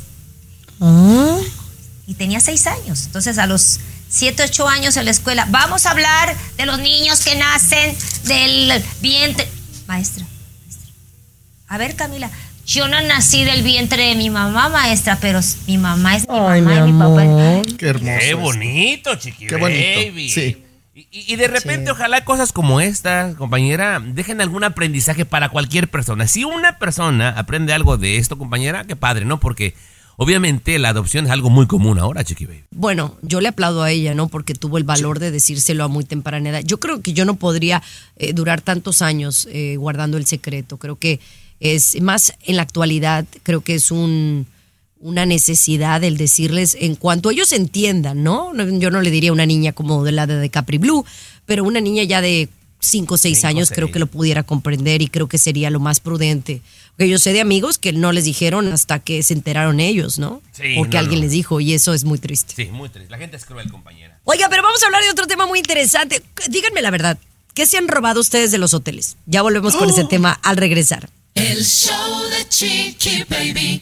Y 2.08 2.14
tenía 2.14 2.40
seis 2.40 2.68
años. 2.68 3.04
Entonces 3.06 3.38
a 3.38 3.46
los 3.46 3.80
siete, 4.10 4.44
ocho 4.44 4.68
años 4.68 4.96
en 4.96 5.04
la 5.06 5.12
escuela, 5.12 5.46
vamos 5.50 5.86
a 5.86 5.92
hablar 5.92 6.34
de 6.58 6.66
los 6.66 6.80
niños 6.80 7.20
que 7.20 7.36
nacen 7.36 7.94
del 8.24 8.82
vientre. 9.02 9.46
Maestra, 9.88 10.26
maestra. 10.66 10.94
A 11.68 11.78
ver, 11.78 11.96
Camila, 11.98 12.32
yo 12.66 12.88
no 12.88 13.02
nací 13.02 13.44
del 13.44 13.62
vientre 13.62 14.08
de 14.08 14.16
mi 14.16 14.30
mamá, 14.30 14.70
maestra, 14.70 15.18
pero 15.20 15.42
mi 15.68 15.78
mamá 15.78 16.16
es 16.16 16.24
mi 16.30 16.36
Ay, 16.40 16.62
mamá 16.62 16.82
mi 16.86 16.90
y 16.90 16.94
mi 16.94 17.00
papá. 17.00 17.78
Qué 17.78 17.88
hermoso. 17.90 18.20
Qué 18.20 18.34
bonito, 18.36 19.16
chiqui 19.16 19.48
Qué 19.48 19.56
bonito, 19.58 20.00
baby. 20.00 20.30
sí. 20.30 20.64
Y, 21.12 21.34
y- 21.34 21.36
de 21.36 21.48
repente, 21.48 21.92
ojalá 21.92 22.26
cosas 22.26 22.52
como 22.52 22.82
estas, 22.82 23.36
compañera, 23.36 24.00
dejen 24.00 24.42
algún 24.42 24.64
aprendizaje 24.64 25.26
para 25.26 25.50
cualquier 25.50 25.88
persona. 25.90 26.28
Si 26.28 26.44
una 26.44 26.78
persona 26.80 27.30
aprende 27.30 27.74
algo 27.74 27.98
de 27.98 28.18
esto, 28.18 28.38
compañera, 28.38 28.84
qué 28.86 28.96
padre, 28.96 29.26
¿no? 29.26 29.40
Porque 29.40 29.74
obviamente 30.18 30.78
la 30.80 30.90
adopción 30.90 31.26
es 31.26 31.32
algo 31.32 31.50
muy 31.50 31.66
común 31.68 31.98
ahora, 32.00 32.24
Chiqui 32.24 32.46
Baby. 32.46 32.64
Bueno, 32.72 33.18
yo 33.22 33.40
le 33.40 33.48
aplaudo 33.50 33.84
a 33.84 33.92
ella, 33.92 34.14
¿no? 34.14 34.28
Porque 34.28 34.54
tuvo 34.54 34.78
el 34.78 34.84
valor 34.84 35.20
de 35.20 35.32
decírselo 35.32 35.84
a 35.84 35.88
muy 35.88 36.04
temprana 36.04 36.50
edad. 36.50 36.62
Yo 36.66 36.80
creo 36.80 37.02
que 37.02 37.14
yo 37.14 37.24
no 37.26 37.36
podría 37.36 37.82
eh, 38.18 38.34
durar 38.34 38.60
tantos 38.62 39.02
años 39.02 39.48
eh, 39.52 39.76
guardando 39.78 40.18
el 40.18 40.26
secreto. 40.26 40.78
Creo 40.78 40.98
que 40.98 41.20
es 41.62 42.02
más 42.02 42.34
en 42.46 42.56
la 42.58 42.64
actualidad, 42.64 43.26
creo 43.44 43.62
que 43.62 43.76
es 43.76 43.92
un 43.92 44.48
una 45.00 45.26
necesidad 45.26 46.04
el 46.04 46.18
decirles 46.18 46.76
en 46.80 46.96
cuanto 46.96 47.32
ellos 47.32 47.52
entiendan, 47.54 48.24
¿no? 48.24 48.54
No, 48.54 48.68
Yo 48.80 48.92
no 48.92 49.02
le 49.02 49.12
diría 49.12 49.30
a 49.30 49.34
una 49.34 49.46
niña 49.46 49.72
como 49.72 50.04
de 50.04 50.12
la 50.12 50.28
de 50.28 50.50
Capri 50.50 50.78
Blue, 50.78 51.06
pero 51.46 51.64
una 51.64 51.80
niña 51.80 52.04
ya 52.04 52.22
de 52.22 52.50
5 52.82 53.14
o 53.14 53.18
6 53.18 53.38
Cinco, 53.38 53.48
años 53.48 53.72
creo 53.72 53.92
que 53.92 54.00
lo 54.00 54.08
pudiera 54.08 54.44
comprender 54.44 55.02
y 55.02 55.08
creo 55.08 55.28
que 55.28 55.38
sería 55.38 55.70
lo 55.70 55.80
más 55.80 56.00
prudente. 56.00 56.62
Porque 56.92 57.10
yo 57.10 57.20
sé 57.20 57.34
de 57.34 57.42
amigos 57.42 57.78
que 57.78 57.94
no 57.94 58.12
les 58.12 58.26
dijeron 58.26 58.72
hasta 58.72 59.00
que 59.00 59.24
se 59.24 59.34
enteraron 59.34 59.80
ellos, 59.80 60.20
¿no? 60.20 60.42
Sí, 60.52 60.76
Porque 60.78 60.96
no, 60.96 61.00
alguien 61.00 61.20
no. 61.20 61.24
les 61.26 61.32
dijo 61.32 61.60
y 61.62 61.74
eso 61.74 61.94
es 61.94 62.04
muy 62.04 62.18
triste. 62.20 62.54
Sí, 62.56 62.66
muy 62.72 62.90
triste. 62.90 63.10
La 63.10 63.18
gente 63.18 63.38
es 63.38 63.46
cruel, 63.46 63.70
compañera. 63.72 64.20
Oiga, 64.26 64.48
pero 64.50 64.64
vamos 64.64 64.84
a 64.84 64.86
hablar 64.88 65.04
de 65.04 65.10
otro 65.10 65.28
tema 65.28 65.46
muy 65.46 65.60
interesante. 65.60 66.22
Díganme 66.50 66.82
la 66.82 66.92
verdad, 66.92 67.18
¿qué 67.54 67.66
se 67.66 67.78
han 67.78 67.88
robado 67.88 68.20
ustedes 68.20 68.52
de 68.52 68.58
los 68.58 68.74
hoteles? 68.74 69.16
Ya 69.26 69.42
volvemos 69.42 69.76
con 69.78 69.90
ese 69.90 70.04
tema 70.10 70.32
al 70.44 70.58
regresar. 70.58 71.10
El 71.36 71.64
show 71.66 72.22
de 72.30 72.50
Chiqui 72.50 73.24
Baby. 73.30 73.82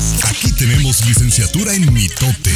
Aquí 0.41 0.51
tenemos 0.53 1.05
licenciatura 1.05 1.71
en 1.75 1.93
mitote. 1.93 2.51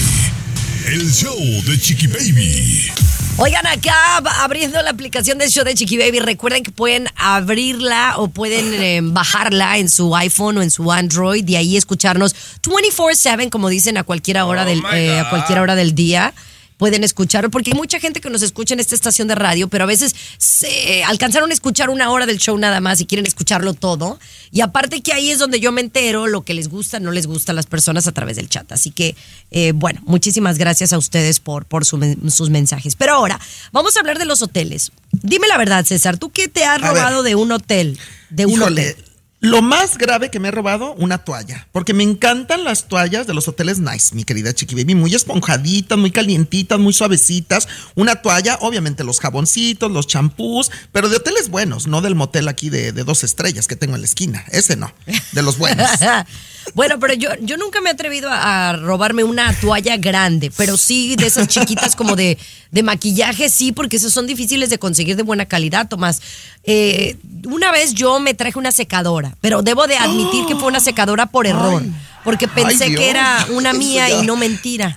El 0.87 1.07
show 1.13 1.37
de 1.67 1.79
Chiqui 1.79 2.07
Baby. 2.07 2.89
Oigan, 3.37 3.67
acá 3.67 4.17
abriendo 4.41 4.81
la 4.81 4.89
aplicación 4.89 5.37
del 5.37 5.51
show 5.51 5.63
de 5.63 5.75
Chiqui 5.75 5.95
Baby, 5.99 6.17
recuerden 6.17 6.63
que 6.63 6.71
pueden 6.71 7.07
abrirla 7.15 8.15
o 8.17 8.27
pueden 8.27 8.73
eh, 8.73 9.01
bajarla 9.03 9.77
en 9.77 9.91
su 9.91 10.15
iPhone 10.15 10.57
o 10.57 10.61
en 10.63 10.71
su 10.71 10.91
Android 10.91 11.47
y 11.47 11.57
ahí 11.57 11.77
escucharnos 11.77 12.35
24/7, 12.63 13.51
como 13.51 13.69
dicen 13.69 13.97
a 13.97 14.03
cualquier 14.03 14.39
hora 14.39 14.63
Oh 14.63 14.65
del 14.65 14.81
eh, 14.91 15.19
a 15.19 15.29
cualquier 15.29 15.59
hora 15.59 15.75
del 15.75 15.93
día. 15.93 16.33
Pueden 16.77 17.03
escucharlo 17.05 17.49
porque 17.49 17.71
hay 17.71 17.77
mucha 17.77 17.99
gente 17.99 18.19
que 18.19 18.29
nos 18.29 18.41
escucha 18.41 18.73
en 18.73 18.81
esta 18.81 18.95
estación 18.95 19.27
de 19.29 19.35
radio, 19.35 19.69
pero 19.69 19.85
a 19.85 19.88
veces 19.88 20.13
se 20.38 21.03
alcanzaron 21.05 21.49
a 21.51 21.53
escuchar 21.53 21.89
una 21.89 22.09
hora 22.11 22.25
del 22.25 22.38
show 22.38 22.57
nada 22.57 22.81
más 22.81 22.99
y 22.99 23.05
quieren 23.05 23.25
escucharlo 23.25 23.73
todo. 23.73 24.19
Y 24.51 24.61
aparte 24.61 25.01
que 25.01 25.13
ahí 25.13 25.31
es 25.31 25.39
donde 25.39 25.59
yo 25.59 25.71
me 25.71 25.81
entero 25.81 26.27
lo 26.27 26.43
que 26.43 26.53
les 26.53 26.67
gusta, 26.67 26.99
no 26.99 27.11
les 27.11 27.27
gusta 27.27 27.53
a 27.53 27.55
las 27.55 27.65
personas 27.65 28.07
a 28.07 28.11
través 28.11 28.35
del 28.35 28.49
chat. 28.49 28.69
Así 28.71 28.91
que, 28.91 29.15
eh, 29.51 29.71
bueno, 29.73 30.01
muchísimas 30.05 30.57
gracias 30.57 30.91
a 30.91 30.97
ustedes 30.97 31.39
por, 31.39 31.65
por 31.65 31.85
su 31.85 31.95
sus 32.29 32.49
mensajes. 32.49 32.95
Pero 32.95 33.13
ahora, 33.13 33.39
vamos 33.71 33.95
a 33.95 34.01
hablar 34.01 34.19
de 34.19 34.25
los 34.25 34.41
hoteles. 34.41 34.91
Dime 35.11 35.47
la 35.47 35.57
verdad, 35.57 35.85
César, 35.85 36.17
¿tú 36.17 36.29
qué 36.29 36.47
te 36.49 36.65
has 36.65 36.81
A 36.83 36.88
robado 36.89 37.23
ver. 37.23 37.29
de 37.31 37.35
un 37.35 37.51
hotel? 37.53 37.97
De 38.29 38.45
un 38.45 38.53
Híjole, 38.53 38.89
hotel. 38.91 39.04
Lo 39.45 39.62
más 39.62 39.97
grave 39.97 40.29
que 40.29 40.39
me 40.39 40.49
he 40.49 40.51
robado, 40.51 40.93
una 40.93 41.19
toalla. 41.19 41.67
Porque 41.71 41.93
me 41.93 42.03
encantan 42.03 42.63
las 42.63 42.88
toallas 42.88 43.27
de 43.27 43.34
los 43.34 43.47
hoteles 43.47 43.79
nice, 43.79 44.15
mi 44.15 44.23
querida 44.23 44.53
Chiqui 44.53 44.75
Baby. 44.75 44.95
Muy 44.95 45.15
esponjaditas, 45.15 45.97
muy 45.97 46.12
calientitas, 46.12 46.79
muy 46.79 46.93
suavecitas. 46.93 47.67
Una 47.95 48.21
toalla, 48.21 48.58
obviamente 48.62 49.03
los 49.03 49.19
jaboncitos, 49.19 49.91
los 49.91 50.08
champús, 50.08 50.71
pero 50.91 51.10
de 51.10 51.17
hoteles 51.17 51.49
buenos, 51.49 51.88
no 51.88 52.01
del 52.01 52.15
motel 52.15 52.47
aquí 52.47 52.69
de, 52.69 52.91
de 52.91 53.03
dos 53.03 53.23
estrellas 53.23 53.67
que 53.67 53.75
tengo 53.75 53.95
en 53.95 54.01
la 54.01 54.08
esquina. 54.08 54.43
Ese 54.51 54.75
no, 54.75 54.91
de 55.31 55.41
los 55.41 55.58
buenos. 55.58 55.89
bueno, 56.73 56.99
pero 56.99 57.13
yo, 57.13 57.30
yo 57.41 57.58
nunca 57.58 57.80
me 57.82 57.89
he 57.89 57.93
atrevido 57.93 58.30
a, 58.30 58.69
a 58.69 58.73
robarme 58.78 59.23
una 59.23 59.54
toalla 59.54 59.97
grande, 59.97 60.51
pero 60.58 60.78
sí 60.78 61.15
de 61.15 61.28
esas 61.28 61.47
chiquitas 61.47 61.95
como 61.95 62.15
de, 62.15 62.38
de 62.71 62.84
maquillaje, 62.84 63.49
sí, 63.49 63.71
porque 63.71 63.97
esas 63.97 64.12
son 64.12 64.28
difíciles 64.28 64.69
de 64.69 64.80
conseguir 64.80 65.15
de 65.15 65.23
buena 65.23 65.45
calidad, 65.45 65.88
Tomás. 65.88 66.21
Eh, 66.63 67.17
una 67.45 67.71
vez 67.71 67.93
yo 67.93 68.19
me 68.19 68.34
traje 68.34 68.58
una 68.58 68.71
secadora, 68.71 69.36
pero 69.41 69.62
debo 69.62 69.88
de 69.88 69.97
admitir 69.97 70.45
que 70.47 70.56
fue 70.56 70.67
una 70.67 70.80
secadora 70.80 71.28
por 71.28 71.45
error, 71.47 71.84
porque 72.23 72.47
pensé 72.47 72.93
que 72.95 73.10
era 73.10 73.45
una 73.51 73.73
mía 73.73 74.10
y 74.10 74.25
no 74.25 74.36
mentira. 74.36 74.95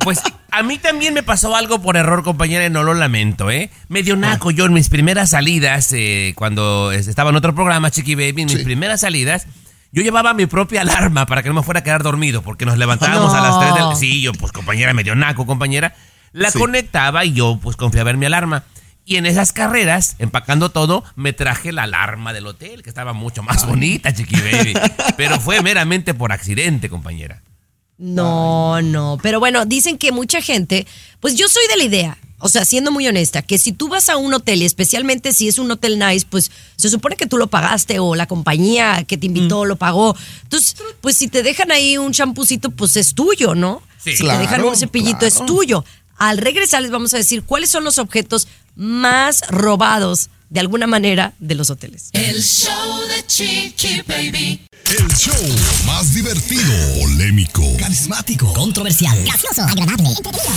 Pues 0.00 0.20
a 0.50 0.62
mí 0.62 0.78
también 0.78 1.14
me 1.14 1.22
pasó 1.22 1.54
algo 1.56 1.80
por 1.80 1.96
error, 1.96 2.22
compañera, 2.22 2.66
y 2.66 2.70
no 2.70 2.82
lo 2.82 2.94
lamento, 2.94 3.50
¿eh? 3.50 3.70
Medio 3.88 4.16
naco 4.16 4.50
yo 4.50 4.66
en 4.66 4.72
mis 4.72 4.88
primeras 4.88 5.30
salidas, 5.30 5.92
eh, 5.92 6.32
cuando 6.36 6.92
es- 6.92 7.06
estaba 7.08 7.30
en 7.30 7.36
otro 7.36 7.54
programa, 7.54 7.90
Chiqui 7.90 8.14
Baby, 8.14 8.42
en 8.42 8.48
mis 8.48 8.58
Sí. 8.58 8.64
primeras 8.64 9.00
salidas, 9.02 9.46
yo 9.94 10.02
llevaba 10.02 10.34
mi 10.34 10.46
propia 10.46 10.80
alarma 10.82 11.24
para 11.24 11.42
que 11.42 11.48
no 11.48 11.54
me 11.54 11.62
fuera 11.62 11.80
a 11.80 11.82
quedar 11.84 12.02
dormido, 12.02 12.42
porque 12.42 12.66
nos 12.66 12.76
levantábamos 12.76 13.32
No. 13.32 13.38
a 13.38 13.40
las 13.40 13.60
3 13.60 13.74
del... 13.74 13.96
Sí, 13.96 14.20
yo, 14.20 14.32
pues 14.32 14.50
compañera, 14.50 14.92
medio 14.92 15.14
naco, 15.14 15.46
compañera. 15.46 15.94
La 16.32 16.50
Sí. 16.50 16.58
conectaba 16.58 17.24
y 17.24 17.32
yo, 17.32 17.60
pues, 17.62 17.76
confiaba 17.76 18.10
en 18.10 18.18
mi 18.18 18.26
alarma. 18.26 18.64
Y 19.06 19.16
en 19.16 19.26
esas 19.26 19.52
carreras, 19.52 20.16
empacando 20.18 20.70
todo, 20.70 21.04
me 21.14 21.32
traje 21.32 21.70
la 21.72 21.84
alarma 21.84 22.32
del 22.32 22.46
hotel, 22.48 22.82
que 22.82 22.88
estaba 22.88 23.12
mucho 23.12 23.42
más 23.44 23.66
bonita, 23.66 24.12
Chiqui 24.12 24.34
Baby. 24.40 24.74
Pero 25.16 25.38
fue 25.38 25.62
meramente 25.62 26.12
por 26.12 26.32
accidente, 26.32 26.88
compañera. 26.90 27.42
No, 27.98 28.82
no. 28.82 29.18
Pero 29.22 29.38
bueno, 29.38 29.64
dicen 29.66 29.98
que 29.98 30.10
mucha 30.10 30.40
gente, 30.40 30.86
pues 31.20 31.36
yo 31.36 31.46
soy 31.48 31.62
de 31.68 31.76
la 31.76 31.84
idea, 31.84 32.18
o 32.44 32.48
sea, 32.50 32.66
siendo 32.66 32.92
muy 32.92 33.08
honesta, 33.08 33.40
que 33.40 33.56
si 33.56 33.72
tú 33.72 33.88
vas 33.88 34.10
a 34.10 34.18
un 34.18 34.34
hotel 34.34 34.60
y 34.60 34.66
especialmente 34.66 35.32
si 35.32 35.48
es 35.48 35.58
un 35.58 35.70
hotel 35.70 35.98
nice, 35.98 36.26
pues 36.28 36.50
se 36.76 36.90
supone 36.90 37.16
que 37.16 37.24
tú 37.24 37.38
lo 37.38 37.46
pagaste 37.46 38.00
o 38.00 38.14
la 38.14 38.26
compañía 38.26 39.02
que 39.04 39.16
te 39.16 39.24
invitó 39.24 39.64
lo 39.64 39.76
pagó. 39.76 40.14
Entonces, 40.42 40.76
pues 41.00 41.16
si 41.16 41.28
te 41.28 41.42
dejan 41.42 41.72
ahí 41.72 41.96
un 41.96 42.12
champucito, 42.12 42.70
pues 42.70 42.98
es 42.98 43.14
tuyo, 43.14 43.54
¿no? 43.54 43.82
Sí. 43.96 44.14
si 44.14 44.24
te 44.26 44.32
dejan 44.36 44.56
Claro, 44.56 44.68
un 44.68 44.76
cepillito, 44.76 45.24
es 45.24 45.36
claro. 45.36 45.46
tuyo. 45.46 45.84
Al 46.18 46.36
regresar 46.36 46.82
les 46.82 46.90
vamos 46.90 47.14
a 47.14 47.16
decir 47.16 47.44
cuáles 47.44 47.70
son 47.70 47.82
los 47.82 47.96
objetos 47.96 48.46
más 48.76 49.40
robados 49.48 50.28
de 50.50 50.60
alguna 50.60 50.86
manera 50.86 51.32
de 51.38 51.54
los 51.54 51.70
hoteles. 51.70 52.10
El 52.12 52.42
show 52.42 53.00
de 53.08 53.26
Chiqui 53.26 54.02
Baby. 54.06 54.60
El 54.96 55.12
show 55.16 55.34
más 55.86 56.14
divertido, 56.14 56.72
polémico, 57.00 57.64
Carismático. 57.78 58.52
Controversial. 58.52 59.24
Gracioso. 59.24 59.62
Agradable. 59.62 60.08
Entretenido. 60.08 60.52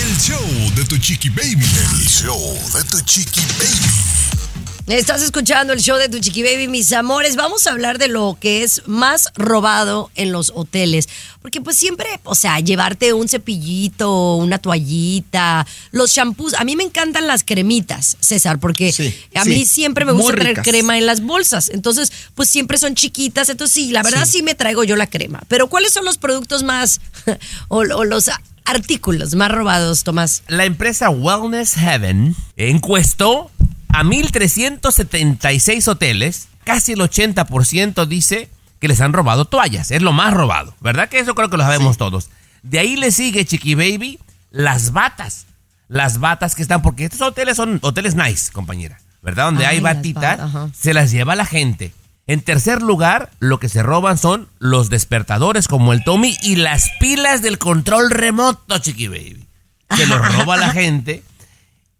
el 0.00 0.18
show 0.18 0.74
de 0.74 0.84
tu 0.86 0.96
chiqui 0.96 1.28
baby. 1.28 1.66
El 1.92 2.08
show 2.08 2.58
de 2.72 2.84
tu 2.84 2.98
chiqui 3.02 3.42
baby. 3.58 4.43
Estás 4.86 5.22
escuchando 5.22 5.72
el 5.72 5.80
show 5.80 5.96
de 5.96 6.10
Tu 6.10 6.18
Chiqui 6.18 6.42
Baby, 6.42 6.68
mis 6.68 6.92
amores. 6.92 7.36
Vamos 7.36 7.66
a 7.66 7.70
hablar 7.70 7.96
de 7.96 8.08
lo 8.08 8.36
que 8.38 8.62
es 8.62 8.82
más 8.84 9.30
robado 9.34 10.10
en 10.14 10.30
los 10.30 10.52
hoteles. 10.54 11.08
Porque 11.40 11.62
pues 11.62 11.78
siempre, 11.78 12.06
o 12.24 12.34
sea, 12.34 12.60
llevarte 12.60 13.14
un 13.14 13.26
cepillito, 13.26 14.34
una 14.36 14.58
toallita, 14.58 15.66
los 15.90 16.10
shampoos. 16.12 16.52
A 16.54 16.64
mí 16.64 16.76
me 16.76 16.84
encantan 16.84 17.26
las 17.26 17.44
cremitas, 17.44 18.18
César, 18.20 18.60
porque 18.60 18.92
Sí, 18.92 19.14
a 19.34 19.44
sí. 19.44 19.48
mí 19.50 19.64
siempre 19.64 20.04
me 20.04 20.12
gusta 20.12 20.34
tener 20.34 20.60
crema 20.60 20.98
en 20.98 21.06
las 21.06 21.22
bolsas. 21.22 21.70
Entonces, 21.70 22.12
pues 22.34 22.50
siempre 22.50 22.76
son 22.76 22.94
chiquitas. 22.94 23.48
Entonces, 23.48 23.72
sí, 23.74 23.90
la 23.90 24.02
verdad 24.02 24.26
sí, 24.26 24.32
Sí. 24.38 24.42
me 24.42 24.54
traigo 24.54 24.84
yo 24.84 24.96
la 24.96 25.06
crema. 25.06 25.40
Pero 25.48 25.68
¿cuáles 25.70 25.94
son 25.94 26.04
los 26.04 26.18
productos 26.18 26.62
más, 26.62 27.00
o, 27.68 27.78
o 27.78 28.04
los 28.04 28.30
artículos 28.66 29.34
más 29.34 29.50
robados, 29.50 30.04
Tomás? 30.04 30.42
la 30.48 30.64
empresa 30.64 31.10
Wellness 31.10 31.74
Heaven 31.74 32.34
encuestó 32.56 33.50
a 33.94 34.02
1.376 34.02 35.88
hoteles, 35.88 36.48
casi 36.64 36.92
el 36.92 37.00
80% 37.00 38.06
dice 38.06 38.48
que 38.80 38.88
les 38.88 39.00
han 39.00 39.12
robado 39.12 39.44
toallas. 39.44 39.90
Es 39.90 40.02
lo 40.02 40.12
más 40.12 40.34
robado, 40.34 40.74
¿verdad? 40.80 41.08
Que 41.08 41.18
eso 41.18 41.34
creo 41.34 41.50
que 41.50 41.56
lo 41.56 41.62
sabemos 41.64 41.96
todos. 41.96 42.30
De 42.62 42.78
ahí 42.78 42.96
le 42.96 43.10
sigue, 43.10 43.44
Chiqui 43.44 43.74
Baby, 43.74 44.18
las 44.50 44.92
batas. 44.92 45.46
Las 45.88 46.18
batas 46.18 46.54
que 46.54 46.62
están, 46.62 46.80
porque 46.82 47.04
estos 47.04 47.20
hoteles 47.20 47.56
son 47.56 47.78
hoteles 47.82 48.14
nice, 48.14 48.50
compañera, 48.52 48.98
¿verdad? 49.22 49.46
Donde 49.46 49.66
Ay, 49.66 49.76
hay 49.76 49.82
las 49.82 49.96
batita, 49.96 50.20
bat- 50.36 50.40
ajá. 50.40 50.68
se 50.74 50.94
las 50.94 51.10
lleva 51.10 51.36
la 51.36 51.44
gente. 51.44 51.92
En 52.26 52.40
tercer 52.40 52.80
lugar, 52.80 53.30
lo 53.38 53.60
que 53.60 53.68
se 53.68 53.82
roban 53.82 54.16
son 54.16 54.48
los 54.58 54.88
despertadores 54.88 55.68
como 55.68 55.92
el 55.92 56.02
Tommy 56.02 56.38
y 56.42 56.56
las 56.56 56.88
pilas 57.00 57.42
del 57.42 57.58
control 57.58 58.10
remoto, 58.10 58.78
Chiqui 58.78 59.08
Baby. 59.08 59.46
Se 59.94 60.06
los 60.06 60.26
roba 60.36 60.56
la 60.56 60.70
gente. 60.72 61.22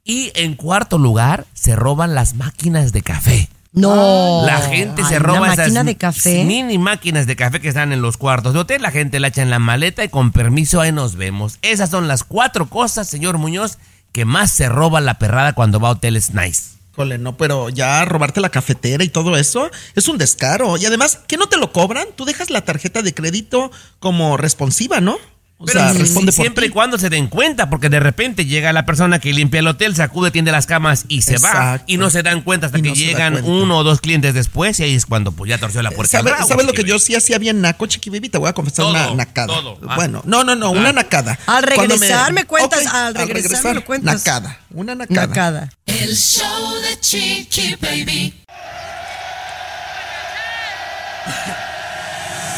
Y 0.06 0.32
en 0.34 0.54
cuarto 0.54 0.98
lugar, 0.98 1.46
se 1.54 1.74
roban 1.74 2.14
las 2.14 2.34
máquinas 2.34 2.92
de 2.92 3.00
café. 3.00 3.48
No. 3.72 4.42
La 4.44 4.58
gente 4.58 5.02
se 5.02 5.14
Ay, 5.14 5.18
roba 5.18 5.52
esas 5.52 5.72
de 5.72 5.96
café. 5.96 6.44
mini 6.44 6.76
máquinas 6.76 7.26
de 7.26 7.34
café 7.34 7.58
que 7.58 7.68
están 7.68 7.90
en 7.90 8.02
los 8.02 8.18
cuartos 8.18 8.52
de 8.52 8.60
hotel. 8.60 8.82
La 8.82 8.90
gente 8.90 9.18
la 9.18 9.28
echa 9.28 9.40
en 9.40 9.48
la 9.48 9.58
maleta 9.58 10.04
y 10.04 10.10
con 10.10 10.30
permiso 10.30 10.82
ahí 10.82 10.92
nos 10.92 11.16
vemos. 11.16 11.58
Esas 11.62 11.88
son 11.88 12.06
las 12.06 12.22
cuatro 12.22 12.68
cosas, 12.68 13.08
señor 13.08 13.38
Muñoz, 13.38 13.78
que 14.12 14.26
más 14.26 14.52
se 14.52 14.68
roba 14.68 15.00
la 15.00 15.18
perrada 15.18 15.54
cuando 15.54 15.80
va 15.80 15.88
a 15.88 15.92
hoteles 15.92 16.34
nice. 16.34 16.74
Híjole, 16.92 17.16
no, 17.16 17.38
pero 17.38 17.70
ya 17.70 18.04
robarte 18.04 18.40
la 18.42 18.50
cafetera 18.50 19.02
y 19.02 19.08
todo 19.08 19.36
eso 19.38 19.70
es 19.96 20.06
un 20.06 20.18
descaro. 20.18 20.76
Y 20.76 20.85
además, 20.85 21.18
¿qué 21.26 21.38
no 21.38 21.46
te 21.48 21.56
lo 21.56 21.72
cobran? 21.72 22.06
Tú 22.14 22.26
dejas 22.26 22.50
la 22.50 22.60
tarjeta 22.60 23.00
de 23.00 23.14
crédito 23.14 23.72
como 23.98 24.37
responsiva, 24.37 25.00
¿no? 25.00 25.16
O 25.57 25.67
Pero 25.67 25.79
sea, 25.81 25.92
sí, 25.92 25.98
responde 25.98 26.33
sí, 26.33 26.37
por 26.37 26.42
siempre 26.44 26.63
ti. 26.67 26.71
y 26.71 26.73
cuando 26.73 26.98
se 26.98 27.11
den 27.11 27.29
cuenta, 27.29 27.71
porque 27.71 27.88
de 27.88 28.00
repente 28.00 28.44
llega 28.44 28.73
la 28.73 28.85
persona 28.85 29.21
que 29.21 29.33
limpia 29.33 29.61
el 29.61 29.69
hotel, 29.69 29.94
sacude, 29.94 30.33
tiende 30.33 30.50
las 30.50 30.67
camas 30.67 31.05
y 31.09 31.23
se 31.23 31.38
va. 31.38 31.48
Exacto. 31.48 31.85
Y 31.87 31.96
no 31.96 32.11
se 32.11 32.25
dan 32.25 32.42
cuenta 32.42 32.67
hasta 32.67 32.79
Y 32.79 32.83
que 32.83 32.88
no 32.88 32.94
llegan 32.94 33.44
uno 33.44 33.79
o 33.79 33.85
dos 33.85 34.00
clientes 34.00 34.35
después 34.35 34.81
y 34.81 34.83
ahí 34.83 34.94
es 34.94 35.07
cuando 35.07 35.31
pues 35.31 35.48
ya 35.48 35.59
torció 35.59 35.81
la 35.81 35.92
puerta. 35.92 36.19
¿Sabes, 36.19 36.33
al 36.50 36.67
lo 36.67 36.73
que 36.73 36.83
yo 36.83 36.98
sí 36.98 37.15
hacía 37.15 37.38
bien 37.38 37.61
naco, 37.61 37.87
Chiqui 37.87 38.11
Baby? 38.11 38.31
Te 38.31 38.38
voy 38.38 38.48
a 38.48 38.52
confesar 38.52 38.85
Todo, 38.87 38.90
una 38.92 39.15
nacada. 39.15 39.46
todo. 39.46 39.79
Ah. 39.88 39.94
Bueno, 39.94 40.23
no, 40.27 40.42
no, 40.42 40.57
no, 40.57 40.71
una 40.73 40.92
nacada. 40.92 41.38
Al 41.46 41.63
regresar 41.63 42.33
me 42.33 42.44
cuentas, 42.44 42.85
Ok, 42.87 42.92
al 42.94 43.15
regresar 43.15 43.65
me 43.65 43.75
lo 43.75 43.85
cuentas. 43.85 44.15
Nacada, 44.17 44.59
una 44.71 44.94
nacada. 44.96 45.27
Nacada. 45.29 45.71
El 45.87 46.17
show 46.17 46.75
de 46.83 46.98
Chiqui 47.00 47.77
Baby. 47.81 48.35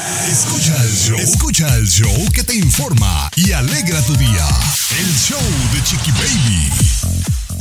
Escucha 0.06 0.74
el 0.82 0.92
show. 0.94 1.18
Escucha 1.18 1.76
el 1.76 1.88
show 1.88 2.12
que 2.32 2.44
te 2.44 2.54
informa 2.54 3.28
y 3.34 3.50
alegra 3.52 4.00
tu 4.02 4.14
día. 4.16 4.46
El 5.00 5.12
show 5.16 5.40
de 5.72 5.82
Chiqui 5.82 6.12
Baby. 6.12 6.70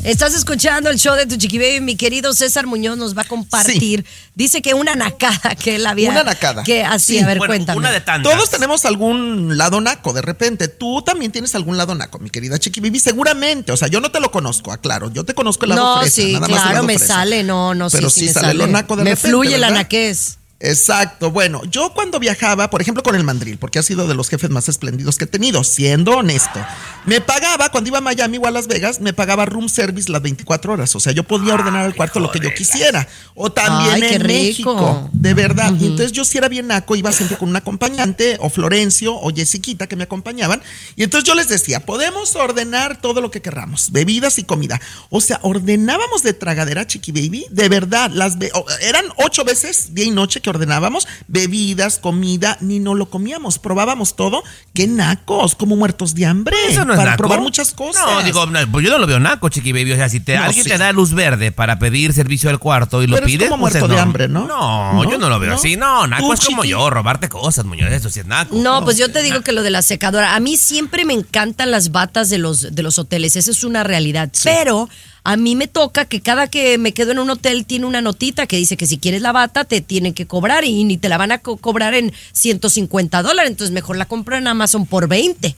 Estás 0.04 0.36
escuchando 0.36 0.92
el 0.92 1.00
show 1.00 1.16
de 1.16 1.26
tu 1.26 1.36
chiqui 1.36 1.58
baby. 1.58 1.82
Mi 1.82 1.96
querido 1.96 2.32
César 2.36 2.68
Muñoz 2.68 2.96
nos 2.96 3.18
va 3.18 3.24
a 3.24 3.26
compartir. 3.26 4.06
Dice 4.36 4.62
que 4.62 4.76
una 4.76 4.94
nacada 4.94 5.56
que 5.56 5.78
él 5.78 5.88
había. 5.88 6.12
Una 6.12 6.24
nacada. 6.24 6.62
Que 6.64 6.84
así, 6.84 7.18
Sí, 7.18 7.20
a 7.20 7.26
ver, 7.26 7.40
bueno, 7.40 7.54
cuéntame. 7.54 7.80
Una 7.80 7.90
de 7.92 8.02
tantas. 8.02 8.32
Todos 8.32 8.52
tenemos 8.52 8.86
algún 8.86 9.58
lado 9.58 9.82
naco, 9.82 10.14
de 10.14 10.22
repente. 10.22 10.68
Tú 10.68 11.02
también 11.02 11.32
tienes 11.32 11.56
algún 11.56 11.78
lado 11.78 11.96
naco, 11.96 12.20
mi 12.20 12.30
querida 12.30 12.60
Chiqui 12.60 12.80
Baby, 12.82 13.00
seguramente. 13.00 13.72
O 13.72 13.78
sea, 13.78 13.88
yo 13.88 14.00
no 14.00 14.12
te 14.12 14.20
lo 14.20 14.30
conozco, 14.30 14.72
aclaro. 14.72 15.12
Yo 15.12 15.24
te 15.24 15.34
conozco 15.34 15.66
el 15.66 15.70
lado 15.70 15.96
No, 15.96 16.02
fresa, 16.02 16.16
sí, 16.22 16.34
nada 16.34 16.40
más 16.42 16.50
el 16.50 16.56
claro, 16.58 16.74
lado 16.74 16.86
me 16.86 16.98
fresa. 17.00 17.14
sale, 17.16 17.44
no, 17.44 17.74
no, 17.74 17.90
Pero 17.90 18.12
sí, 18.12 18.20
sí, 18.20 18.26
me 18.28 18.34
sale, 18.34 18.54
lo 18.54 18.68
naco 18.68 18.96
de 18.98 19.04
Me 19.06 19.10
repente, 19.12 19.30
fluye 19.30 19.58
la 19.58 19.70
¿verdad? 19.70 19.82
naquez. 19.82 20.38
Exacto. 20.60 21.32
Bueno, 21.32 21.62
yo 21.66 21.94
cuando 21.94 22.20
viajaba, 22.20 22.70
por 22.70 22.82
ejemplo, 22.82 23.04
con 23.04 23.16
el 23.16 23.24
mandril, 23.24 23.58
porque 23.58 23.80
ha 23.80 23.84
sido 23.84 24.08
de 24.08 24.16
los 24.16 24.30
jefes 24.30 24.50
más 24.50 24.70
espléndidos 24.70 25.18
que 25.18 25.26
he 25.26 25.28
tenido, 25.28 25.64
siendo 25.64 26.18
honesto, 26.18 26.66
me 27.06 27.20
pagaba, 27.22 27.70
cuando 27.70 27.90
iba 27.90 27.98
a 27.98 28.02
Miami 28.02 28.38
o 28.38 28.48
a 28.48 28.52
Las 28.52 28.68
Vegas, 28.68 29.02
me 29.02 29.14
pagaba 29.14 29.46
room 29.46 29.68
service 29.68 30.10
las 30.10 30.22
24 30.22 30.74
horas. 30.74 30.96
O 30.96 31.00
sea, 31.00 31.12
yo 31.12 31.24
podía 31.24 31.54
ordenar 31.54 31.86
al 31.86 31.96
cuarto 31.96 32.20
lo 32.20 32.32
que 32.32 32.40
yo 32.40 32.54
quisiera. 32.54 33.08
O 33.36 33.52
también 33.52 33.96
Ay, 33.96 34.02
qué 34.02 34.16
en 34.16 34.22
rico. 34.22 34.74
México, 34.74 35.10
de 35.12 35.34
verdad. 35.34 35.74
Y 35.80 35.88
entonces 35.88 36.14
yo 36.14 36.24
si 36.24 36.38
era 36.38 36.48
bien 36.48 36.68
naco, 36.68 36.96
iba 36.96 37.12
siempre 37.12 37.38
con 37.38 37.50
un 37.50 37.56
acompañante, 37.56 38.38
o 38.40 38.50
Florencio, 38.50 39.14
o 39.14 39.34
Jessiquita, 39.34 39.88
que 39.88 39.96
me 39.96 40.06
acompañaban. 40.06 40.62
Y 40.96 41.04
entonces 41.04 41.28
yo 41.28 41.36
les 41.36 41.50
decía, 41.50 41.82
podemos 41.82 42.36
ordenar 42.36 43.02
todo 43.02 43.20
lo 43.20 43.30
que 43.30 43.42
querramos, 43.42 43.92
bebidas 43.92 44.40
y 44.40 44.46
comida. 44.46 44.80
O 45.10 45.20
sea, 45.20 45.40
ordenábamos 45.44 46.24
de 46.24 46.34
tragadera, 46.34 46.88
Chiqui 46.88 47.12
Baby, 47.12 47.46
de 47.50 47.68
verdad. 47.68 48.10
Las 48.14 48.38
eran 48.82 49.06
ocho 49.18 49.44
veces, 49.44 49.94
día 49.94 50.06
y 50.06 50.12
noche, 50.12 50.42
que 50.46 50.52
ordenábamos 50.52 51.08
bebidas, 51.28 51.98
comida, 51.98 52.58
ni 52.62 52.80
no 52.80 52.94
lo 52.94 53.10
comíamos, 53.10 53.58
probábamos 53.58 54.16
todo. 54.16 54.44
Qué 54.76 54.86
nacos, 54.88 55.56
como 55.56 55.76
muertos 55.76 56.14
de 56.14 56.28
hambre. 56.28 56.56
Eso 56.70 56.86
no 56.86 56.94
es 56.94 56.98
para 57.00 57.12
naco. 57.12 57.18
probar 57.18 57.42
muchas 57.42 57.74
cosas. 57.74 58.06
No, 58.06 58.22
digo, 58.22 58.46
no, 58.46 58.60
pues 58.72 58.86
yo 58.86 58.92
no 58.92 59.00
lo 59.00 59.08
veo 59.08 59.20
naco, 59.20 59.50
chiqui 59.50 59.72
baby. 59.74 59.94
O 59.94 59.96
sea, 59.96 60.08
si 60.08 60.20
te, 60.20 60.38
No, 60.38 60.44
alguien 60.44 60.64
sí. 60.64 60.70
te 60.70 60.78
da 60.78 60.92
luz 60.92 61.14
verde 61.14 61.52
para 61.52 61.80
pedir 61.80 62.14
servicio 62.14 62.50
al 62.52 62.60
cuarto 62.60 63.02
y 63.02 63.08
lo 63.08 63.16
Pero 63.16 63.26
es 63.26 63.34
pides, 63.34 63.50
como 63.50 63.64
pues 63.64 63.74
muerto 63.74 63.86
es 63.88 63.90
de 63.92 63.96
no. 63.98 64.02
hambre, 64.04 64.28
¿no? 64.28 64.48
No, 64.48 64.94
¿No? 65.04 65.12
yo 65.12 65.18
no 65.18 65.30
lo 65.30 65.40
veo 65.40 65.50
¿No? 65.52 65.56
así. 65.56 65.76
No, 65.76 66.06
naco 66.06 66.28
Tú, 66.28 66.34
es 66.34 66.46
como 66.46 66.62
chiqui. 66.62 66.70
yo, 66.72 66.90
robarte 66.92 67.28
cosas, 67.28 67.66
muñoz. 67.66 67.92
Eso 67.92 68.10
sí 68.12 68.20
es 68.20 68.26
naco. 68.28 68.56
No, 68.56 68.84
pues 68.84 68.98
yo 68.98 69.12
te 69.12 69.24
digo 69.24 69.42
que 69.42 69.52
lo 69.52 69.64
de 69.64 69.72
la 69.72 69.82
secadora, 69.82 70.36
a 70.36 70.40
mí 70.40 70.58
siempre 70.58 71.06
me 71.06 71.14
encantan 71.14 71.72
las 71.72 71.92
batas 71.92 72.30
de 72.30 72.38
los, 72.38 72.76
de 72.76 72.84
los 72.84 73.00
hoteles, 73.00 73.36
esa 73.36 73.50
es 73.52 73.64
una 73.64 73.84
realidad, 73.84 74.32
pero 74.44 74.88
a 75.26 75.36
mí 75.38 75.56
me 75.56 75.68
toca 75.68 76.06
que 76.06 76.22
cada 76.22 76.48
que 76.48 76.78
me 76.78 76.94
quedo 76.94 77.12
en 77.12 77.20
un 77.20 77.30
hotel 77.32 77.66
tiene 77.66 77.86
una 77.88 78.00
notita 78.02 78.46
que 78.48 78.58
dice 78.58 78.78
que 78.78 78.86
si 78.86 78.98
quieres 79.00 79.22
la 79.22 79.32
bata 79.32 79.66
te 79.66 79.82
tienen 79.82 80.14
que 80.14 80.28
cobrar 80.28 80.64
y 80.64 80.84
ni 80.86 80.98
te 80.98 81.10
la 81.10 81.18
van 81.18 81.32
a 81.34 81.40
co- 81.40 81.58
cobrar 81.58 81.94
en 81.96 82.14
150 82.32 83.22
dólares, 83.24 83.50
entonces 83.52 83.74
mejor 83.74 83.98
la 83.98 84.06
compro 84.06 84.38
en 84.38 84.48
Amazon 84.48 84.86
por 84.86 85.08
20. 85.08 85.56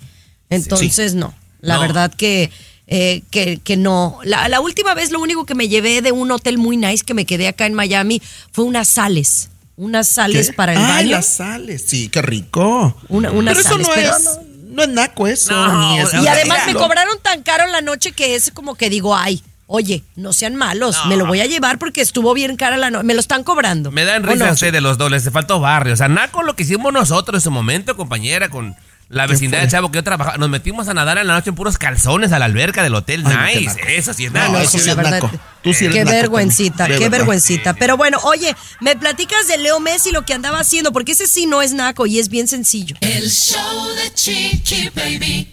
Entonces 0.49 1.13
no, 1.15 1.33
la 1.61 1.75
No. 1.75 1.81
verdad 1.81 2.13
que... 2.13 2.49
eh, 2.87 3.21
que, 3.31 3.57
que 3.61 3.75
no. 3.75 4.19
La, 4.23 4.47
la 4.47 4.61
última 4.61 4.93
vez 4.93 5.11
lo 5.11 5.19
único 5.19 5.45
que 5.45 5.53
me 5.55 5.67
llevé 5.67 6.01
de 6.01 6.13
un 6.13 6.31
hotel 6.31 6.57
muy 6.57 6.77
nice 6.77 7.03
que 7.03 7.13
me 7.13 7.25
quedé 7.25 7.49
acá 7.49 7.65
en 7.65 7.73
Miami 7.73 8.21
fue 8.53 8.63
unas 8.63 8.87
sales. 8.87 9.49
Unas 9.75 10.07
sales 10.07 10.47
¿Qué? 10.47 10.53
para 10.53 10.71
el 10.71 10.77
Ay, 10.79 10.85
baño. 11.03 11.11
las 11.11 11.27
sales. 11.27 11.83
Sí, 11.85 12.07
qué 12.07 12.21
rico. 12.21 12.95
Una- 13.09 13.31
unas 13.31 13.57
pero 13.57 13.59
eso 13.59 13.69
sales, 13.83 13.87
no 13.87 13.93
pero 13.93 14.15
es, 14.15 14.39
no 14.69 14.83
es 14.83 14.89
naco 14.89 15.27
eso, 15.27 15.51
No, 15.51 15.91
ni 15.93 15.99
es 15.99 16.05
o 16.05 16.09
sea, 16.11 16.21
Y 16.21 16.27
además 16.27 16.59
me 16.65 16.73
cobraron 16.75 17.19
tan 17.21 17.43
caro 17.43 17.65
en 17.65 17.73
la 17.73 17.81
noche 17.81 18.13
que 18.13 18.35
es 18.35 18.51
como 18.51 18.75
que 18.75 18.89
digo, 18.89 19.13
ay, 19.15 19.43
oye, 19.67 20.03
no 20.15 20.33
sean 20.33 20.55
malos, 20.55 20.97
me 21.07 21.15
lo 21.17 21.25
voy 21.25 21.41
a 21.41 21.45
llevar 21.45 21.77
porque 21.77 22.01
estuvo 22.01 22.33
bien 22.33 22.55
cara 22.55 22.77
la 22.77 22.89
noche. 22.89 23.03
Me 23.05 23.13
lo 23.13 23.19
están 23.19 23.43
cobrando. 23.43 23.91
Me 23.91 24.05
dan 24.05 24.25
¿O 24.25 24.31
risa 24.31 24.47
no? 24.47 24.53
usted 24.53 24.71
de 24.73 24.81
los 24.81 24.97
dobles. 24.97 25.23
Se 25.23 25.31
faltó 25.31 25.59
barrio. 25.59 25.93
O 25.93 25.97
sea, 25.97 26.07
naco 26.07 26.41
lo 26.43 26.55
que 26.55 26.63
hicimos 26.63 26.91
nosotros 26.93 27.41
en 27.41 27.43
su 27.43 27.51
momento, 27.51 27.95
compañera, 27.95 28.49
con 28.49 28.75
la 29.09 29.25
vecindad 29.25 29.59
del 29.61 29.69
chavo 29.69 29.89
que 29.89 29.97
yo 29.97 30.03
trabajaba. 30.03 30.37
Nos 30.37 30.49
metimos 30.49 30.87
a 30.89 30.93
nadar 30.93 31.17
en 31.17 31.27
la 31.27 31.33
noche 31.35 31.49
en 31.51 31.55
puros 31.55 31.77
calzones 31.77 32.31
a 32.33 32.39
la 32.39 32.45
alberca 32.45 32.83
del 32.83 32.93
hotel 32.95 33.23
Ay, 33.25 33.65
no, 33.65 33.73
qué 33.75 33.79
Nice. 33.85 33.97
Eso 33.97 34.13
sí 34.13 34.25
es 34.25 34.31
No, 34.33 34.39
naco. 34.39 34.51
no, 34.53 34.59
eso 34.59 34.77
sí 34.79 34.89
es 34.89 34.95
verdad, 34.97 35.11
naco. 35.21 35.31
Tú 35.63 35.73
sí 35.73 35.85
eres 35.85 35.95
qué 35.97 36.03
naco, 36.03 36.15
vergüencita, 36.17 36.85
qué 36.87 36.91
verdad. 36.93 37.09
vergüencita. 37.11 37.73
Pero 37.73 37.95
bueno, 37.95 38.17
oye, 38.23 38.53
me 38.81 38.95
platicas 38.97 39.47
de 39.47 39.57
Leo 39.59 39.79
Messi 39.79 40.11
lo 40.11 40.23
que 40.25 40.33
andaba 40.33 40.59
haciendo, 40.59 40.91
porque 40.91 41.13
ese 41.13 41.25
sí 41.27 41.45
no 41.45 41.61
es 41.61 41.71
naco 41.73 42.05
y 42.05 42.19
es 42.19 42.27
bien 42.29 42.47
sencillo. 42.49 42.95
El 43.01 43.29
show 43.29 43.87
de 43.95 44.13
Chiqui 44.13 44.89
Baby. 44.93 45.51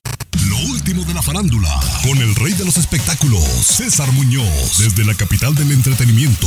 Lo 0.54 0.70
último 0.70 1.02
de 1.04 1.14
la 1.14 1.20
farándula, 1.20 1.68
con 2.04 2.16
el 2.18 2.32
rey 2.36 2.52
de 2.52 2.64
los 2.64 2.76
espectáculos, 2.76 3.42
César 3.42 4.12
Muñoz, 4.12 4.78
desde 4.78 5.04
la 5.04 5.14
capital 5.14 5.52
del 5.56 5.72
entretenimiento, 5.72 6.46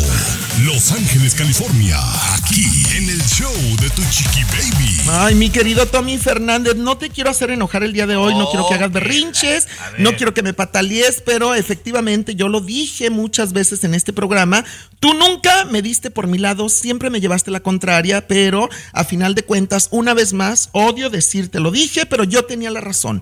Los 0.63 0.93
Ángeles, 0.93 1.35
California, 1.35 1.97
aquí 2.33 2.63
en 2.95 3.09
el 3.09 3.21
show 3.23 3.51
de 3.81 3.89
tu 3.89 4.01
chiqui 4.09 4.43
baby. 4.45 5.01
Ay, 5.09 5.35
mi 5.35 5.49
querido 5.49 5.87
Tommy 5.87 6.17
Fernández, 6.17 6.77
no 6.77 6.97
te 6.97 7.09
quiero 7.09 7.31
hacer 7.31 7.51
enojar 7.51 7.83
el 7.83 7.91
día 7.91 8.07
de 8.07 8.15
hoy, 8.15 8.33
no 8.33 8.49
quiero 8.49 8.69
que 8.69 8.75
hagas 8.75 8.93
berrinches, 8.93 9.67
no 9.97 10.15
quiero 10.15 10.33
que 10.33 10.43
me 10.43 10.53
patalees, 10.53 11.21
pero 11.25 11.53
efectivamente 11.53 12.35
yo 12.35 12.47
lo 12.47 12.61
dije 12.61 13.09
muchas 13.09 13.51
veces 13.51 13.83
en 13.83 13.93
este 13.93 14.13
programa, 14.13 14.63
tú 15.01 15.15
nunca 15.15 15.65
me 15.65 15.81
diste 15.81 16.11
por 16.11 16.27
mi 16.27 16.37
lado, 16.37 16.69
siempre 16.69 17.09
me 17.09 17.19
llevaste 17.19 17.51
la 17.51 17.59
contraria, 17.59 18.25
pero 18.25 18.69
a 18.93 19.03
final 19.03 19.35
de 19.35 19.43
cuentas, 19.43 19.89
una 19.91 20.13
vez 20.13 20.31
más, 20.31 20.69
odio 20.71 21.09
decirte, 21.09 21.59
lo 21.59 21.71
dije, 21.71 22.05
pero 22.05 22.23
yo 22.23 22.45
tenía 22.45 22.71
la 22.71 22.79
razón. 22.79 23.21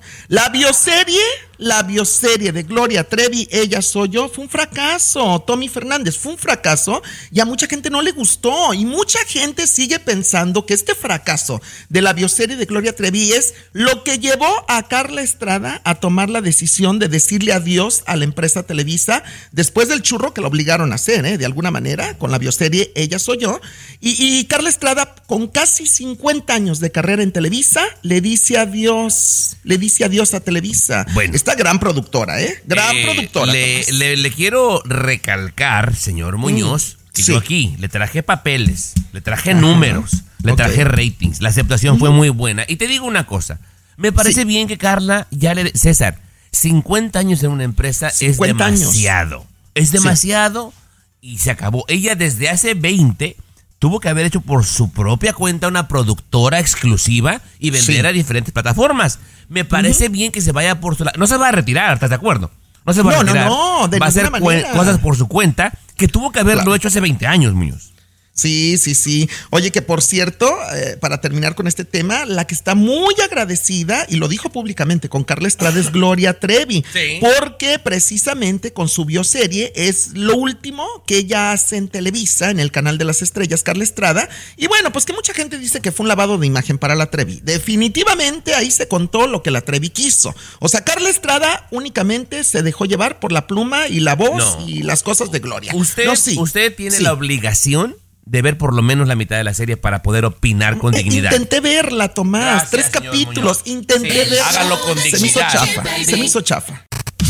La 0.76 0.82
bioserie, 0.82 1.22
la 1.58 1.84
bioserie 1.84 2.52
de 2.52 2.64
Gloria 2.64 3.04
Trevi, 3.04 3.48
ella 3.52 3.82
soy 3.82 4.10
yo, 4.10 4.30
fue 4.30 4.44
un 4.44 4.50
fracaso, 4.50 5.44
Tommy 5.46 5.70
Fernández, 5.70 6.18
fue 6.18 6.34
un 6.34 6.38
fracaso 6.38 7.02
y 7.32 7.40
a 7.40 7.46
mucha 7.46 7.68
gente 7.68 7.90
no 7.90 8.02
le 8.02 8.12
gustó 8.12 8.74
y 8.74 8.86
mucha 8.86 9.20
gente 9.26 9.68
sigue 9.68 10.00
pensando 10.00 10.66
que 10.66 10.74
este 10.74 10.96
fracaso 10.96 11.62
de 11.90 12.02
la 12.02 12.14
bioserie 12.14 12.56
de 12.56 12.66
Gloria 12.66 12.96
Trevi 12.96 13.32
es 13.32 13.54
lo 13.74 14.04
que 14.04 14.20
llevó 14.20 14.66
a 14.68 14.88
Carla 14.88 15.22
Estrada 15.22 15.82
a 15.84 15.96
tomar 15.96 16.30
la 16.30 16.42
decisión 16.42 17.00
de 17.00 17.08
decirle 17.08 17.54
adiós 17.54 18.04
a 18.06 18.16
la 18.16 18.26
empresa 18.26 18.64
Televisa 18.64 19.24
después 19.52 19.88
del 19.88 20.02
churro 20.02 20.34
que 20.34 20.42
la 20.42 20.48
obligaron 20.48 20.92
a 20.92 20.96
hacer, 20.96 21.26
¿eh? 21.26 21.38
de 21.38 21.46
alguna 21.46 21.72
manera, 21.72 22.18
con 22.18 22.32
la 22.32 22.38
bioserie 22.38 22.92
Ella 22.96 23.20
Soy 23.20 23.40
Yo. 23.40 23.60
Y, 24.02 24.16
y 24.20 24.46
Carla 24.46 24.70
Estrada, 24.70 25.16
con 25.28 25.48
casi 25.48 25.88
50 25.88 26.54
años 26.54 26.80
de 26.80 26.92
carrera 26.92 27.24
en 27.24 27.32
Televisa, 27.32 27.84
le 28.02 28.22
dice 28.22 28.58
adiós, 28.58 29.58
le 29.64 29.78
dice 29.78 30.06
adiós 30.06 30.34
a 30.34 30.40
Televisa. 30.40 31.06
Bueno. 31.14 31.34
Esta 31.48 31.56
gran 31.56 31.78
productora, 31.78 32.42
¿eh? 32.42 32.60
Gran 32.66 32.96
Eh, 32.96 33.04
productora. 33.04 33.52
Le, 33.52 33.82
Tomás. 33.84 34.00
le- 34.00 34.18
le 34.18 34.32
quiero 34.32 34.82
recalcar, 34.84 35.96
señor 35.96 36.38
Muñoz, 36.38 36.98
que 37.14 37.22
sí. 37.22 37.32
yo 37.34 37.38
aquí 37.38 37.76
le 37.78 37.88
traje 37.88 38.24
papeles, 38.24 38.94
le 39.14 39.22
traje 39.22 39.54
números, 39.54 40.24
le 40.42 40.54
traje 40.54 40.84
ratings. 40.84 41.42
La 41.42 41.50
aceptación 41.50 42.00
fue 42.00 42.10
muy 42.10 42.30
buena. 42.30 42.66
Y 42.68 42.78
te 42.78 42.88
digo 42.88 43.06
una 43.06 43.28
cosa. 43.28 43.60
Me 43.96 44.12
parece 44.12 44.42
Sí. 44.42 44.48
bien 44.48 44.68
que 44.68 44.80
Carla 44.80 45.28
ya 45.30 45.54
le... 45.54 45.72
César, 45.78 46.20
50 46.52 47.20
años 47.20 47.44
en 47.44 47.52
una 47.52 47.64
empresa 47.64 48.08
es 48.08 48.16
50 48.18 48.66
años. 48.66 48.80
demasiado. 48.80 49.46
Es 49.76 49.92
demasiado 49.92 50.74
y 51.22 51.38
se 51.38 51.52
acabó. 51.52 51.86
Ella 51.90 52.16
desde 52.16 52.50
hace 52.50 52.74
20 52.74 53.38
tuvo 53.86 54.00
que 54.00 54.10
haber 54.10 54.26
hecho 54.26 54.42
por 54.42 54.66
su 54.66 54.90
propia 54.92 55.34
cuenta 55.34 55.68
una 55.68 55.88
productora 55.88 56.60
exclusiva 56.60 57.40
y 57.60 57.70
vender 57.70 57.96
Sí. 58.02 58.08
a 58.08 58.12
diferentes 58.12 58.52
plataformas. 58.52 59.20
Me 59.48 59.64
parece 59.64 60.10
bien 60.10 60.32
que 60.32 60.42
se 60.42 60.52
vaya 60.52 60.80
por 60.82 60.96
su... 60.96 61.06
No 61.20 61.28
se 61.28 61.38
va 61.38 61.50
a 61.50 61.52
retirar, 61.52 61.94
¿estás 61.94 62.10
de 62.10 62.16
acuerdo? 62.16 62.50
No 62.84 62.94
se 62.94 63.04
va 63.04 63.12
No, 63.12 63.18
a 63.20 63.20
no, 63.20 63.26
retirar. 63.28 63.48
no, 63.48 63.88
de 63.88 64.00
va 64.00 64.08
a 64.08 64.10
hacer 64.10 64.32
manera. 64.32 64.72
cosas 64.72 64.98
por 64.98 65.16
su 65.16 65.28
cuenta 65.28 65.72
que 65.98 66.08
tuvo 66.08 66.32
que 66.32 66.40
haberlo 66.40 66.64
Claro. 66.64 66.76
hecho 66.78 66.88
hace 66.88 67.00
20 67.00 67.28
años, 67.28 67.54
Muñoz. 67.54 67.94
Sí, 68.36 68.78
sí, 68.78 68.96
sí. 68.96 69.30
Oye, 69.50 69.72
que 69.72 69.82
por 69.82 70.02
cierto, 70.04 70.54
eh, 70.76 70.98
para 71.00 71.22
terminar 71.22 71.56
con 71.56 71.68
este 71.68 71.86
tema, 71.86 72.26
la 72.26 72.46
que 72.46 72.54
está 72.54 72.76
muy 72.76 73.16
agradecida, 73.24 74.06
y 74.10 74.18
lo 74.18 74.28
dijo 74.28 74.50
públicamente 74.50 75.08
con 75.08 75.24
Carla 75.24 75.48
Estrada, 75.48 75.80
es 75.80 75.90
Gloria 75.94 76.38
Trevi. 76.38 76.84
Sí. 76.92 77.20
Porque 77.22 77.80
precisamente 77.80 78.74
con 78.74 78.90
su 78.90 79.06
bioserie 79.06 79.72
es 79.76 80.10
lo 80.16 80.36
último 80.36 80.86
que 81.08 81.18
ella 81.20 81.54
hace 81.54 81.78
en 81.78 81.88
Televisa, 81.88 82.50
en 82.50 82.60
el 82.60 82.72
canal 82.72 82.98
de 82.98 83.06
las 83.06 83.22
estrellas, 83.22 83.64
Carla 83.64 83.86
Estrada. 83.86 84.28
Y 84.58 84.68
bueno, 84.68 84.92
pues 84.92 85.06
que 85.06 85.14
mucha 85.14 85.34
gente 85.34 85.58
dice 85.58 85.80
que 85.80 85.94
fue 85.94 86.04
un 86.04 86.10
lavado 86.10 86.38
de 86.38 86.46
imagen 86.46 86.78
para 86.78 86.96
la 86.96 87.10
Trevi. 87.10 87.40
Definitivamente 87.42 88.54
ahí 88.54 88.70
se 88.70 88.88
contó 88.88 89.28
lo 89.28 89.44
que 89.44 89.52
la 89.52 89.62
Trevi 89.62 89.90
quiso. 89.90 90.36
O 90.60 90.68
sea, 90.68 90.84
Carla 90.84 91.10
Estrada 91.10 91.68
únicamente 91.72 92.44
se 92.44 92.64
dejó 92.64 92.86
llevar 92.86 93.20
por 93.20 93.32
la 93.32 93.48
pluma 93.48 93.88
y 93.88 94.02
la 94.02 94.16
voz 94.16 94.58
No. 94.60 94.68
y 94.68 94.84
las 94.84 95.04
cosas 95.04 95.32
de 95.32 95.40
Gloria. 95.40 95.72
Usted, 95.74 96.06
No, 96.06 96.16
sí. 96.16 96.36
usted 96.38 96.76
tiene 96.76 96.98
Sí. 96.98 97.04
la 97.04 97.14
obligación 97.14 97.96
de 98.26 98.42
ver 98.42 98.58
por 98.58 98.74
lo 98.74 98.82
menos 98.82 99.08
la 99.08 99.16
mitad 99.16 99.38
de 99.38 99.44
la 99.44 99.54
serie 99.54 99.78
para 99.78 100.02
poder 100.02 100.26
opinar 100.26 100.78
con 100.78 100.94
Eh, 100.94 100.98
dignidad. 100.98 101.32
Intenté 101.32 101.60
verla, 101.62 102.10
Tomás. 102.14 102.44
Gracias, 102.72 102.72
Tres 102.72 102.86
capítulos. 102.90 103.62
Muñoz. 103.66 103.68
Intenté 103.68 104.10
Sí, 104.12 104.18
verla. 104.18 104.48
hágalo 104.50 104.82
con 104.82 104.98
Se 104.98 105.04
me 105.04 105.08
hizo 105.10 105.18
dignidad. 105.40 105.52
chafa. 105.52 105.84
Sí. 105.98 106.06
Se 106.06 106.18
me 106.18 106.26
hizo 106.26 106.42
chafa. 106.42 106.86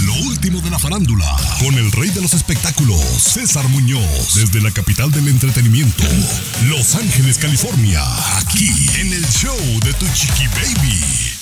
Lo 0.06 0.14
último 0.28 0.62
de 0.62 0.70
la 0.70 0.80
farándula, 0.80 1.26
con 1.60 1.74
el 1.76 1.92
rey 1.92 2.10
de 2.10 2.22
los 2.22 2.34
espectáculos, 2.34 3.00
César 3.02 3.68
Muñoz, 3.70 4.36
desde 4.36 4.62
la 4.62 4.72
capital 4.72 5.12
del 5.12 5.28
entretenimiento, 5.28 6.04
Los 6.68 6.96
Ángeles, 6.96 7.38
California, 7.38 8.02
aquí 8.38 8.70
en 9.00 9.14
el 9.14 9.26
show 9.28 9.58
de 9.84 9.94
Tu 9.94 10.06
Chiqui 10.14 10.48
Baby. 10.48 11.35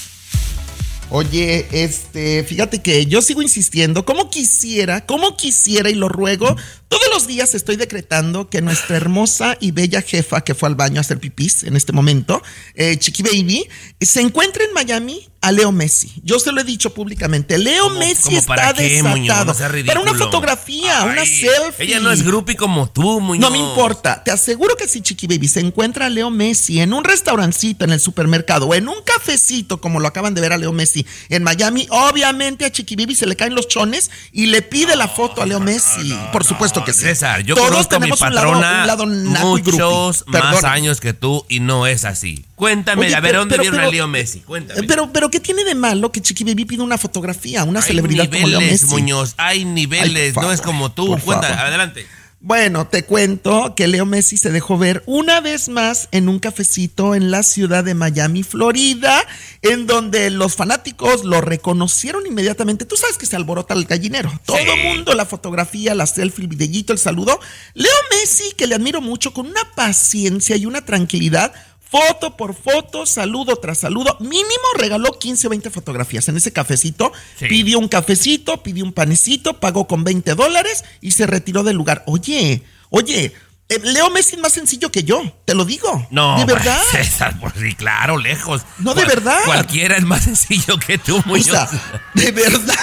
Oye, 1.10 1.68
este, 1.72 2.44
fíjate 2.44 2.82
que 2.82 3.06
yo 3.06 3.22
sigo 3.22 3.42
insistiendo, 3.42 4.04
como 4.06 4.30
quisiera, 4.30 5.06
como 5.06 5.38
quisiera 5.38 5.90
y 5.90 5.96
lo 5.96 6.10
ruego, 6.10 6.56
todos 6.88 7.04
los 7.14 7.28
días 7.28 7.54
estoy 7.54 7.76
decretando 7.76 8.50
que 8.50 8.62
nuestra 8.62 8.98
hermosa 8.98 9.58
y 9.60 9.72
bella 9.72 10.02
jefa 10.02 10.42
que 10.42 10.56
fue 10.56 10.70
al 10.70 10.76
baño 10.76 10.98
a 10.98 11.02
hacer 11.02 11.20
pipís 11.20 11.64
en 11.64 11.76
este 11.76 11.92
momento, 11.92 12.42
eh, 12.74 12.98
Chiqui 12.98 13.22
Baby, 13.24 13.68
se 14.02 14.22
encuentra 14.22 14.64
en 14.64 14.74
Miami 14.74 15.30
a 15.44 15.52
Leo 15.52 15.72
Messi. 15.72 16.12
Yo 16.24 16.40
se 16.40 16.52
lo 16.52 16.62
he 16.62 16.64
dicho 16.64 16.94
públicamente, 16.94 17.58
Leo 17.58 17.84
¿Cómo- 17.90 18.00
Messi 18.00 18.24
cómo 18.24 18.38
está 18.40 18.48
para 18.56 18.74
qué, 18.74 19.04
Muñoz? 19.04 19.20
desatado. 19.22 19.46
No 19.46 19.54
sea 19.54 19.68
para 19.68 19.74
ridículo. 19.78 20.02
una 20.02 20.14
fotografía, 20.16 21.04
una 21.04 21.26
selfie. 21.26 21.86
Ella 21.86 22.00
no 22.00 22.12
es 22.12 22.24
groupie 22.24 22.56
como 22.56 22.90
tú, 22.90 23.20
Muñoz. 23.20 23.42
No 23.42 23.52
me 23.52 23.58
importa, 23.58 24.24
te 24.24 24.32
aseguro 24.32 24.76
que 24.78 24.88
si 24.88 25.02
Chiqui 25.02 25.28
Baby 25.28 25.48
se 25.48 25.60
encuentra 25.60 26.06
a 26.06 26.10
Leo 26.10 26.30
Messi 26.32 26.80
en 26.80 26.94
un 26.94 27.04
restaurancito 27.04 27.86
en 27.86 27.92
el 27.92 28.00
supermercado 28.00 28.68
o 28.68 28.74
en 28.74 28.88
un 28.88 28.96
cafecito 29.06 29.80
como 29.82 30.00
lo 30.00 30.08
acaban 30.08 30.34
de 30.34 30.42
ver 30.42 30.54
a 30.54 30.58
Leo 30.58 30.72
Messi 30.72 31.06
en 31.30 31.44
Miami, 31.44 31.88
obviamente 31.90 32.66
a 32.66 32.72
Chiqui 32.72 32.96
Baby 32.96 33.16
se 33.16 33.26
le 33.28 33.36
caen 33.36 33.54
los 33.54 33.68
chones 33.68 34.12
y 34.32 34.46
le 34.46 34.62
pide 34.62 34.96
la 34.96 35.08
foto 35.08 35.42
a 35.42 35.46
Leo 35.46 35.60
Messi. 35.60 36.18
Por 36.32 36.46
supuesto 36.46 36.84
que 36.86 36.94
sí. 36.94 37.02
César, 37.02 37.42
yo 37.44 37.56
Todos 37.56 37.70
conozco 37.70 37.96
a 37.96 38.00
mi 38.00 38.04
tenemos 38.04 38.22
un 38.22 38.34
lado- 38.34 38.48
patrona 38.54 38.82
un 38.82 38.88
lado 39.34 39.48
muchos 39.48 40.24
más 40.28 40.64
años 40.64 41.02
que 41.02 41.14
tú 41.14 41.46
y 41.50 41.60
no 41.60 41.86
es 41.88 42.06
así. 42.06 42.46
Cuéntame, 42.64 43.06
Oye, 43.08 43.14
a 43.16 43.20
ver, 43.20 43.32
pero- 43.32 43.40
¿dónde 43.40 43.54
pero- 43.56 43.62
vieron 43.64 43.78
pero- 43.80 43.90
a 43.90 43.92
Leo 43.92 44.08
Messi? 44.08 44.40
Cuéntame. 44.40 44.84
Pero, 44.84 45.12
pero, 45.12 45.30
¿qué 45.30 45.42
tiene 45.42 45.66
de 45.66 45.76
malo 45.76 46.12
que 46.14 46.22
Chiqui 46.22 46.46
Baby 46.46 46.64
pida 46.64 46.84
una 46.84 46.98
fotografía, 46.98 47.66
una 47.66 47.82
hay 47.82 47.88
celebridad 47.88 48.30
como 48.32 48.48
Leo 48.48 48.60
niveles, 48.60 48.84
Messi? 48.84 48.94
Muñoz, 48.94 49.34
hay 49.38 49.66
niveles, 49.66 50.38
Ay, 50.38 50.44
no 50.44 50.52
es 50.54 50.62
como 50.62 50.92
tú. 50.94 51.18
favor. 51.18 51.44
adelante. 51.46 52.06
Bueno, 52.46 52.88
te 52.88 53.06
cuento 53.06 53.74
que 53.74 53.88
Leo 53.88 54.06
Messi 54.06 54.36
se 54.36 54.52
dejó 54.52 54.78
ver 54.78 55.02
una 55.06 55.40
vez 55.40 55.70
más 55.70 56.10
en 56.12 56.28
un 56.28 56.40
cafecito 56.40 57.16
en 57.16 57.32
la 57.32 57.42
ciudad 57.42 57.86
de 57.86 57.94
Miami, 57.94 58.44
Florida, 58.44 59.26
en 59.62 59.88
donde 59.88 60.30
los 60.30 60.54
fanáticos 60.56 61.24
lo 61.24 61.40
reconocieron 61.40 62.28
inmediatamente. 62.28 62.84
Tú 62.84 62.98
sabes 62.98 63.18
que 63.18 63.26
se 63.26 63.38
alborota 63.38 63.74
el 63.74 63.86
gallinero. 63.86 64.30
Todo 64.46 64.58
el 64.58 64.84
mundo, 64.84 65.14
la 65.14 65.26
fotografía, 65.26 65.96
la 65.96 66.06
selfie, 66.06 66.44
el 66.44 66.50
videíto, 66.50 66.92
el 66.92 67.00
saludo. 67.00 67.40
Leo 67.76 67.92
Messi, 68.12 68.52
que 68.58 68.68
le 68.68 68.76
admiro 68.76 69.00
mucho, 69.00 69.32
con 69.34 69.48
una 69.48 69.64
paciencia 69.76 70.58
y 70.58 70.66
una 70.66 70.84
tranquilidad. 70.84 71.54
Foto 71.94 72.36
por 72.36 72.56
foto, 72.56 73.06
saludo 73.06 73.56
tras 73.58 73.78
saludo. 73.78 74.18
Mínimo 74.20 74.48
regaló 74.80 75.12
15 75.12 75.46
o 75.46 75.50
20 75.52 75.70
fotografías 75.70 76.28
en 76.28 76.38
ese 76.38 76.52
cafecito. 76.52 77.12
Sí. 77.38 77.46
Pidió 77.46 77.78
un 77.78 77.88
cafecito, 77.88 78.64
pidió 78.64 78.84
un 78.84 78.94
panecito, 78.94 79.60
pagó 79.60 79.86
con 79.88 80.04
20 80.04 80.34
dólares 80.34 80.84
y 81.02 81.12
se 81.12 81.28
retiró 81.28 81.62
del 81.62 81.76
lugar. 81.76 82.02
Oye, 82.08 82.64
oye, 82.90 83.34
eh, 83.70 83.80
Leo 83.84 84.10
Messi 84.10 84.38
es 84.38 84.42
más 84.42 84.54
sencillo 84.54 84.92
que 84.92 85.04
yo, 85.04 85.22
te 85.46 85.54
lo 85.54 85.66
digo. 85.66 86.08
No, 86.10 86.36
¿De 86.40 86.46
verdad? 86.46 86.82
César, 86.92 87.40
pues 87.40 87.54
sí, 87.60 87.76
claro, 87.76 88.18
lejos. 88.18 88.64
No, 88.80 88.96
de 88.96 89.06
verdad. 89.06 89.42
Cualquiera 89.46 89.96
es 89.96 90.04
más 90.04 90.24
sencillo 90.24 90.80
que 90.80 90.98
tú, 90.98 91.22
Muñoz. 91.28 91.70
de 92.16 92.32
verdad. 92.32 92.74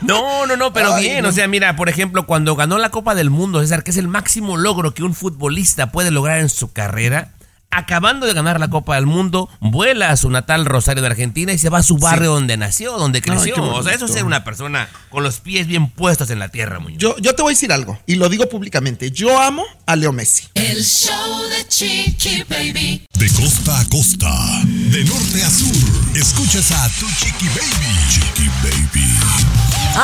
No, 0.00 0.46
no, 0.46 0.56
no, 0.56 0.72
pero 0.72 0.94
Ay, 0.94 1.04
bien. 1.04 1.22
no. 1.22 1.28
O 1.28 1.32
sea, 1.32 1.48
mira, 1.48 1.76
por 1.76 1.90
ejemplo, 1.90 2.26
cuando 2.26 2.56
ganó 2.56 2.78
la 2.78 2.90
Copa 2.90 3.14
del 3.14 3.28
Mundo, 3.28 3.60
César, 3.60 3.84
que 3.84 3.90
es 3.90 3.98
el 3.98 4.08
máximo 4.08 4.56
logro 4.56 4.94
que 4.94 5.02
un 5.02 5.14
futbolista 5.14 5.92
puede 5.92 6.10
lograr 6.10 6.38
en 6.38 6.48
su 6.48 6.72
carrera, 6.72 7.35
acabando 7.70 8.26
de 8.26 8.32
ganar 8.32 8.58
la 8.58 8.68
Copa 8.68 8.94
del 8.94 9.06
Mundo, 9.06 9.48
vuela 9.60 10.10
a 10.10 10.16
su 10.16 10.30
natal 10.30 10.64
Rosario 10.64 11.02
de 11.02 11.08
Argentina 11.08 11.52
y 11.52 11.58
se 11.58 11.68
va 11.68 11.78
a 11.78 11.82
su 11.82 11.98
barrio 11.98 12.32
donde 12.32 12.56
nació, 12.56 12.96
donde 12.98 13.20
creció. 13.22 13.54
o 13.62 13.82
sea, 13.82 13.92
eso 13.92 14.06
es 14.06 14.12
ser 14.12 14.24
una 14.24 14.44
persona 14.44 14.88
con 15.10 15.22
los 15.22 15.40
pies 15.40 15.66
bien 15.66 15.90
puestos 15.90 16.30
en 16.30 16.38
la 16.38 16.48
tierra, 16.48 16.78
Muñoz. 16.78 16.98
Yo, 16.98 17.16
yo 17.18 17.34
te 17.34 17.42
voy 17.42 17.52
a 17.52 17.54
decir 17.54 17.72
algo 17.72 17.98
y 18.06 18.16
lo 18.16 18.28
digo 18.28 18.48
públicamente. 18.48 19.10
Yo 19.10 19.40
amo 19.40 19.64
a 19.86 19.96
Leo 19.96 20.12
Messi. 20.12 20.48
El 20.54 20.82
show 20.82 21.42
de 21.48 21.68
Chiqui 21.68 22.44
Baby. 22.48 23.06
De 23.14 23.30
costa 23.30 23.80
a 23.80 23.84
costa, 23.88 24.32
de 24.64 25.04
norte 25.04 25.42
a 25.42 25.50
sur, 25.50 26.16
escuchas 26.16 26.70
a 26.72 26.88
Tu 26.98 27.06
Chiqui 27.06 27.48
Baby. 27.48 27.96
Chiqui 28.10 28.48
Baby. 28.62 29.06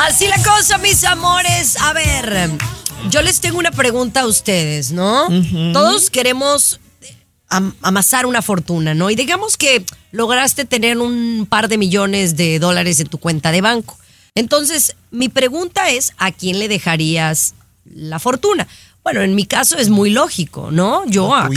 Así 0.07 0.27
la 0.27 0.41
cosa, 0.43 0.77
mis 0.77 1.03
amores. 1.03 1.77
A 1.81 1.93
ver, 1.93 2.49
yo 3.09 3.21
les 3.21 3.39
tengo 3.41 3.59
una 3.59 3.71
pregunta 3.71 4.21
a 4.21 4.27
ustedes, 4.27 4.91
¿no? 4.91 5.27
Todos 5.73 6.09
queremos 6.09 6.79
am- 7.55 7.73
amasar 7.81 8.25
una 8.25 8.41
fortuna, 8.41 8.93
¿no? 8.93 9.09
Y 9.09 9.15
digamos 9.15 9.57
que 9.57 9.85
lograste 10.11 10.65
tener 10.65 10.97
un 10.97 11.45
par 11.49 11.67
de 11.69 11.77
millones 11.77 12.35
de 12.35 12.59
dólares 12.59 12.99
en 12.99 13.07
tu 13.07 13.17
cuenta 13.17 13.51
de 13.51 13.61
banco. 13.61 13.97
Entonces, 14.35 14.95
mi 15.11 15.29
pregunta 15.29 15.89
es, 15.89 16.13
¿a 16.17 16.31
quién 16.31 16.59
le 16.59 16.67
dejarías 16.67 17.53
la 17.85 18.19
fortuna? 18.19 18.67
Bueno, 19.03 19.21
en 19.21 19.35
mi 19.35 19.45
caso 19.45 19.77
es 19.77 19.89
muy 19.89 20.09
lógico, 20.11 20.71
¿no? 20.71 21.03
Yo 21.07 21.35
A 21.35 21.45
a 21.47 21.49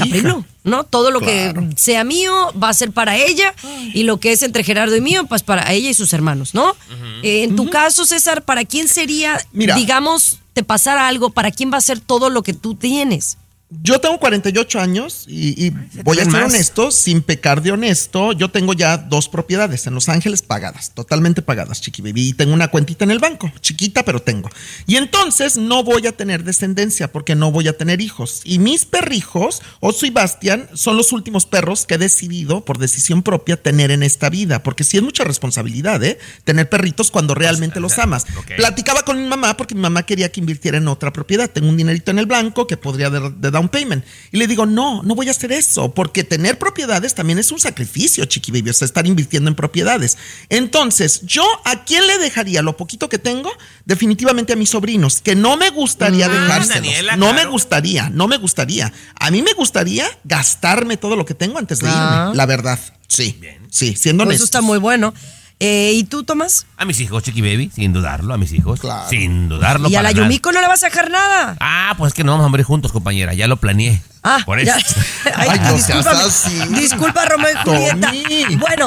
¿no? 0.64 0.82
Todo 0.82 1.12
lo 1.12 1.20
Claro. 1.20 1.60
que 1.70 1.76
sea 1.76 2.02
mío 2.02 2.52
va 2.60 2.70
a 2.70 2.74
ser 2.74 2.90
para 2.90 3.16
ella 3.16 3.54
y 3.94 4.02
lo 4.02 4.18
que 4.18 4.32
es 4.32 4.42
entre 4.42 4.64
Gerardo 4.64 4.96
y 4.96 5.00
mío, 5.00 5.26
pues 5.26 5.44
para 5.44 5.72
ella 5.72 5.88
y 5.90 5.94
sus 5.94 6.12
hermanos, 6.12 6.54
¿no? 6.54 6.74
Eh, 7.22 7.44
en 7.44 7.54
tu 7.54 7.70
caso, 7.70 8.04
César, 8.04 8.42
¿para 8.42 8.64
quién 8.64 8.88
sería, 8.88 9.38
Mira. 9.52 9.76
digamos, 9.76 10.40
te 10.54 10.64
pasara 10.64 11.06
algo, 11.06 11.30
para 11.30 11.52
quién 11.52 11.72
va 11.72 11.78
a 11.78 11.80
ser 11.82 12.00
todo 12.00 12.30
lo 12.30 12.42
que 12.42 12.52
tú 12.52 12.74
tienes? 12.74 13.38
Yo 13.68 13.98
tengo 13.98 14.20
48 14.20 14.78
años 14.78 15.24
y, 15.26 15.66
y 15.66 15.70
voy 16.04 16.20
a 16.20 16.22
ser 16.22 16.32
más. 16.32 16.52
honesto, 16.52 16.92
sin 16.92 17.20
pecar 17.20 17.62
de 17.62 17.72
honesto. 17.72 18.30
Yo 18.30 18.48
tengo 18.48 18.74
ya 18.74 18.96
dos 18.96 19.28
propiedades 19.28 19.88
en 19.88 19.94
Los 19.94 20.08
Ángeles 20.08 20.42
pagadas, 20.42 20.92
totalmente 20.94 21.42
pagadas, 21.42 21.80
Chiqui 21.80 22.00
Baby. 22.00 22.28
Y 22.28 22.32
tengo 22.34 22.54
una 22.54 22.68
cuentita 22.68 23.04
en 23.04 23.10
el 23.10 23.18
banco, 23.18 23.50
chiquita, 23.60 24.04
pero 24.04 24.22
tengo. 24.22 24.50
Y 24.86 24.94
entonces 24.94 25.56
no 25.56 25.82
voy 25.82 26.06
a 26.06 26.12
tener 26.12 26.44
descendencia 26.44 27.10
porque 27.10 27.34
no 27.34 27.50
voy 27.50 27.66
a 27.66 27.76
tener 27.76 28.00
hijos. 28.00 28.40
Y 28.44 28.60
mis 28.60 28.84
perrijos, 28.84 29.60
Oso 29.80 30.06
y 30.06 30.10
Bastian, 30.10 30.68
son 30.74 30.96
los 30.96 31.10
últimos 31.10 31.44
perros 31.44 31.86
que 31.86 31.94
he 31.94 31.98
decidido, 31.98 32.64
por 32.64 32.78
decisión 32.78 33.24
propia, 33.24 33.60
tener 33.60 33.90
en 33.90 34.04
esta 34.04 34.30
vida. 34.30 34.62
Porque 34.62 34.84
sí 34.84 34.96
es 34.96 35.02
mucha 35.02 35.24
responsabilidad, 35.24 36.04
¿eh? 36.04 36.18
Tener 36.44 36.68
perritos 36.68 37.10
cuando 37.10 37.34
realmente 37.34 37.80
los 37.80 37.98
amas. 37.98 38.26
Platicaba 38.56 39.02
con 39.02 39.20
mi 39.20 39.28
mamá 39.28 39.56
porque 39.56 39.74
mi 39.74 39.80
mamá 39.80 40.04
quería 40.04 40.30
que 40.30 40.38
invirtiera 40.38 40.78
en 40.78 40.86
otra 40.86 41.12
propiedad. 41.12 41.50
Tengo 41.50 41.68
un 41.68 41.76
dinerito 41.76 42.12
en 42.12 42.20
el 42.20 42.26
blanco 42.26 42.68
que 42.68 42.76
podría 42.76 43.10
de, 43.10 43.30
de 43.30 43.55
down 43.56 43.68
payment. 43.68 44.04
Y 44.32 44.36
le 44.38 44.46
digo, 44.46 44.66
no, 44.66 45.02
no 45.02 45.14
voy 45.14 45.28
a 45.28 45.30
hacer 45.30 45.52
eso, 45.52 45.92
porque 45.94 46.24
tener 46.24 46.58
propiedades 46.58 47.14
también 47.14 47.38
es 47.38 47.50
un 47.52 47.58
sacrificio, 47.58 48.24
chiqui 48.26 48.52
baby, 48.52 48.70
o 48.70 48.72
sea, 48.72 48.86
estar 48.86 49.06
invirtiendo 49.06 49.48
en 49.48 49.54
propiedades. 49.54 50.16
Entonces, 50.48 51.22
yo 51.22 51.44
a 51.64 51.84
quién 51.84 52.06
le 52.06 52.18
dejaría 52.18 52.62
lo 52.62 52.76
poquito 52.76 53.08
que 53.08 53.18
tengo, 53.18 53.50
definitivamente 53.84 54.52
a 54.52 54.56
mis 54.56 54.70
sobrinos, 54.70 55.20
que 55.20 55.34
no 55.34 55.56
me 55.56 55.70
gustaría 55.70 56.28
dejárselos. 56.28 56.74
Daniela, 56.82 57.16
no 57.16 57.32
me 57.32 57.44
gustaría, 57.46 58.10
no 58.10 58.28
me 58.28 58.36
gustaría. 58.36 58.92
A 59.18 59.30
mí 59.30 59.42
me 59.42 59.52
gustaría 59.54 60.06
gastarme 60.24 60.96
todo 60.96 61.16
lo 61.16 61.24
que 61.24 61.34
tengo 61.34 61.58
antes 61.58 61.78
de 61.80 61.88
Ah. 61.90 62.24
irme, 62.26 62.36
la 62.36 62.46
verdad. 62.46 62.78
Sí, 63.08 63.40
sí, 63.70 63.94
siendo 63.96 64.24
Pues 64.24 64.28
honesto. 64.34 64.44
eso 64.44 64.44
está 64.44 64.60
muy 64.60 64.78
bueno. 64.78 65.14
Eh, 65.58 65.92
¿Y 65.94 66.04
tú, 66.04 66.22
Tomás? 66.22 66.66
A 66.76 66.84
mis 66.84 67.00
hijos, 67.00 67.22
Chiqui 67.22 67.40
Baby, 67.40 67.70
sin 67.74 67.94
dudarlo, 67.94 68.34
a 68.34 68.36
mis 68.36 68.52
hijos. 68.52 68.78
Claro. 68.80 69.08
Sin 69.08 69.48
dudarlo. 69.48 69.88
¿Y 69.88 69.94
a 69.96 70.02
la 70.02 70.12
nada. 70.12 70.22
Yumiko 70.24 70.52
no 70.52 70.60
le 70.60 70.66
vas 70.68 70.82
a 70.82 70.88
dejar 70.88 71.10
nada? 71.10 71.56
Ah, 71.60 71.94
pues 71.96 72.10
es 72.10 72.14
que 72.14 72.24
no 72.24 72.32
vamos 72.32 72.44
a 72.46 72.48
morir 72.50 72.66
juntos, 72.66 72.92
compañera. 72.92 73.32
Ya 73.32 73.46
lo 73.46 73.56
planeé. 73.56 74.02
Ah, 74.22 74.40
Por 74.44 74.60
eso. 74.60 74.72
Ay, 75.34 75.48
así. 75.48 76.50
Disculpa, 76.78 77.24
Romeo 77.24 77.48
y 77.52 77.56
Julieta. 77.64 78.12
Bueno, 78.58 78.84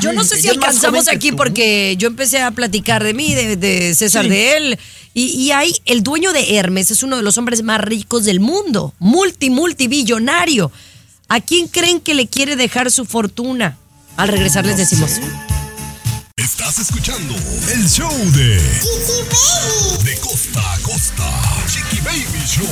yo 0.00 0.12
no 0.12 0.22
sé 0.22 0.40
si 0.40 0.48
alcanzamos 0.48 1.08
aquí 1.08 1.30
tú. 1.30 1.36
porque 1.38 1.96
yo 1.98 2.06
empecé 2.06 2.40
a 2.40 2.52
platicar 2.52 3.02
de 3.02 3.14
mí, 3.14 3.34
de, 3.34 3.56
de 3.56 3.94
César, 3.96 4.22
Sí. 4.24 4.30
de 4.30 4.56
él. 4.56 4.78
Y, 5.14 5.24
y 5.24 5.50
hay 5.50 5.74
el 5.86 6.04
dueño 6.04 6.32
de 6.32 6.56
Hermes, 6.56 6.90
es 6.92 7.02
uno 7.02 7.16
de 7.16 7.22
los 7.22 7.36
hombres 7.36 7.62
más 7.64 7.80
ricos 7.80 8.24
del 8.24 8.38
mundo, 8.38 8.94
multi, 9.00 9.50
multibillonario. 9.50 10.70
¿A 11.28 11.40
quién 11.40 11.66
creen 11.66 12.00
que 12.00 12.14
le 12.14 12.28
quiere 12.28 12.54
dejar 12.54 12.90
su 12.92 13.06
fortuna? 13.06 13.76
Al 14.16 14.28
regresar 14.28 14.64
les 14.66 14.76
decimos. 14.76 15.10
Estás 16.42 16.80
escuchando 16.80 17.36
el 17.72 17.88
show 17.88 18.10
de 18.32 18.58
Chiqui 18.80 19.22
Baby. 19.30 20.04
De 20.04 20.16
costa 20.18 20.72
a 20.72 20.78
costa, 20.80 21.24
Chiqui 21.68 22.00
Baby 22.00 22.44
Show. 22.44 22.66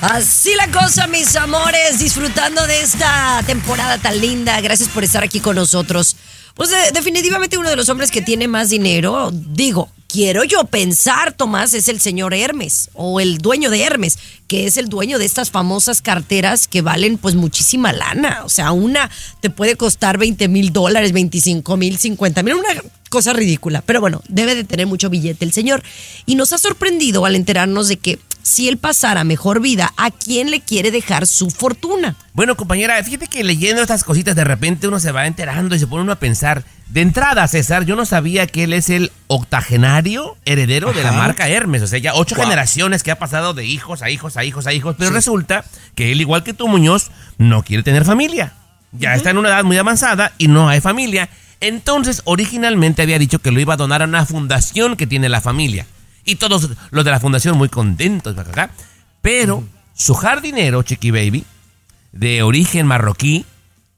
Así 0.00 0.54
la 0.54 0.70
cosa, 0.70 1.08
mis 1.08 1.34
amores, 1.34 1.98
disfrutando 1.98 2.64
de 2.68 2.82
esta 2.82 3.42
temporada 3.48 3.98
tan 3.98 4.20
linda. 4.20 4.60
Gracias 4.60 4.88
por 4.88 5.02
estar 5.02 5.24
aquí 5.24 5.40
con 5.40 5.56
nosotros. 5.56 6.14
Pues 6.54 6.70
definitivamente 6.94 7.58
uno 7.58 7.68
de 7.68 7.74
los 7.74 7.88
hombres 7.88 8.12
que 8.12 8.22
tiene 8.22 8.46
más 8.46 8.68
dinero, 8.68 9.30
digo, 9.32 9.90
quiero 10.12 10.44
yo 10.44 10.64
pensar, 10.64 11.32
Tomás, 11.32 11.72
es 11.72 11.88
el 11.88 11.98
señor 11.98 12.34
Hermes 12.34 12.90
o 12.92 13.18
el 13.18 13.38
dueño 13.38 13.70
de 13.70 13.82
Hermes, 13.82 14.18
que 14.46 14.66
es 14.66 14.76
el 14.76 14.90
dueño 14.90 15.18
de 15.18 15.24
estas 15.24 15.50
famosas 15.50 16.02
carteras 16.02 16.68
que 16.68 16.82
valen 16.82 17.16
pues 17.16 17.34
muchísima 17.34 17.94
lana. 17.94 18.42
O 18.44 18.50
sea, 18.50 18.72
una 18.72 19.10
te 19.40 19.48
puede 19.48 19.76
costar 19.76 20.18
20 20.18 20.48
mil 20.48 20.70
dólares, 20.70 21.12
25 21.12 21.76
mil, 21.78 21.96
50 21.98 22.42
mil, 22.42 22.54
una 22.54 22.82
cosa 23.08 23.32
ridícula. 23.32 23.82
Pero 23.86 24.02
bueno, 24.02 24.22
debe 24.28 24.54
de 24.54 24.64
tener 24.64 24.86
mucho 24.86 25.08
billete 25.08 25.46
el 25.46 25.52
señor. 25.52 25.82
Y 26.26 26.34
nos 26.34 26.52
ha 26.52 26.58
sorprendido 26.58 27.24
al 27.24 27.34
enterarnos 27.34 27.88
de 27.88 27.96
que 27.96 28.18
si 28.42 28.68
él 28.68 28.76
pasara 28.78 29.24
mejor 29.24 29.60
vida, 29.60 29.92
¿a 29.96 30.10
quién 30.10 30.50
le 30.50 30.60
quiere 30.60 30.90
dejar 30.90 31.26
su 31.26 31.50
fortuna? 31.50 32.16
Bueno, 32.34 32.56
compañera, 32.56 33.02
fíjate 33.04 33.26
que 33.28 33.44
leyendo 33.44 33.82
estas 33.82 34.04
cositas 34.04 34.34
de 34.36 34.44
repente 34.44 34.88
uno 34.88 34.98
se 35.00 35.12
va 35.12 35.26
enterando 35.26 35.74
y 35.74 35.78
se 35.78 35.86
pone 35.86 36.02
uno 36.02 36.12
a 36.12 36.18
pensar. 36.18 36.64
De 36.88 37.00
entrada, 37.00 37.46
César, 37.48 37.84
yo 37.86 37.96
no 37.96 38.04
sabía 38.04 38.46
que 38.46 38.64
él 38.64 38.72
es 38.72 38.90
el 38.90 39.12
octogenario 39.28 40.36
heredero 40.44 40.92
de 40.92 41.02
la 41.02 41.12
marca 41.12 41.48
Hermes. 41.48 41.82
O 41.82 41.86
sea, 41.86 41.98
ya 41.98 42.14
ocho 42.14 42.34
Wow. 42.34 42.44
generaciones 42.44 43.02
que 43.02 43.10
ha 43.10 43.18
pasado 43.18 43.54
de 43.54 43.64
hijos 43.64 44.02
a 44.02 44.10
hijos 44.10 44.36
a 44.36 44.44
hijos 44.44 44.66
a 44.66 44.72
hijos. 44.72 44.96
Pero 44.98 45.10
resulta 45.10 45.64
que 45.94 46.12
él, 46.12 46.20
igual 46.20 46.42
que 46.42 46.52
tú, 46.54 46.68
Muñoz, 46.68 47.10
no 47.38 47.62
quiere 47.62 47.82
tener 47.82 48.04
familia. 48.04 48.52
Ya 48.92 49.14
está 49.14 49.30
en 49.30 49.38
una 49.38 49.48
edad 49.48 49.64
muy 49.64 49.78
avanzada 49.78 50.32
y 50.36 50.48
no 50.48 50.68
hay 50.68 50.80
familia. 50.80 51.30
Entonces, 51.60 52.22
originalmente 52.24 53.02
había 53.02 53.18
dicho 53.18 53.38
que 53.38 53.52
lo 53.52 53.60
iba 53.60 53.74
a 53.74 53.78
donar 53.78 54.02
a 54.02 54.06
una 54.06 54.26
fundación 54.26 54.96
que 54.96 55.06
tiene 55.06 55.28
la 55.28 55.40
familia. 55.40 55.86
Y 56.24 56.36
todos 56.36 56.70
los 56.90 57.04
de 57.04 57.10
la 57.10 57.20
fundación 57.20 57.56
muy 57.58 57.68
contentos. 57.68 58.36
Pero 59.20 59.64
su 59.94 60.14
jardinero, 60.14 60.82
Chiqui 60.82 61.10
Baby, 61.10 61.44
de 62.12 62.42
origen 62.42 62.86
marroquí, 62.86 63.44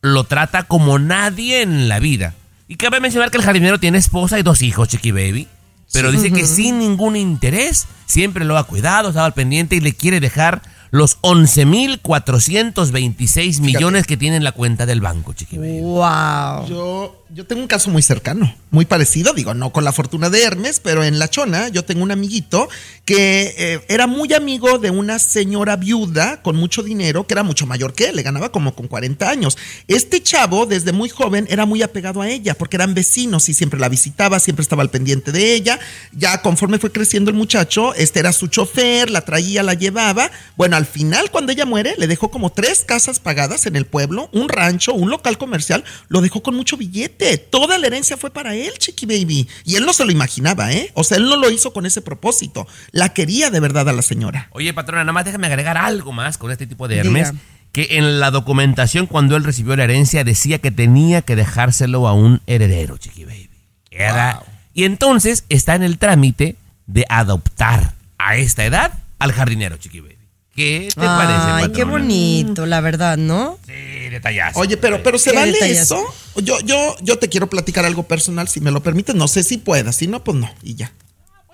lo 0.01 0.25
trata 0.25 0.65
como 0.65 0.99
nadie 0.99 1.63
en 1.63 1.89
la 1.89 1.99
vida. 1.99 2.35
Y 2.69 2.77
cabe 2.77 3.01
mencionar 3.01 3.31
que 3.31 3.37
el 3.39 3.43
jardinero 3.45 3.79
tiene 3.79 3.99
esposa 3.99 4.39
y 4.39 4.43
dos 4.43 4.63
hijos, 4.63 4.89
Chiqui 4.89 5.13
Baby. 5.13 5.49
Pero 5.93 6.11
Sí. 6.11 6.17
dice 6.17 6.33
que 6.33 6.47
sin 6.47 6.79
ningún 6.79 7.15
interés, 7.17 7.87
siempre 8.07 8.45
lo 8.45 8.59
ha 8.59 8.65
cuidado, 8.65 9.09
estaba 9.11 9.27
al 9.27 9.35
pendiente 9.35 9.77
y 9.77 9.81
le 9.81 9.95
quiere 9.95 10.19
dejar 10.21 10.63
los 10.91 11.21
11.426 11.23 13.61
millones 13.61 14.07
que 14.07 14.17
tiene 14.17 14.37
en 14.37 14.45
la 14.45 14.53
cuenta 14.53 14.87
del 14.87 15.01
banco, 15.01 15.33
Chiqui 15.33 15.59
Baby. 15.59 15.81
Wow. 15.81 16.69
Yo, 16.69 17.25
yo 17.31 17.47
tengo 17.47 17.63
un 17.63 17.69
caso 17.69 17.91
muy 17.91 18.03
cercano, 18.03 18.55
muy 18.71 18.85
parecido, 18.85 19.33
digo, 19.33 19.55
no 19.55 19.73
con 19.73 19.85
la 19.85 19.93
fortuna 19.93 20.31
de 20.31 20.43
Hermes, 20.43 20.81
pero 20.81 21.03
en 21.03 21.19
La 21.19 21.29
Chona 21.29 21.69
yo 21.69 21.85
tengo 21.85 22.03
un 22.03 22.13
amiguito 22.13 22.69
que 23.05 23.55
eh, 23.59 23.85
era 23.89 24.07
muy 24.07 24.33
amigo 24.33 24.79
de 24.79 24.91
una 24.91 25.19
señora 25.19 25.77
viuda 25.77 26.43
con 26.43 26.57
mucho 26.57 26.83
dinero, 26.83 27.27
que 27.27 27.35
era 27.35 27.43
mucho 27.43 27.67
mayor 27.67 27.93
que 27.93 28.09
él, 28.09 28.17
le 28.17 28.23
ganaba 28.23 28.51
como 28.51 28.75
con 28.75 28.89
40 28.89 29.29
años. 29.29 29.59
Este 29.89 30.23
chavo, 30.23 30.67
desde 30.67 30.93
muy 30.93 31.09
joven, 31.09 31.47
era 31.51 31.67
muy 31.67 31.83
apegado 31.83 32.23
a 32.23 32.29
ella, 32.29 32.55
porque 32.55 32.77
eran 32.77 32.95
vecinos 32.95 33.49
y 33.49 33.55
siempre 33.55 33.81
la 33.81 33.89
visitaba, 33.89 34.39
siempre 34.39 34.63
estaba 34.63 34.83
al 34.83 34.91
pendiente 34.91 35.33
de 35.33 35.55
ella. 35.55 35.79
Ya 36.13 36.41
conforme 36.41 36.79
fue 36.79 36.93
creciendo 36.93 37.31
el 37.31 37.37
muchacho, 37.37 37.95
este 37.95 38.21
era 38.21 38.33
su 38.33 38.47
chofer, 38.47 39.11
la 39.11 39.23
traía, 39.23 39.63
la 39.63 39.75
llevaba. 39.75 40.31
Bueno, 40.57 40.77
al 40.77 40.84
final, 40.87 41.31
cuando 41.31 41.53
ella 41.53 41.65
muere, 41.67 41.95
le 41.99 42.07
dejó 42.07 42.31
como 42.31 42.51
tres 42.51 42.85
casas 42.85 43.21
pagadas 43.21 43.67
en 43.67 43.77
el 43.77 43.87
pueblo, 43.87 44.29
un 44.33 44.49
rancho, 44.49 44.93
un 44.95 45.11
local 45.11 45.39
comercial, 45.39 45.85
lo 46.09 46.21
dejó 46.21 46.43
con 46.43 46.55
mucho 46.55 46.77
billete. 46.77 47.39
Toda 47.39 47.79
la 47.79 47.87
herencia 47.87 48.17
fue 48.17 48.31
para 48.31 48.55
él, 48.55 48.73
Chiqui 48.79 49.07
Baby. 49.07 49.49
Y 49.65 49.77
él 49.77 49.85
no 49.87 49.93
se 49.93 50.05
lo 50.05 50.11
imaginaba, 50.13 50.73
¿eh? 50.73 50.91
O 50.95 51.05
sea, 51.05 51.19
él 51.19 51.25
no 51.25 51.37
lo 51.37 51.51
hizo 51.51 51.73
con 51.73 51.87
ese 51.87 52.01
propósito. 52.03 52.67
La 52.93 53.11
quería 53.11 53.51
de 53.51 53.61
verdad 53.61 53.89
a 53.89 53.93
la 53.93 54.03
señora. 54.03 54.49
Oye, 54.53 54.73
patrona, 54.75 55.05
nada 55.05 55.13
más 55.13 55.25
déjame 55.25 55.47
agregar 55.47 55.77
algo 55.77 56.13
más 56.13 56.39
con 56.39 56.51
este 56.51 56.67
tipo 56.67 56.89
de 56.89 56.99
Hermes. 56.99 57.33
Diga. 57.33 57.45
Que 57.73 57.99
en 57.99 58.21
la 58.21 58.31
documentación, 58.31 59.07
cuando 59.07 59.37
él 59.37 59.43
recibió 59.43 59.75
la 59.75 59.83
herencia, 59.85 60.23
decía 60.23 60.59
que 60.61 60.71
tenía 60.71 61.23
que 61.23 61.35
dejárselo 61.35 62.07
a 62.07 62.13
un 62.13 62.41
heredero, 62.47 62.99
Chiqui 62.99 63.25
Baby. 63.25 63.51
Era- 63.91 64.43
Y 64.75 64.85
entonces 64.85 65.45
está 65.49 65.75
en 65.75 65.83
el 65.83 65.99
trámite 65.99 66.57
de 66.87 67.05
adoptar 67.09 67.95
a 68.19 68.37
esta 68.37 68.65
edad 68.65 68.93
al 69.19 69.33
jardinero, 69.33 69.77
Chiqui 69.77 70.01
Baby. 70.01 70.14
¿Qué 70.57 70.89
te 70.95 71.01
parece, 71.01 71.51
Ay, 71.51 71.73
qué 71.73 71.83
bonito, 71.85 72.65
la 72.67 72.81
verdad, 72.81 73.17
¿no? 73.17 73.59
Sí, 73.67 73.73
detallazo. 74.09 74.61
Oye, 74.61 74.77
pero, 74.77 75.03
pero 75.03 75.19
¿se 75.19 75.33
vale 75.33 75.53
detallazo. 75.53 75.97
eso? 76.33 76.43
Yo, 76.43 76.61
yo, 76.61 76.97
yo 77.03 77.19
te 77.19 77.29
quiero 77.29 77.49
platicar 77.51 77.85
algo 77.85 78.05
personal, 78.05 78.47
si 78.49 78.61
me 78.61 78.71
lo 78.71 78.81
permites. 78.83 79.15
No 79.17 79.27
sé 79.27 79.43
si 79.43 79.59
pueda, 79.59 79.93
si 79.93 80.07
no, 80.07 80.23
pues 80.23 80.37
no, 80.37 80.49
y 80.63 80.75
ya. 80.77 80.93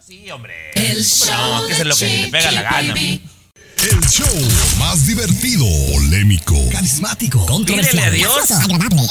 Sí, 0.06 0.30
hombre. 0.30 0.54
El 0.74 0.98
No, 0.98 1.02
show 1.02 1.66
que 1.66 1.72
es 1.72 1.78
lo 1.80 1.94
que 1.94 1.94
se 1.94 2.18
le 2.18 2.28
pega 2.28 2.50
la 2.52 2.62
gana. 2.62 2.94
El 2.94 4.00
show 4.10 4.26
más 4.78 5.06
divertido, 5.06 5.64
polémico, 5.94 6.54
Carismático. 6.70 7.46
Controversial. 7.46 8.12
Agradable. 8.12 9.08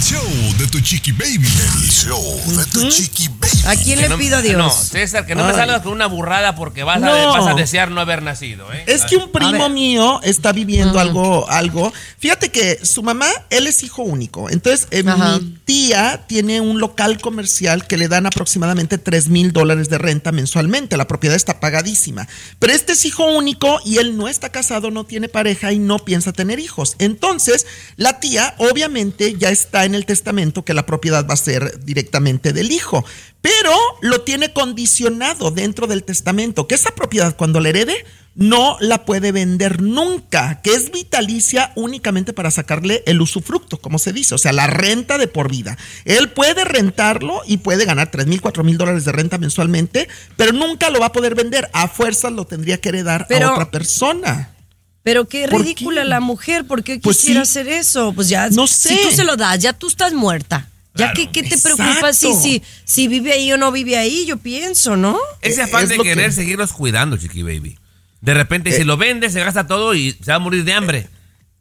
El 0.00 0.06
show 0.06 0.54
de 0.58 0.66
tu 0.68 0.80
chiqui 0.80 1.12
baby. 1.12 1.46
El 1.46 1.90
show 1.90 2.40
de 2.56 2.64
tu 2.72 2.88
chiqui 2.88 3.28
baby. 3.28 3.50
¿A 3.66 3.76
quién 3.76 3.96
Que 3.98 4.02
le 4.04 4.08
no- 4.08 4.16
pido 4.16 4.36
a 4.38 4.40
No, 4.40 4.48
Dios? 4.48 4.74
César, 4.90 5.26
que 5.26 5.34
no 5.34 5.44
me 5.44 5.52
salgas 5.52 5.82
con 5.82 5.92
una 5.92 6.06
burrada 6.06 6.54
porque 6.54 6.84
vas, 6.84 6.96
a, 6.96 7.00
No. 7.00 7.32
vas 7.32 7.46
a 7.48 7.54
desear 7.54 7.90
no 7.90 8.00
haber 8.00 8.22
nacido, 8.22 8.72
¿eh? 8.72 8.82
Es 8.86 9.02
que 9.04 9.16
un 9.18 9.30
primo 9.30 9.68
mío 9.68 10.20
está 10.22 10.52
viviendo 10.52 10.98
algo, 11.00 11.46
algo. 11.50 11.92
Fíjate 12.18 12.48
que 12.50 12.78
su 12.82 13.02
mamá, 13.02 13.26
él 13.50 13.66
es 13.66 13.82
hijo 13.82 14.02
único. 14.02 14.48
Entonces, 14.48 14.88
eh, 14.90 15.02
mi 15.02 15.58
tía 15.66 16.24
tiene 16.26 16.62
un 16.62 16.80
local 16.80 17.20
comercial 17.20 17.86
que 17.86 17.98
le 17.98 18.08
dan 18.08 18.24
aproximadamente 18.24 18.96
3 18.96 19.28
mil 19.28 19.52
dólares 19.52 19.90
de 19.90 19.98
renta 19.98 20.32
mensualmente. 20.32 20.96
La 20.96 21.06
propiedad 21.08 21.36
está 21.36 21.60
pagadísima. 21.60 22.26
Pero 22.58 22.72
este 22.72 22.92
es 22.94 23.04
hijo 23.04 23.24
único 23.26 23.78
y 23.84 23.98
él 23.98 24.16
no 24.16 24.28
está 24.28 24.48
casado, 24.48 24.90
no 24.90 25.04
tiene 25.04 25.28
pareja 25.28 25.72
y 25.72 25.78
no 25.78 25.98
piensa 25.98 26.32
tener 26.32 26.58
hijos. 26.58 26.96
Entonces, 26.98 27.66
la 27.96 28.18
tía, 28.18 28.54
obviamente, 28.56 29.36
ya 29.38 29.50
está 29.50 29.84
en 29.84 29.89
el 29.94 30.06
testamento 30.06 30.64
que 30.64 30.74
la 30.74 30.86
propiedad 30.86 31.26
va 31.28 31.34
a 31.34 31.36
ser 31.38 31.84
directamente 31.84 32.52
del 32.52 32.72
hijo. 32.72 33.04
Pero 33.40 33.72
lo 34.02 34.22
tiene 34.22 34.52
condicionado 34.52 35.50
dentro 35.50 35.86
del 35.86 36.04
testamento, 36.04 36.66
que 36.66 36.74
esa 36.74 36.90
propiedad 36.94 37.36
cuando 37.36 37.60
la 37.60 37.70
herede 37.70 38.04
no 38.34 38.76
la 38.80 39.04
puede 39.04 39.32
vender 39.32 39.82
nunca, 39.82 40.60
que 40.62 40.72
es 40.72 40.92
vitalicia 40.92 41.72
únicamente 41.74 42.32
para 42.32 42.50
sacarle 42.50 43.02
el 43.06 43.20
usufructo, 43.20 43.78
como 43.78 43.98
se 43.98 44.12
dice, 44.12 44.34
o 44.34 44.38
sea, 44.38 44.52
la 44.52 44.66
renta 44.66 45.18
de 45.18 45.26
por 45.26 45.50
vida. 45.50 45.76
Él 46.04 46.30
puede 46.30 46.64
rentarlo 46.64 47.42
y 47.46 47.58
puede 47.58 47.84
ganar 47.84 48.10
3 48.10 48.26
mil, 48.26 48.40
4 48.40 48.62
mil 48.62 48.78
dólares 48.78 49.04
de 49.04 49.12
renta 49.12 49.38
mensualmente, 49.38 50.08
pero 50.36 50.52
nunca 50.52 50.90
lo 50.90 51.00
va 51.00 51.06
a 51.06 51.12
poder 51.12 51.34
vender. 51.34 51.68
A 51.72 51.88
fuerzas 51.88 52.32
lo 52.32 52.46
tendría 52.46 52.80
que 52.80 52.90
heredar 52.90 53.26
Pero- 53.28 53.48
a 53.48 53.52
otra 53.52 53.70
persona. 53.70 54.54
Pero 55.02 55.26
qué 55.28 55.48
¿Por 55.48 55.62
ridícula 55.62 56.02
qué? 56.02 56.08
la 56.08 56.20
mujer, 56.20 56.66
¿por 56.66 56.82
qué 56.84 56.98
Pues 56.98 57.18
quisiera 57.18 57.44
sí. 57.44 57.50
hacer 57.50 57.68
eso? 57.68 58.12
Pues 58.12 58.28
ya, 58.28 58.48
No 58.50 58.66
si 58.66 58.88
sé. 58.90 58.98
tú 59.02 59.10
se 59.10 59.24
lo 59.24 59.36
das, 59.36 59.58
ya 59.58 59.72
tú 59.72 59.88
estás 59.88 60.12
muerta. 60.12 60.68
Ya 60.94 61.12
Claro. 61.12 61.14
que, 61.14 61.30
¿qué 61.30 61.48
te 61.48 61.56
preocupa 61.56 62.12
si, 62.12 62.26
Exacto. 62.26 62.42
si, 62.42 62.62
si 62.84 63.08
vive 63.08 63.32
ahí 63.32 63.50
o 63.52 63.56
no 63.56 63.70
vive 63.72 63.96
ahí? 63.96 64.26
Yo 64.26 64.36
pienso, 64.36 64.96
¿no? 64.96 65.16
Ese 65.40 65.62
afán 65.62 65.84
es 65.84 65.88
de 65.90 65.98
querer 65.98 66.26
que- 66.26 66.32
seguirlos 66.32 66.72
cuidando, 66.72 67.16
Chiqui 67.16 67.42
Baby. 67.42 67.78
De 68.20 68.34
repente, 68.34 68.72
si 68.72 68.84
lo 68.84 68.96
vende, 68.98 69.30
se 69.30 69.40
gasta 69.42 69.66
todo 69.66 69.94
y 69.94 70.12
se 70.12 70.30
va 70.32 70.34
a 70.34 70.38
morir 70.40 70.64
de 70.64 70.72
hambre. 70.74 71.08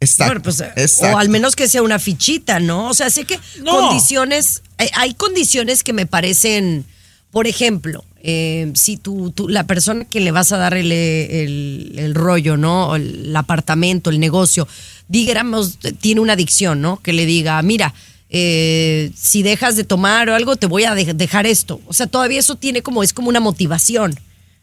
Exacto. 0.01 0.25
Bueno, 0.33 0.41
pues, 0.43 0.59
eh, 0.61 0.71
exacto. 0.75 1.15
o 1.15 1.19
al 1.19 1.29
menos 1.29 1.55
que 1.55 1.69
sea 1.69 1.81
una 1.81 1.99
fichita, 1.99 2.59
¿no? 2.59 2.87
O 2.89 2.93
sea, 2.93 3.09
sé 3.09 3.23
que 3.25 3.39
No. 3.63 3.71
condiciones, 3.79 4.63
hay, 4.77 4.89
hay 4.93 5.13
condiciones 5.13 5.83
que 5.83 5.93
me 5.93 6.05
parecen, 6.05 6.85
por 7.31 7.47
ejemplo, 7.47 8.03
eh, 8.21 8.71
si 8.75 8.97
tú, 8.97 9.31
tú- 9.31 9.47
la 9.47 9.65
persona 9.65 10.05
que 10.05 10.19
le 10.19 10.31
vas 10.31 10.51
a 10.51 10.57
dar 10.57 10.73
el, 10.73 10.91
el- 10.91 11.93
el 11.97 12.15
rollo, 12.15 12.57
¿no? 12.57 12.95
El, 12.95 13.27
el 13.27 13.35
apartamento, 13.35 14.09
el 14.09 14.19
negocio, 14.19 14.67
digamos, 15.07 15.77
tiene 16.01 16.21
una 16.21 16.33
adicción, 16.33 16.81
¿no? 16.81 16.97
Que 17.01 17.13
le 17.13 17.25
diga, 17.25 17.61
mira, 17.61 17.93
eh, 18.29 19.11
si 19.15 19.41
dejas 19.43 19.75
de 19.75 19.83
tomar 19.83 20.29
o 20.29 20.35
algo, 20.35 20.55
te 20.55 20.67
voy 20.67 20.83
a 20.83 20.95
de- 20.95 21.13
dejar 21.13 21.45
esto. 21.47 21.81
O 21.87 21.93
sea, 21.93 22.07
todavía 22.07 22.39
eso 22.39 22.55
tiene 22.55 22.81
como, 22.81 23.03
es 23.03 23.13
como 23.13 23.29
una 23.29 23.39
motivación, 23.39 24.19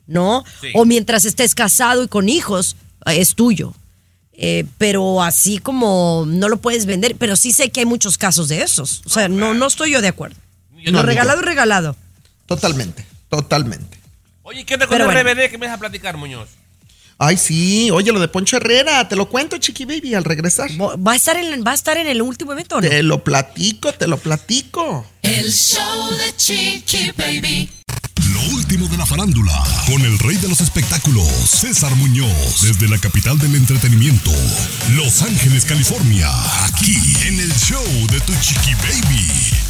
¿no? 0.07 0.45
Sí. 0.61 0.69
O 0.75 0.85
mientras 0.85 1.25
estés 1.25 1.55
casado 1.55 2.05
y 2.05 2.09
con 2.09 2.29
hijos, 2.29 2.77
es 3.07 3.35
tuyo. 3.35 3.75
Eh, 4.39 4.67
pero 4.77 5.23
así 5.23 5.59
como 5.59 6.25
no 6.27 6.49
lo 6.51 6.59
puedes 6.59 6.85
vender, 6.85 7.17
pero 7.19 7.37
sí 7.37 7.53
sé 7.53 7.71
que 7.71 7.81
hay 7.81 7.87
muchos 7.87 8.19
casos 8.19 8.49
de 8.49 8.61
esos. 8.63 9.03
O 9.07 9.09
sea, 9.09 9.29
no, 9.29 9.55
no 9.55 9.67
estoy 9.67 9.93
yo 9.93 10.03
de 10.03 10.09
acuerdo. 10.09 10.37
Yo 10.79 10.93
Lo 10.93 10.99
no, 10.99 11.03
regalado 11.05 11.41
regalado. 11.41 11.97
Totalmente, 12.47 13.05
totalmente. 13.29 13.99
Oye, 14.43 14.65
¿qué 14.65 14.75
onda 14.75 14.87
con 14.87 14.97
Pero 14.97 15.11
el 15.11 15.15
bueno. 15.25 15.35
RBD 15.35 15.51
que 15.51 15.59
me 15.59 15.67
vas 15.67 15.77
a 15.77 15.79
platicar, 15.79 16.17
Muñoz? 16.17 16.49
Ay, 17.19 17.39
sí, 17.39 17.91
oye, 17.91 18.13
lo 18.13 18.21
de 18.21 18.29
Poncho 18.29 18.59
Herrera, 18.59 19.09
te 19.09 19.17
lo 19.17 19.29
cuento, 19.29 19.57
Chiqui 19.57 19.87
Baby, 19.87 20.15
al 20.15 20.25
regresar. 20.25 20.71
¿Va 20.79 21.13
a 21.13 21.17
estar 21.17 21.37
en, 21.37 21.65
va 21.67 21.71
a 21.71 21.75
estar 21.75 21.97
en 21.97 22.07
el 22.07 22.21
último 22.21 22.53
evento 22.53 22.77
o 22.77 22.81
no? 22.81 22.89
Te 22.89 23.03
lo 23.03 23.25
platico, 23.25 23.93
te 23.95 24.07
lo 24.07 24.19
platico. 24.19 25.07
El 25.23 25.51
show 25.51 26.11
de 26.11 26.37
Chiqui 26.37 27.13
Baby. 27.17 27.71
Lo 28.35 28.55
último 28.55 28.87
de 28.89 28.99
la 28.99 29.07
farándula, 29.07 29.65
con 29.87 30.03
el 30.03 30.19
rey 30.19 30.37
de 30.37 30.49
los 30.49 30.61
espectáculos, 30.61 31.27
César 31.27 31.95
Muñoz, 31.97 32.61
desde 32.61 32.87
la 32.89 32.99
capital 32.99 33.39
del 33.39 33.55
entretenimiento, 33.55 34.31
Los 34.95 35.23
Ángeles, 35.23 35.65
California, 35.65 36.29
aquí 36.67 36.99
en 37.27 37.41
el 37.41 37.53
show 37.55 37.85
de 38.11 38.21
tu 38.21 38.35
chiqui 38.41 38.75
baby. 38.75 39.66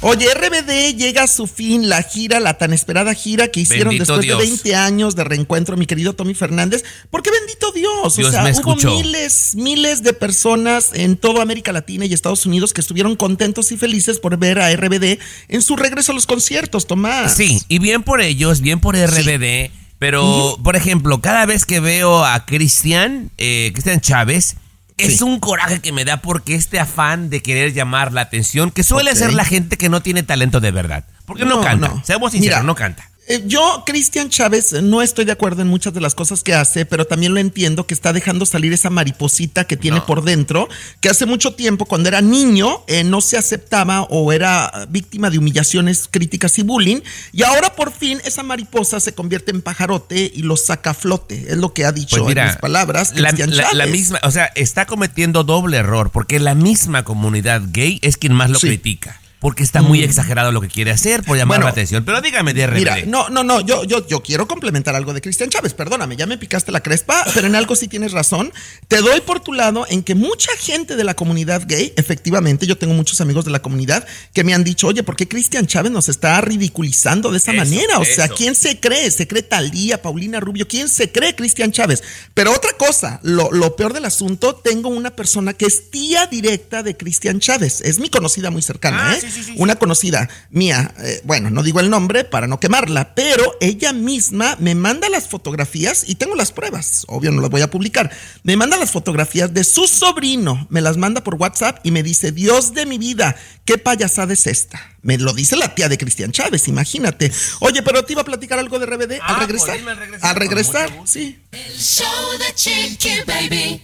Oye, 0.00 0.32
RBD 0.32 0.96
llega 0.96 1.24
a 1.24 1.26
su 1.26 1.48
fin 1.48 1.88
la 1.88 2.02
gira, 2.02 2.38
la 2.38 2.56
tan 2.56 2.72
esperada 2.72 3.14
gira 3.14 3.48
que 3.48 3.60
hicieron 3.60 3.90
Bendito 3.90 4.12
después 4.12 4.26
Dios. 4.26 4.38
de 4.38 4.44
20 4.44 4.74
años 4.76 5.16
de 5.16 5.24
reencuentro, 5.24 5.76
mi 5.76 5.86
querido 5.86 6.12
Tommy 6.12 6.34
Fernández. 6.34 6.84
Porque 7.10 7.30
bendito 7.32 7.72
Dios, 7.72 8.14
Dios 8.14 8.28
o 8.28 8.30
sea, 8.30 8.44
hubo 8.62 8.76
miles, 8.76 9.56
miles 9.56 10.04
de 10.04 10.12
personas 10.12 10.90
en 10.94 11.16
toda 11.16 11.42
América 11.42 11.72
Latina 11.72 12.06
y 12.06 12.14
Estados 12.14 12.46
Unidos 12.46 12.72
que 12.72 12.80
estuvieron 12.80 13.16
contentos 13.16 13.72
y 13.72 13.76
felices 13.76 14.20
por 14.20 14.36
ver 14.38 14.60
a 14.60 14.74
RBD 14.74 15.18
en 15.48 15.62
su 15.62 15.74
regreso 15.74 16.12
a 16.12 16.14
los 16.14 16.26
conciertos, 16.26 16.86
Tomás. 16.86 17.34
Sí, 17.34 17.60
y 17.66 17.80
bien 17.80 18.04
por 18.04 18.20
ellos, 18.20 18.60
bien 18.60 18.78
por 18.78 18.96
RBD. 18.96 19.72
Pero, 19.98 20.58
por 20.62 20.76
ejemplo, 20.76 21.20
cada 21.20 21.44
vez 21.44 21.64
que 21.64 21.80
veo 21.80 22.24
a 22.24 22.46
Cristian, 22.46 23.32
eh, 23.36 23.70
Cristian 23.72 24.00
Chávez, 24.00 24.54
es 24.98 25.22
un 25.22 25.40
coraje 25.40 25.80
que 25.80 25.92
me 25.92 26.04
da 26.04 26.18
porque 26.18 26.54
este 26.54 26.78
afán 26.78 27.30
de 27.30 27.42
querer 27.42 27.72
llamar 27.72 28.12
la 28.12 28.20
atención, 28.22 28.70
que 28.70 28.82
suele 28.82 29.14
ser 29.16 29.32
la 29.32 29.44
gente 29.44 29.76
que 29.78 29.88
no 29.88 30.02
tiene 30.02 30.22
talento 30.22 30.60
de 30.60 30.70
verdad. 30.70 31.04
Porque 31.24 31.44
no, 31.44 31.56
No, 31.56 31.60
canta. 31.62 31.88
no. 31.88 32.02
Seamos 32.04 32.32
sinceros, 32.32 32.58
Mira, 32.58 32.66
no 32.66 32.74
canta. 32.74 33.07
Eh, 33.30 33.42
Yo, 33.46 33.82
Cristian 33.84 34.30
Chávez, 34.30 34.72
no 34.82 35.02
estoy 35.02 35.26
de 35.26 35.32
acuerdo 35.32 35.60
en 35.60 35.68
muchas 35.68 35.92
de 35.92 36.00
las 36.00 36.14
cosas 36.14 36.42
que 36.42 36.54
hace, 36.54 36.86
pero 36.86 37.06
también 37.06 37.34
lo 37.34 37.40
entiendo 37.40 37.86
que 37.86 37.92
está 37.92 38.14
dejando 38.14 38.46
salir 38.46 38.72
esa 38.72 38.88
mariposita 38.88 39.64
que 39.66 39.76
tiene 39.76 40.00
por 40.00 40.24
dentro, 40.24 40.66
que 41.02 41.10
hace 41.10 41.26
mucho 41.26 41.52
tiempo, 41.52 41.84
cuando 41.84 42.08
era 42.08 42.22
niño, 42.22 42.82
eh, 42.86 43.04
no 43.04 43.20
se 43.20 43.36
aceptaba 43.36 44.02
o 44.04 44.32
era 44.32 44.86
víctima 44.88 45.28
de 45.28 45.36
humillaciones, 45.38 46.08
críticas 46.10 46.58
y 46.58 46.62
bullying, 46.62 47.00
y 47.32 47.42
ahora 47.42 47.74
por 47.76 47.92
fin 47.92 48.18
esa 48.24 48.42
mariposa 48.42 48.98
se 48.98 49.12
convierte 49.14 49.50
en 49.50 49.60
pajarote 49.60 50.32
y 50.34 50.42
lo 50.42 50.56
saca 50.56 50.90
a 50.90 50.94
flote, 50.94 51.46
es 51.50 51.58
lo 51.58 51.74
que 51.74 51.84
ha 51.84 51.92
dicho 51.92 52.24
Pues 52.24 52.34
en 52.36 52.44
mis 52.46 52.56
palabras 52.56 53.12
la, 53.14 53.30
Cristian 53.32 53.54
la- 53.76 53.86
misma, 53.86 54.20
o 54.22 54.30
sea, 54.30 54.46
está 54.54 54.86
cometiendo 54.86 55.44
doble 55.44 55.76
error 55.76 56.10
porque 56.12 56.40
la 56.40 56.54
misma 56.54 57.04
comunidad 57.04 57.60
gay 57.72 57.98
es 58.02 58.16
quien 58.16 58.32
más 58.32 58.48
lo 58.48 58.58
Sí. 58.58 58.68
critica. 58.68 59.20
Porque 59.40 59.62
está 59.62 59.82
muy 59.82 60.00
Mm. 60.00 60.04
exagerado 60.04 60.50
lo 60.50 60.60
que 60.60 60.66
quiere 60.68 60.90
hacer 60.90 61.22
por 61.22 61.36
llamar 61.36 61.58
Bueno, 61.58 61.64
la 61.66 61.70
atención. 61.70 62.04
Pero 62.04 62.20
dígame 62.20 62.54
de. 62.54 62.66
Mira, 62.68 62.96
no, 63.06 63.28
no, 63.28 63.44
no, 63.44 63.60
yo, 63.60 63.84
yo, 63.84 64.04
yo 64.06 64.20
quiero 64.22 64.48
complementar 64.48 64.96
algo 64.96 65.12
de 65.14 65.20
Cristian 65.20 65.48
Chávez, 65.48 65.74
perdóname, 65.74 66.16
ya 66.16 66.26
me 66.26 66.38
picaste 66.38 66.72
la 66.72 66.80
crespa, 66.80 67.24
pero 67.34 67.46
en 67.46 67.54
algo 67.54 67.76
sí 67.76 67.86
tienes 67.86 68.10
razón. 68.12 68.52
Te 68.88 68.96
doy 68.98 69.20
por 69.20 69.38
tu 69.40 69.52
lado 69.52 69.86
en 69.88 70.02
que 70.02 70.16
mucha 70.16 70.50
gente 70.58 70.96
de 70.96 71.04
la 71.04 71.14
comunidad 71.14 71.62
gay, 71.68 71.92
efectivamente, 71.96 72.66
yo 72.66 72.76
tengo 72.78 72.94
muchos 72.94 73.20
amigos 73.20 73.44
de 73.44 73.52
la 73.52 73.62
comunidad 73.62 74.06
que 74.32 74.42
me 74.42 74.54
han 74.54 74.64
dicho, 74.64 74.88
oye, 74.88 75.02
¿por 75.04 75.14
qué 75.14 75.28
Cristian 75.28 75.66
Chávez 75.68 75.92
nos 75.92 76.08
está 76.08 76.40
ridiculizando 76.40 77.30
de 77.30 77.38
esa 77.38 77.52
Eso, 77.52 77.58
manera? 77.60 77.98
O 78.00 78.04
sea. 78.04 78.28
¿quién 78.28 78.54
se 78.54 78.80
cree? 78.80 79.10
¿Se 79.10 79.26
cree 79.28 79.42
Talía, 79.42 80.02
Paulina 80.02 80.40
Rubio? 80.40 80.66
¿Quién 80.68 80.88
se 80.88 81.10
cree 81.12 81.34
Cristian 81.34 81.70
Chávez? 81.72 82.02
Pero 82.34 82.52
otra 82.52 82.72
cosa, 82.76 83.20
lo, 83.22 83.50
lo 83.52 83.76
peor 83.76 83.92
del 83.92 84.04
asunto, 84.04 84.54
tengo 84.56 84.88
una 84.88 85.10
persona 85.10 85.52
que 85.54 85.66
es 85.66 85.90
tía 85.90 86.26
directa 86.26 86.82
de 86.82 86.96
Cristian 86.96 87.40
Chávez, 87.40 87.80
es 87.82 87.98
mi 87.98 88.08
conocida 88.10 88.50
muy 88.50 88.62
cercana, 88.62 89.10
Ah, 89.10 89.14
¿eh? 89.16 89.20
sí, 89.20 89.27
sí, 89.30 89.42
sí, 89.44 89.54
una 89.56 89.76
conocida 89.76 90.28
mía, 90.50 90.94
eh, 90.98 91.20
bueno, 91.24 91.50
no 91.50 91.62
digo 91.62 91.80
el 91.80 91.90
nombre 91.90 92.24
para 92.24 92.46
no 92.46 92.60
quemarla, 92.60 93.14
pero 93.14 93.56
ella 93.60 93.92
misma 93.92 94.56
me 94.60 94.74
manda 94.74 95.08
las 95.08 95.28
fotografías 95.28 96.04
y 96.08 96.14
tengo 96.16 96.34
las 96.34 96.52
pruebas, 96.52 97.04
obvio 97.08 97.30
no 97.30 97.40
las 97.40 97.50
voy 97.50 97.62
a 97.62 97.70
publicar, 97.70 98.10
me 98.42 98.56
manda 98.56 98.76
las 98.76 98.90
fotografías 98.90 99.52
de 99.54 99.64
su 99.64 99.86
sobrino, 99.86 100.66
me 100.70 100.80
las 100.80 100.96
manda 100.96 101.22
por 101.22 101.34
WhatsApp 101.36 101.78
y 101.84 101.90
me 101.90 102.02
dice, 102.02 102.32
Dios 102.32 102.74
de 102.74 102.86
mi 102.86 102.98
vida, 102.98 103.36
¿qué 103.64 103.78
payasada 103.78 104.32
es 104.32 104.46
esta? 104.46 104.80
Me 105.02 105.16
lo 105.16 105.32
dice 105.32 105.56
la 105.56 105.74
tía 105.74 105.88
de 105.88 105.96
Cristian 105.96 106.32
Chávez, 106.32 106.68
imagínate. 106.68 107.30
Oye, 107.60 107.82
pero 107.82 108.04
te 108.04 108.12
iba 108.14 108.22
a 108.22 108.24
platicar 108.24 108.58
algo 108.58 108.78
de 108.78 108.86
RBD 108.86 109.18
Ah, 109.22 109.34
al 109.34 109.40
regresar. 109.40 109.68
pues 109.68 109.78
dime 109.78 109.90
al 109.92 110.34
regresar, 110.36 110.90
Al 110.92 111.08
sí. 111.08 111.38
El 111.52 111.78
show 111.78 112.06
de 112.38 112.54
Chiqui 112.54 113.10
Baby. 113.26 113.82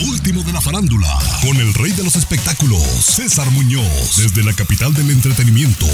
Lo 0.00 0.06
último 0.06 0.42
de 0.42 0.52
la 0.52 0.60
farándula, 0.60 1.08
con 1.42 1.56
el 1.58 1.74
rey 1.74 1.92
de 1.92 2.02
los 2.02 2.16
espectáculos, 2.16 2.80
César 2.80 3.50
Muñoz, 3.50 4.16
desde 4.16 4.42
la 4.42 4.54
capital 4.54 4.94
del 4.94 5.10
entretenimiento, 5.10 5.86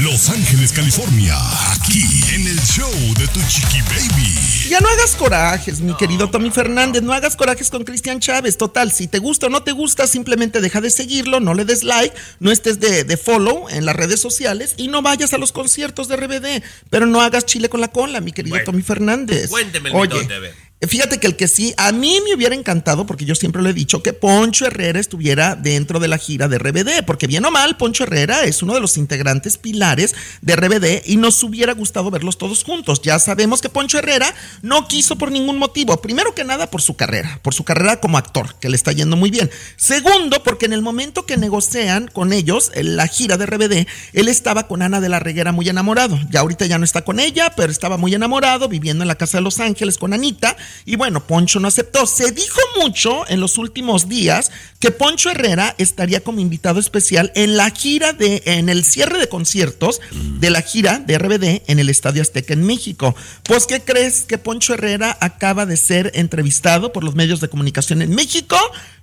Los 0.00 0.30
Ángeles, 0.30 0.72
California, 0.72 1.36
aquí 1.72 2.02
en 2.34 2.46
el 2.46 2.58
show 2.62 2.90
de 3.18 3.26
Tu 3.28 3.40
Chiqui 3.48 3.80
Baby. 3.82 4.68
Ya 4.70 4.80
no 4.80 4.88
hagas 4.88 5.14
corajes, 5.16 5.80
mi 5.80 5.94
querido 5.96 6.30
Tommy 6.30 6.50
Fernández, 6.50 7.02
no 7.02 7.12
hagas 7.12 7.36
corajes 7.36 7.68
con 7.68 7.84
Cristian 7.84 8.20
Chávez. 8.20 8.56
Total, 8.56 8.90
si 8.90 9.06
te 9.06 9.18
gusta 9.18 9.46
o 9.46 9.50
no 9.50 9.62
te 9.62 9.72
gusta, 9.72 10.06
simplemente 10.06 10.60
deja 10.62 10.80
de 10.80 10.90
seguirlo, 10.90 11.40
no 11.40 11.52
le 11.52 11.64
des 11.66 11.82
like, 11.82 12.14
no 12.40 12.50
estés 12.52 12.80
de, 12.80 13.04
de 13.04 13.16
follow 13.18 13.68
en 13.68 13.84
las 13.84 13.96
redes 13.96 14.20
sociales 14.20 14.74
y 14.78 14.88
no 14.88 15.02
vayas 15.02 15.34
a 15.34 15.38
los 15.38 15.52
conciertos 15.52 16.08
de 16.08 16.16
RBD. 16.16 16.62
Pero 16.88 17.04
no 17.06 17.20
hagas 17.20 17.44
chile 17.44 17.68
con 17.68 17.80
la 17.82 17.88
cola, 17.88 18.20
mi 18.22 18.32
querido 18.32 18.54
Bueno, 18.54 18.64
Tommy 18.64 18.82
Fernández. 18.82 19.50
cuénteme 19.50 19.90
el 19.90 19.96
Oye, 19.96 20.14
mitote, 20.14 20.34
a 20.34 20.38
ver. 20.38 20.71
Fíjate 20.88 21.20
que 21.20 21.28
el 21.28 21.36
que 21.36 21.46
sí, 21.46 21.72
a 21.76 21.92
mí 21.92 22.20
me 22.24 22.34
hubiera 22.34 22.56
encantado, 22.56 23.06
porque 23.06 23.24
yo 23.24 23.36
siempre 23.36 23.62
lo 23.62 23.68
he 23.68 23.72
dicho, 23.72 24.02
que 24.02 24.12
Poncho 24.12 24.66
Herrera 24.66 24.98
estuviera 24.98 25.54
dentro 25.54 26.00
de 26.00 26.08
la 26.08 26.18
gira 26.18 26.48
de 26.48 26.58
RBD, 26.58 27.04
porque 27.06 27.28
bien 27.28 27.44
o 27.44 27.52
mal, 27.52 27.76
Poncho 27.76 28.02
Herrera 28.02 28.42
es 28.44 28.62
uno 28.62 28.74
de 28.74 28.80
los 28.80 28.96
integrantes 28.96 29.58
pilares 29.58 30.14
de 30.40 30.56
RBD 30.56 31.02
y 31.06 31.18
nos 31.18 31.40
hubiera 31.44 31.72
gustado 31.74 32.10
verlos 32.10 32.36
todos 32.36 32.64
juntos. 32.64 33.00
Ya 33.00 33.18
sabemos 33.20 33.60
que 33.60 33.68
Poncho 33.68 33.98
Herrera 33.98 34.34
no 34.62 34.88
quiso 34.88 35.16
por 35.16 35.30
ningún 35.30 35.56
motivo. 35.56 36.02
Primero 36.02 36.34
que 36.34 36.42
nada, 36.42 36.68
por 36.68 36.82
su 36.82 36.94
carrera, 36.94 37.38
por 37.42 37.54
su 37.54 37.62
carrera 37.62 38.00
como 38.00 38.18
actor, 38.18 38.56
que 38.56 38.68
le 38.68 38.74
está 38.74 38.90
yendo 38.90 39.16
muy 39.16 39.30
bien. 39.30 39.50
Segundo, 39.76 40.42
porque 40.42 40.66
en 40.66 40.72
el 40.72 40.82
momento 40.82 41.26
que 41.26 41.36
negocian 41.36 42.08
con 42.08 42.32
ellos 42.32 42.72
la 42.74 43.06
gira 43.06 43.36
de 43.36 43.46
RBD, 43.46 43.86
él 44.14 44.26
estaba 44.28 44.66
con 44.66 44.82
Ana 44.82 45.00
de 45.00 45.08
la 45.08 45.20
Reguera 45.20 45.52
muy 45.52 45.68
enamorado. 45.68 46.18
Ya 46.30 46.40
ahorita 46.40 46.66
ya 46.66 46.78
no 46.78 46.84
está 46.84 47.02
con 47.02 47.20
ella, 47.20 47.52
pero 47.56 47.70
estaba 47.70 47.98
muy 47.98 48.14
enamorado, 48.14 48.68
viviendo 48.68 49.04
en 49.04 49.08
la 49.08 49.14
casa 49.14 49.38
de 49.38 49.42
Los 49.42 49.60
Ángeles 49.60 49.96
con 49.96 50.12
Anita. 50.12 50.56
Y 50.84 50.96
bueno, 50.96 51.26
Poncho 51.26 51.60
no 51.60 51.68
aceptó. 51.68 52.06
Se 52.06 52.32
dijo 52.32 52.60
mucho 52.80 53.28
en 53.28 53.40
los 53.40 53.58
últimos 53.58 54.08
días 54.08 54.50
que 54.80 54.90
Poncho 54.90 55.30
Herrera 55.30 55.74
estaría 55.78 56.20
como 56.20 56.40
invitado 56.40 56.80
especial 56.80 57.32
en 57.34 57.56
la 57.56 57.70
gira 57.70 58.12
de, 58.12 58.42
en 58.46 58.68
el 58.68 58.84
cierre 58.84 59.18
de 59.18 59.28
conciertos 59.28 60.00
de 60.12 60.50
la 60.50 60.62
gira 60.62 60.98
de 60.98 61.18
RBD 61.18 61.62
en 61.66 61.78
el 61.78 61.88
Estadio 61.88 62.22
Azteca 62.22 62.52
en 62.52 62.64
México. 62.64 63.14
Pues, 63.44 63.66
¿qué 63.66 63.80
crees? 63.80 64.22
Que 64.22 64.38
Poncho 64.38 64.74
Herrera 64.74 65.16
acaba 65.20 65.66
de 65.66 65.76
ser 65.76 66.12
entrevistado 66.14 66.92
por 66.92 67.04
los 67.04 67.14
medios 67.14 67.40
de 67.40 67.48
comunicación 67.48 68.02
en 68.02 68.14
México 68.14 68.56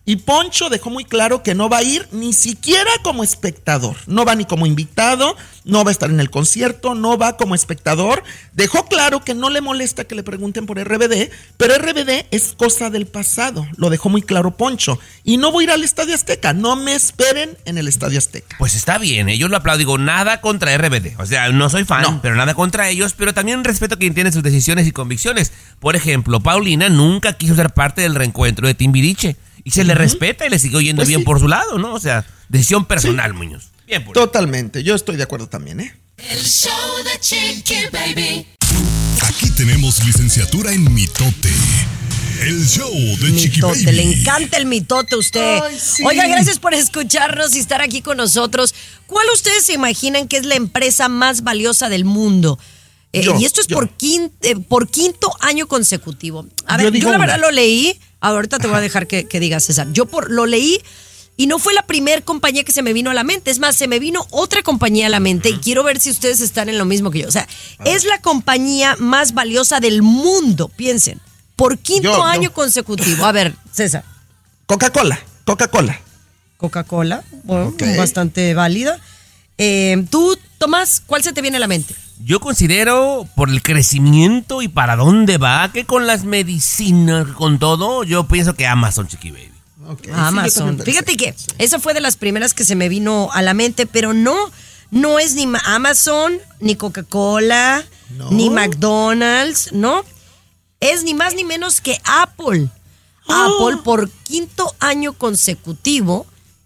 y 0.06 0.16
Poncho 0.16 0.70
dejó 0.70 0.90
muy 0.90 1.06
claro 1.06 1.44
que 1.44 1.54
no 1.54 1.70
va 1.70 1.78
a 1.78 1.84
ir 1.84 2.08
ni 2.12 2.34
siquiera 2.34 2.90
como 3.04 3.24
espectador. 3.24 3.96
No 4.08 4.26
va 4.26 4.34
ni 4.34 4.46
como 4.46 4.66
invitado, 4.66 5.36
no 5.66 5.84
va 5.84 5.92
a 5.92 5.94
estar 5.94 6.10
en 6.10 6.20
el 6.20 6.32
concierto, 6.32 6.96
no 6.96 7.18
va 7.18 7.38
como 7.38 7.54
espectador. 7.54 8.24
Dejó 8.54 8.86
claro 8.86 9.24
que 9.24 9.36
no 9.36 9.52
le 9.52 9.62
molesta 9.62 10.06
que 10.06 10.16
le 10.16 10.24
pregunten 10.24 10.66
por 10.66 10.80
RBD, 10.80 11.30
pero 11.58 11.76
RBD 11.78 12.26
es 12.32 12.56
cosa 12.58 12.90
del 12.90 13.06
pasado. 13.06 13.68
Lo 13.78 13.92
dejó 13.92 14.10
muy 14.10 14.24
claro 14.24 14.58
Poncho. 14.58 15.00
Y 15.24 15.38
no 15.38 15.52
voy 15.52 15.64
a 15.64 15.66
ir 15.66 15.72
al 15.72 15.84
Estadio 15.84 16.16
Azteca. 16.16 16.54
No 16.54 16.76
me 16.76 16.96
esperen 16.96 17.56
en 17.66 17.78
el 17.78 17.88
Estadio 17.88 18.18
Azteca. 18.18 18.56
Pues 18.58 18.74
está 18.74 18.98
bien, 18.98 19.30
¿eh? 19.30 19.38
yo 19.38 19.48
lo 19.48 19.58
aplaudo. 19.58 19.78
Digo, 19.78 20.00
nada 20.00 20.42
contra 20.42 20.76
RBD. 20.76 21.20
O 21.20 21.26
sea, 21.28 21.50
no 21.50 21.70
soy 21.70 21.86
fan, 21.86 22.20
pero 22.22 22.36
nada 22.36 22.56
contra 22.56 22.90
ellos. 22.90 23.14
Pero 23.16 23.36
también 23.36 23.64
respeto 23.64 23.94
a 23.94 24.00
quien 24.00 24.16
tiene 24.16 24.32
sus 24.32 24.42
decisiones 24.42 24.88
y 24.88 24.92
convicciones. 24.92 25.54
Por 25.80 25.96
ejemplo, 25.96 26.40
Paulina 26.40 26.90
nunca 26.90 27.34
quiso 27.34 27.54
ser 27.54 27.76
parte 27.76 28.02
del 28.02 28.16
reencuentro 28.16 28.66
de 28.66 28.74
Timbiriche. 28.74 29.36
Y 29.64 29.72
se 29.72 29.84
le 29.84 29.96
respeta 29.96 30.46
y 30.46 30.50
le 30.50 30.60
sigue 30.60 30.78
oyendo 30.78 31.02
Pues 31.02 31.08
bien 31.10 31.22
sí. 31.22 31.26
por 31.26 31.40
su 31.40 31.48
lado, 31.48 31.78
¿no? 31.78 31.94
O 31.94 32.00
sea, 32.00 32.26
decisión 32.48 32.86
personal, 32.86 33.34
Muñoz. 33.34 33.70
Bien 33.88 34.04
por 34.04 34.14
Totalmente. 34.14 34.84
Yo 34.84 34.96
estoy 34.96 35.16
de 35.18 35.24
acuerdo 35.24 35.48
también, 35.48 35.80
¿eh? 35.80 35.96
El 36.30 36.44
show 36.44 36.72
de 37.04 37.20
Chiqui 37.20 37.76
Baby. 37.92 38.46
Aquí 39.24 39.50
tenemos 39.52 40.04
licenciatura 40.06 40.72
en 40.74 40.94
mitote. 40.94 41.50
El 42.42 42.66
show 42.68 42.90
de 42.94 43.36
Chiqui 43.36 43.56
Mitote, 43.58 43.84
Baby. 43.86 43.96
le 43.98 44.04
encanta 44.20 44.58
el 44.58 44.66
mitote 44.66 45.16
a 45.16 45.18
usted. 45.18 45.60
Ay, 45.64 45.78
sí. 45.80 46.04
Oiga, 46.06 46.28
gracias 46.28 46.58
por 46.60 46.74
escucharnos 46.74 47.56
y 47.56 47.60
estar 47.60 47.82
aquí 47.82 48.02
con 48.02 48.18
nosotros. 48.18 48.74
¿Cuál 49.08 49.26
ustedes 49.34 49.66
se 49.66 49.74
imaginan 49.74 50.28
que 50.28 50.38
es 50.38 50.46
la 50.46 50.56
empresa 50.56 51.10
más 51.10 51.44
valiosa 51.44 51.90
del 51.90 52.06
mundo? 52.06 52.58
Eh, 53.12 53.24
Yo, 53.24 53.38
y 53.40 53.46
esto 53.46 53.60
es 53.60 53.68
yo. 53.68 53.76
por, 53.76 53.90
eh, 54.00 54.56
por 54.68 54.90
quinto 54.90 55.32
año 55.42 55.68
consecutivo. 55.68 56.48
A 56.68 56.78
Yo 56.78 56.84
ver, 56.84 56.86
yo, 56.86 56.92
digo 56.92 57.10
la 57.12 57.18
una. 57.18 57.26
verdad 57.26 57.42
lo 57.42 57.52
leí. 57.52 58.00
Ahorita 58.22 58.60
te 58.60 58.68
voy 58.68 58.78
a 58.78 58.82
dejar 58.82 59.08
que, 59.08 59.28
que 59.28 59.40
digas, 59.40 59.64
César. 59.66 59.88
Yo 59.92 60.06
por, 60.06 60.30
lo 60.32 60.46
leí 60.46 60.82
y 61.38 61.48
no 61.48 61.58
fue 61.58 61.74
la 61.74 61.84
primer 61.88 62.24
compañía 62.24 62.66
que 62.66 62.74
se 62.74 62.82
me 62.82 62.92
vino 62.92 63.10
a 63.12 63.14
la 63.14 63.24
mente. 63.24 63.50
Es 63.50 63.60
más, 63.60 63.76
se 63.78 63.88
me 63.88 64.00
vino 64.00 64.28
otra 64.30 64.62
compañía 64.62 65.08
a 65.08 65.10
la 65.10 65.22
mente 65.22 65.50
y 65.50 65.58
quiero 65.60 65.84
ver 65.84 66.00
si 66.00 66.10
ustedes 66.10 66.42
están 66.42 66.68
en 66.68 66.78
lo 66.78 66.84
mismo 66.84 67.12
que 67.12 67.20
yo. 67.20 67.28
O 67.30 67.32
sea, 67.32 67.48
es 67.86 68.04
la 68.04 68.20
compañía 68.20 68.98
más 69.00 69.34
valiosa 69.34 69.80
del 69.80 70.02
mundo, 70.02 70.68
piensen. 70.68 71.22
Por 71.56 71.78
quinto 71.78 72.10
Yo, 72.10 72.18
yo. 72.18 72.24
año 72.24 72.52
consecutivo. 72.52 73.26
A 73.26 73.32
ver, 73.32 73.56
César. 73.72 74.04
Coca-Cola. 74.66 75.20
Coca-Cola. 75.46 76.00
Coca-Cola, 76.58 77.24
bueno, 77.44 77.74
bastante 77.98 78.54
válida. 78.54 79.00
Eh, 79.58 80.06
Tú, 80.10 80.38
Tomás, 80.58 81.02
¿cuál 81.06 81.24
se 81.24 81.32
te 81.32 81.42
viene 81.42 81.56
a 81.56 81.62
la 81.62 81.68
mente? 81.68 81.96
Yo 82.20 82.40
considero 82.40 83.28
por 83.36 83.50
el 83.50 83.64
crecimiento 83.64 84.62
y 84.62 84.68
para 84.68 84.96
dónde 84.98 85.38
va, 85.38 85.72
que 85.72 85.86
con 85.86 86.06
las 86.06 86.26
medicinas, 86.26 87.28
con 87.30 87.60
todo, 87.60 88.04
yo 88.04 88.28
pienso 88.28 88.56
que 88.56 88.68
Amazon, 88.68 89.08
Chiqui 89.08 89.32
Baby. 89.32 89.52
Ok, 89.88 90.02
sí, 90.04 90.10
yo 90.10 90.16
Amazon. 90.16 90.80
Fíjate 90.84 91.16
que 91.18 91.34
esa 91.58 91.80
fue 91.80 91.94
de 91.94 92.02
las 92.02 92.18
primeras 92.18 92.54
que 92.54 92.66
se 92.66 92.76
me 92.76 92.90
vino 92.90 93.30
a 93.34 93.42
la 93.42 93.54
mente, 93.54 93.86
pero 93.86 94.14
no, 94.14 94.36
no 94.92 95.18
es 95.18 95.34
ni 95.36 95.48
ma- 95.48 95.62
Amazon, 95.66 96.38
ni 96.60 96.76
Coca-Cola, 96.76 97.84
No. 98.18 98.30
ni 98.32 98.50
McDonald's, 98.50 99.72
¿no? 99.72 100.04
Es 100.82 101.04
ni 101.04 101.14
más 101.14 101.36
ni 101.36 101.44
menos 101.46 101.80
que 101.82 102.00
Apple. 102.04 102.68
Oh. 103.28 103.34
Apple 103.70 103.82
por 103.84 104.10
quinto 104.10 104.76
año 104.80 105.14
consecutivo 105.14 106.26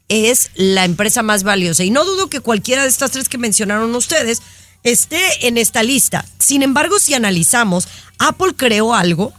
es 0.10 0.50
la 0.56 0.84
empresa 0.86 1.22
más 1.24 1.44
valiosa. 1.44 1.84
Y 1.84 1.92
no 1.92 2.04
dudo 2.06 2.28
que 2.28 2.40
cualquiera 2.40 2.82
de 2.84 2.90
estas 2.90 3.12
tres 3.12 3.30
que 3.30 3.38
mencionaron 3.38 3.94
ustedes 3.96 4.42
esté 4.84 5.48
en 5.48 5.58
esta 5.58 5.84
lista. 5.84 6.26
Sin 6.40 6.62
embargo, 6.64 7.00
si 7.00 7.14
analizamos, 7.14 7.88
Apple 8.20 8.54
creó 8.56 8.94
algo 8.94 9.34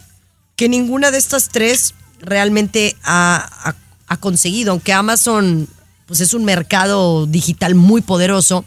que 0.56 0.68
ninguna 0.68 1.10
de 1.10 1.18
estas 1.18 1.48
tres 1.48 1.94
realmente 2.20 2.96
ha, 3.02 3.36
ha- 3.70 3.76
ha 4.06 4.16
conseguido, 4.18 4.72
aunque 4.72 4.92
Amazon 4.92 5.68
pues 6.06 6.20
es 6.20 6.34
un 6.34 6.44
mercado 6.44 7.26
digital 7.26 7.74
muy 7.74 8.02
poderoso. 8.02 8.64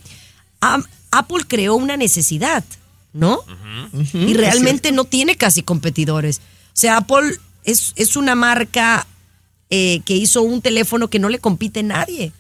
Apple 1.12 1.44
creó 1.48 1.76
una 1.76 1.96
necesidad, 1.98 2.64
¿no? 3.14 3.44
y 4.14 4.34
realmente 4.34 4.92
no 4.92 5.06
tiene 5.06 5.36
casi 5.36 5.62
competidores. 5.64 6.40
O 6.40 6.42
sea, 6.74 6.98
Apple 6.98 7.38
es, 7.64 7.94
es 7.96 8.16
una 8.16 8.36
marca 8.36 9.06
eh, 9.70 10.02
que 10.06 10.16
hizo 10.16 10.42
un 10.42 10.62
teléfono 10.62 11.10
que 11.10 11.20
no 11.20 11.30
le 11.30 11.40
compite 11.40 11.82
a 11.82 11.84
nadie. 11.84 12.32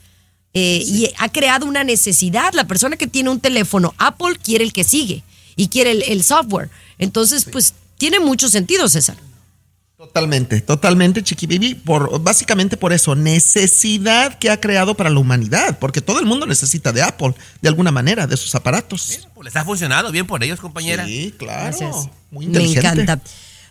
Eh, 0.54 0.82
Y 0.86 1.10
ha 1.18 1.30
creado 1.30 1.66
una 1.66 1.84
necesidad. 1.84 2.54
La 2.54 2.66
persona 2.68 2.98
que 2.98 3.08
tiene 3.08 3.30
un 3.30 3.39
teléfono, 3.39 3.93
Apple 3.98 4.38
quiere 4.43 4.64
el 4.64 4.74
que 4.74 4.84
sigue 4.84 5.24
y 5.56 5.68
quiere 5.68 5.91
el, 5.91 6.04
el 6.04 6.24
software. 6.24 6.70
Entonces, 6.98 7.45
pues 7.45 7.74
tiene 7.98 8.20
mucho 8.20 8.50
sentido, 8.50 8.88
César. 8.89 9.18
Totalmente, 9.98 10.62
totalmente, 10.62 11.24
Chiqui 11.24 11.48
Baby, 11.48 11.74
por, 11.74 12.22
básicamente 12.22 12.78
por 12.78 12.93
eso, 12.93 13.16
necesidad 13.16 14.38
que 14.38 14.52
ha 14.52 14.60
creado 14.62 14.93
para 14.95 15.10
la 15.10 15.20
humanidad, 15.20 15.80
porque 15.80 16.02
todo 16.02 16.20
el 16.20 16.26
mundo 16.28 16.45
necesita 16.45 16.93
de 16.93 17.02
Apple, 17.02 17.34
de 17.64 17.68
alguna 17.70 17.89
manera, 17.91 18.28
de 18.28 18.38
sus 18.38 18.54
aparatos. 18.54 19.22
Pues 19.34 19.45
les 19.45 19.56
ha 19.56 19.66
funcionado 19.66 20.12
bien 20.12 20.28
por 20.28 20.43
ellos, 20.43 20.60
compañera. 20.60 21.04
Sí, 21.06 21.34
claro. 21.38 21.64
Gracias. 21.78 22.10
Muy 22.30 22.45
Me 22.45 22.60
inteligente. 22.62 23.02
encanta. 23.02 23.22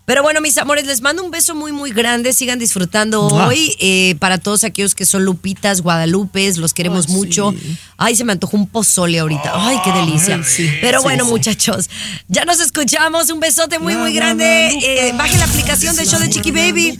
Pero 0.06 0.22
bueno, 0.22 0.40
mis 0.40 0.56
amores, 0.56 0.86
les 0.86 1.00
mando 1.02 1.22
un 1.24 1.30
beso 1.30 1.54
muy, 1.54 1.72
muy 1.72 1.90
grande. 1.90 2.32
Sigan 2.32 2.58
disfrutando 2.58 3.28
Mua. 3.28 3.48
hoy. 3.48 3.76
eh, 3.80 4.14
para 4.20 4.38
todos 4.38 4.64
aquellos 4.64 4.94
que 4.94 5.04
son 5.04 5.24
Lupitas, 5.24 5.80
Guadalupes, 5.82 6.56
los 6.58 6.72
queremos 6.72 7.08
mucho. 7.08 7.52
Ay, 7.98 8.14
se 8.16 8.24
me 8.24 8.32
antojó 8.32 8.56
un 8.56 8.68
pozole 8.68 9.18
ahorita. 9.18 9.50
Ay, 9.54 9.78
qué 9.84 9.92
delicia. 9.92 10.36
Ay, 10.36 10.44
sí. 10.44 10.70
Pero 10.80 11.00
Sí, 11.00 11.04
bueno, 11.04 11.24
sí. 11.24 11.30
muchachos, 11.30 11.90
ya 12.28 12.44
nos 12.44 12.60
escuchamos. 12.60 13.30
Un 13.30 13.40
besote 13.40 13.78
muy, 13.80 13.96
muy 13.96 14.12
grande. 14.14 14.68
Eh, 14.80 15.12
bajen 15.18 15.38
la 15.40 15.44
aplicación 15.46 15.96
del 15.96 16.06
show 16.06 16.20
de 16.20 16.30
Chiqui 16.30 16.52
Baby. 16.52 16.98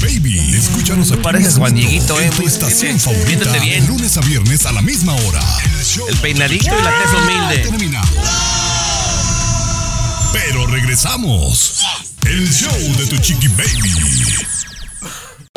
Baby, 0.00 0.38
escúchanos 0.56 1.10
aquí. 1.12 1.20
Pareces 1.22 1.56
Juan 1.58 1.74
Dieguito, 1.74 2.18
eh, 2.20 2.24
En 2.26 2.30
tu 2.30 2.36
muy- 2.38 2.46
estación 2.46 2.92
viéndote 3.26 3.44
favorita, 3.44 3.58
bien. 3.64 3.86
lunes 3.86 4.16
a 4.16 4.20
viernes 4.20 4.64
a 4.66 4.72
la 4.72 4.80
misma 4.82 5.14
hora. 5.14 5.40
El, 6.08 6.16
peinadito 6.18 6.66
y 6.66 6.82
la 6.82 6.92
tez 7.02 7.12
humilde. 7.12 7.96
Pero 10.44 10.66
regresamos. 10.66 11.82
El 12.26 12.46
show 12.52 12.78
de 12.98 13.06
tu 13.06 13.16
chiqui 13.16 13.48
baby. 13.48 14.75